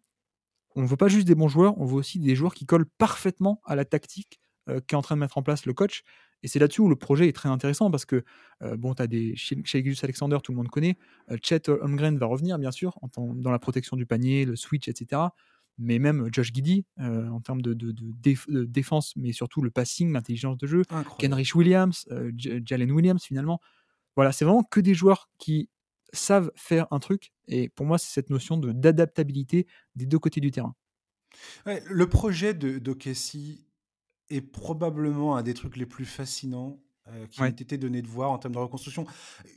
[0.75, 2.85] on ne veut pas juste des bons joueurs, on veut aussi des joueurs qui collent
[2.85, 6.03] parfaitement à la tactique euh, qu'est en train de mettre en place le coach.
[6.41, 8.23] Et c'est là-dessus où le projet est très intéressant parce que,
[8.61, 9.35] euh, bon, tu as des.
[9.35, 10.97] Chez Alexander, tout le monde connaît.
[11.31, 15.21] Euh, Chet Holmgren va revenir, bien sûr, dans la protection du panier, le switch, etc.
[15.79, 17.73] Mais même Josh Giddy, en termes de,
[18.65, 20.81] défense, mais surtout le passing, l'intelligence de jeu.
[21.17, 22.05] Kenrich Williams,
[22.37, 23.61] Jalen Williams, finalement.
[24.17, 25.69] Voilà, c'est vraiment que des joueurs qui
[26.13, 27.31] savent faire un truc.
[27.47, 30.75] Et pour moi, c'est cette notion de d'adaptabilité des deux côtés du terrain.
[31.65, 33.65] le projet de d'Okessi
[34.29, 37.49] est probablement un des trucs les plus fascinants euh, qui ouais.
[37.49, 39.05] été donné de voir en termes de reconstruction.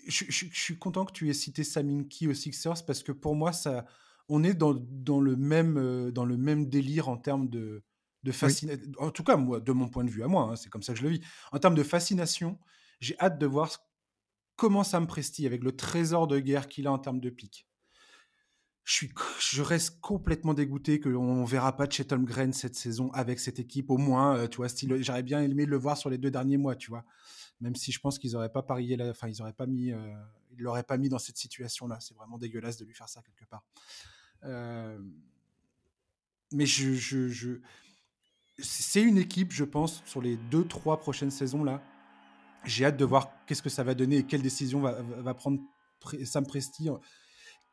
[0.07, 3.85] Je, suis content que tu aies cité Saminki aux Sixers parce que pour moi, ça,
[4.29, 7.83] on est dans, dans le, même, euh, dans le même délire en termes de,
[8.23, 8.91] de fascination.
[8.99, 10.95] En tout cas, moi, de mon point de vue à moi, hein, c'est comme ça
[10.95, 11.21] que je le vis.
[11.51, 12.59] En termes de fascination,
[13.01, 13.71] j'ai hâte de voir
[14.57, 17.67] comment Sam Presti, avec le trésor de guerre qu'il a en termes de pic,
[18.85, 23.39] je, suis, je reste complètement dégoûté qu'on ne verra pas Chet Holmgren cette saison avec
[23.39, 23.91] cette équipe.
[23.91, 24.67] Au moins, euh, tu vois,
[25.01, 27.05] j'aurais bien aimé le voir sur les deux derniers mois, tu vois.
[27.61, 30.13] Même si je pense qu'ils n'auraient pas parié, la, enfin, ils n'auraient pas mis, euh,
[30.51, 31.99] ils l'auraient pas mis dans cette situation-là.
[32.01, 33.65] C'est vraiment dégueulasse de lui faire ça quelque part.
[34.45, 34.99] Euh,
[36.53, 37.61] mais je, je...
[38.59, 41.81] c'est une équipe, je pense, sur les deux, trois prochaines saisons là,
[42.65, 45.61] j'ai hâte de voir qu'est-ce que ça va donner et quelle décision va, prendre
[46.25, 46.89] Sam Presti.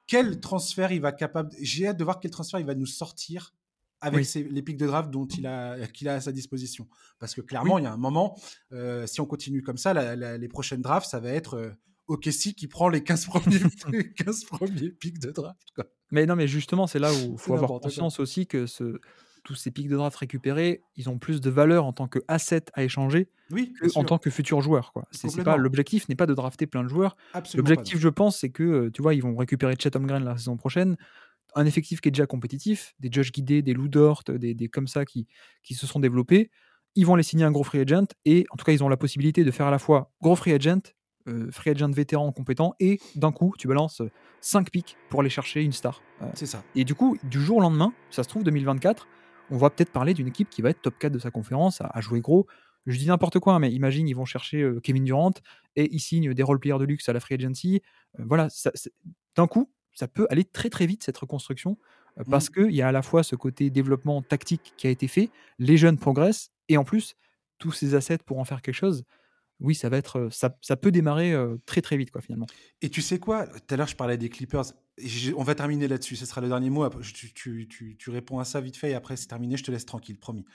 [0.07, 1.51] Quel transfert il va capable.
[1.61, 3.53] J'ai hâte de voir quel transfert il va nous sortir
[4.01, 6.87] avec les pics de draft dont il a, qu'il a à sa disposition.
[7.19, 8.37] Parce que clairement, il y a un moment,
[8.71, 11.71] euh, si on continue comme ça, les prochaines drafts, ça va être euh,
[12.07, 13.59] Okessi qui prend les 15 premiers,
[14.15, 15.61] 15 premiers pics de draft.
[16.11, 18.99] Mais non, mais justement, c'est là où il faut avoir conscience aussi que ce,
[19.43, 22.65] tous ces pics de draft récupérés, ils ont plus de valeur en tant que asset
[22.73, 24.91] à échanger oui, en tant que futur joueur.
[24.93, 25.07] Quoi.
[25.11, 27.17] C'est, pas, l'objectif n'est pas de drafter plein de joueurs.
[27.55, 30.57] L'objectif, je pense, c'est que euh, tu vois, ils vont récupérer Chet Holmgren la saison
[30.57, 30.97] prochaine,
[31.55, 34.87] un effectif qui est déjà compétitif, des Josh Guidé, des Lou Dort, des, des, comme
[34.87, 35.27] ça qui,
[35.63, 36.51] qui se sont développés.
[36.95, 38.97] Ils vont les signer un gros free agent et en tout cas, ils ont la
[38.97, 40.93] possibilité de faire à la fois gros free agent,
[41.27, 44.01] euh, free agent vétéran compétent et d'un coup, tu balances
[44.41, 46.01] 5 pics pour aller chercher une star.
[46.21, 46.63] Euh, c'est ça.
[46.75, 49.07] Et du coup, du jour au lendemain, ça se trouve 2024,
[49.51, 52.01] on va peut-être parler d'une équipe qui va être top 4 de sa conférence, à,
[52.01, 52.47] jouer gros.
[52.85, 55.31] Je dis n'importe quoi, hein, mais imagine, ils vont chercher euh, Kevin Durant
[55.75, 57.81] et ils signent des role-players de luxe à la free agency.
[58.19, 58.47] Euh, voilà,
[59.35, 61.77] d'un coup, ça peut aller très très vite cette reconstruction
[62.19, 62.53] euh, parce mmh.
[62.53, 65.77] qu'il y a à la fois ce côté développement tactique qui a été fait, les
[65.77, 67.15] jeunes progressent et en plus,
[67.57, 69.03] tous ces assets pour en faire quelque chose,
[69.59, 71.35] oui, ça va être, ça, ça peut démarrer
[71.65, 72.45] très très vite, quoi, finalement.
[72.81, 73.45] Et tu sais quoi?
[73.45, 74.63] Tout à l'heure, je parlais des Clippers.
[75.35, 76.15] On va terminer là-dessus.
[76.15, 76.87] Ce sera le dernier mot.
[77.01, 79.57] Tu, tu, tu, tu, réponds à ça vite fait et après, c'est terminé.
[79.57, 80.45] Je te laisse tranquille, promis.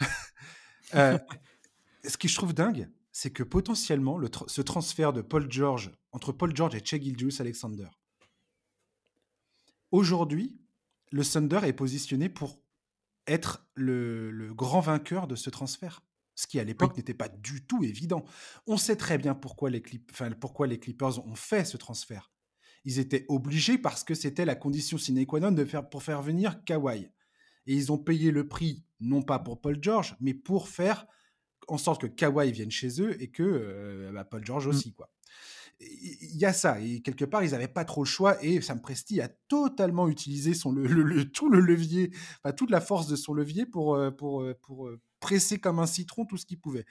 [0.94, 1.18] euh,
[2.06, 6.32] ce que je trouve dingue, c'est que potentiellement, le ce transfert de Paul George, entre
[6.32, 7.88] Paul George et Che Gilgeous Alexander,
[9.90, 10.58] aujourd'hui,
[11.10, 12.60] le Thunder est positionné pour
[13.26, 16.02] être le, le grand vainqueur de ce transfert
[16.34, 18.24] ce qui à l'époque n'était pas du tout évident.
[18.66, 19.82] On sait très bien pourquoi les,
[20.40, 22.31] pourquoi les Clippers ont fait ce transfert.
[22.84, 26.22] Ils étaient obligés parce que c'était la condition sine qua non de faire, pour faire
[26.22, 27.10] venir Kawhi.
[27.66, 31.06] Et ils ont payé le prix, non pas pour Paul George, mais pour faire
[31.68, 34.70] en sorte que Kawhi vienne chez eux et que euh, bah, Paul George mmh.
[34.70, 34.92] aussi.
[34.94, 35.10] quoi.
[35.80, 38.80] Il y a ça, et quelque part, ils n'avaient pas trop le choix, et Sam
[38.80, 42.12] Presti a totalement utilisé son, le, tout le levier,
[42.56, 46.24] toute la force de son levier pour, euh, pour, euh, pour, pressé comme un citron
[46.24, 46.84] tout ce qu'il pouvait.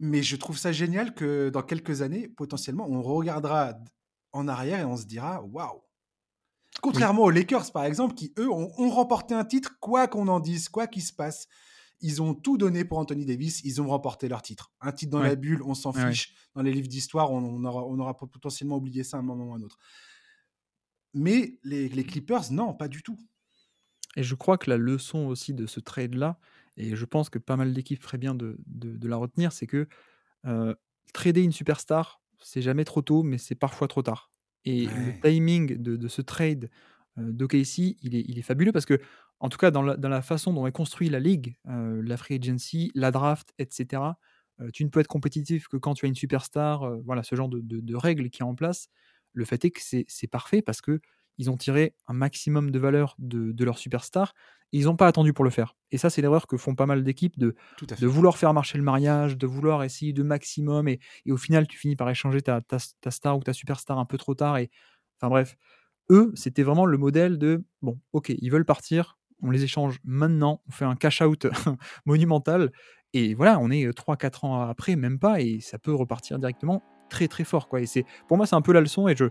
[0.00, 3.78] Mais je trouve ça génial que dans quelques années, potentiellement, on regardera
[4.38, 5.82] en arrière et on se dira waouh.
[6.80, 10.68] Contrairement aux Lakers, par exemple, qui eux ont, remporté un titre, quoi qu'on en dise,
[10.68, 11.48] quoi qu'il se passe.
[12.00, 14.72] Ils ont tout donné pour Anthony Davis, ils ont remporté leur titre.
[14.80, 16.34] Un titre dans la bulle, on s'en fiche.
[16.54, 19.52] Dans les livres d'histoire, on, aura, on, aura, potentiellement oublié ça à un moment ou
[19.54, 19.78] à un autre.
[21.14, 23.18] Mais les, les Clippers, non, pas du tout.
[24.16, 26.38] Et je crois que la leçon aussi de ce trade-là,
[26.76, 28.56] et je pense que pas mal d'équipes feraient bien de,
[29.02, 29.88] la retenir, c'est que
[31.12, 34.30] trader une superstar, c'est jamais trop tôt, mais c'est parfois trop tard.
[34.64, 36.68] Et le timing de, ce trade
[37.16, 39.00] d'OKC, il est, il est fabuleux parce que,
[39.40, 43.10] en tout cas, dans la, façon dont est construit la ligue, la free agency, la
[43.10, 44.02] draft, etc.,
[44.72, 47.94] tu ne peux être compétitif que quand tu as une superstar, voilà, ce genre de,
[47.94, 48.88] règles qui est en place.
[49.32, 51.00] Le fait est que c'est parfait parce que
[51.38, 54.34] ils ont tiré un maximum de valeur de, de leur superstar
[54.72, 55.76] ils n'ont pas attendu pour le faire.
[55.90, 57.54] Et ça, c'est l'erreur que font pas mal d'équipes de,
[58.00, 61.66] de vouloir faire marcher le mariage, de vouloir essayer de maximum, et, et au final,
[61.66, 64.58] tu finis par échanger ta, ta, star ou ta superstar un peu trop tard.
[64.58, 64.70] Et,
[65.18, 65.56] enfin bref,
[66.10, 70.62] eux, c'était vraiment le modèle de, bon, ok, ils veulent partir, on les échange maintenant,
[70.68, 71.46] on fait un cash-out
[72.06, 72.70] monumental,
[73.14, 76.82] et voilà, on est 3-4 euh, ans après, même pas, et ça peut repartir directement
[77.08, 77.68] très très fort.
[77.68, 77.80] Quoi.
[77.80, 79.24] Et c'est, pour moi, c'est un peu la leçon, et je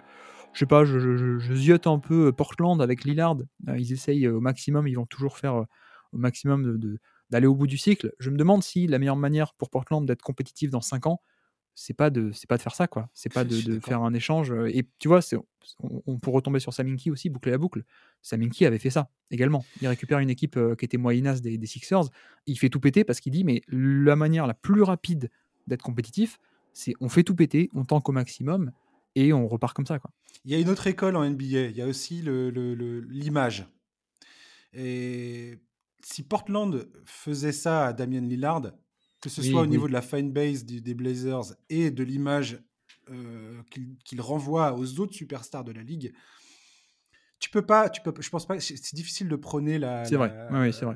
[0.54, 0.98] je sais pas, je,
[1.40, 3.38] je, ziote un peu euh, Portland avec Lillard.
[3.68, 5.66] Euh, ils essayent euh, au maximum, ils vont toujours faire
[6.14, 7.00] au maximum de,
[7.30, 8.12] d'aller au bout du cycle.
[8.20, 11.22] Je me demande si la meilleure manière pour Portland d'être compétitif dans 5 ans,
[11.76, 13.08] c'est pas de c'est pas de faire ça quoi.
[13.14, 14.52] C'est pas de, faire un échange.
[14.70, 15.38] Et tu vois, c'est,
[15.84, 17.84] on, peut retomber sur Saminki aussi, boucler la boucle.
[18.24, 19.64] Saminki avait fait ça également.
[19.82, 22.06] Il récupère une équipe qui était moyennasse des, des Sixers.
[22.48, 25.30] Il fait tout péter parce qu'il dit mais la manière la plus rapide
[25.68, 26.40] d'être compétitif,
[26.74, 28.72] c'est on fait tout péter, on tank au maximum
[29.18, 29.98] et on repart comme ça.
[29.98, 30.12] Quoi.
[30.46, 33.66] Il y a une autre école en NBA, il y a aussi l'image.
[34.74, 35.58] Le, et
[36.04, 38.74] si Portland faisait ça à Damien Lillard,
[39.20, 42.64] que ce soit au niveau de la fine base des Blazers et de l'image
[43.10, 43.62] euh,
[44.06, 46.14] qu'il renvoie aux autres superstars de la ligue,
[47.40, 50.06] tu peux pas, tu peux, je pense pas, c'est difficile de prôner la.
[50.06, 50.96] C'est vrai, oui, c'est vrai.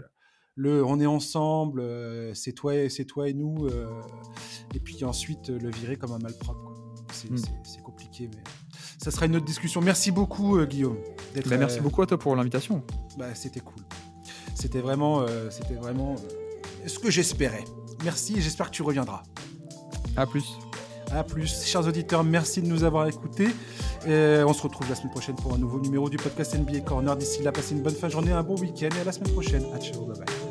[0.56, 4.02] Le, on est ensemble, euh, c'est toi, c'est toi et nous, euh,
[4.76, 6.71] et puis ensuite le virer comme un malpropre.
[7.30, 7.38] Hmm.
[7.64, 8.44] C'est compliqué, mais
[9.02, 9.82] ça sera une autre discussion.
[9.82, 10.98] Merci beaucoup, euh, Guillaume.
[11.36, 12.84] Bah, merci euh, beaucoup à toi pour l'invitation.
[13.18, 13.84] Bah, c'était cool.
[14.56, 16.16] C'était vraiment, euh, c'était vraiment
[16.86, 17.64] ce que j'espérais.
[18.04, 19.24] Merci et j'espère que tu reviendras.
[20.16, 20.46] À plus.
[21.12, 21.64] À plus.
[21.66, 23.50] Chers auditeurs, merci de nous avoir écoutés.
[24.06, 27.16] on se retrouve la semaine prochaine pour un nouveau numéro du podcast NBA Corner.
[27.16, 29.32] D'ici là, passez une bonne fin de journée, un bon week-end et à la semaine
[29.32, 29.64] prochaine.
[29.80, 30.51] ciao, bye bye.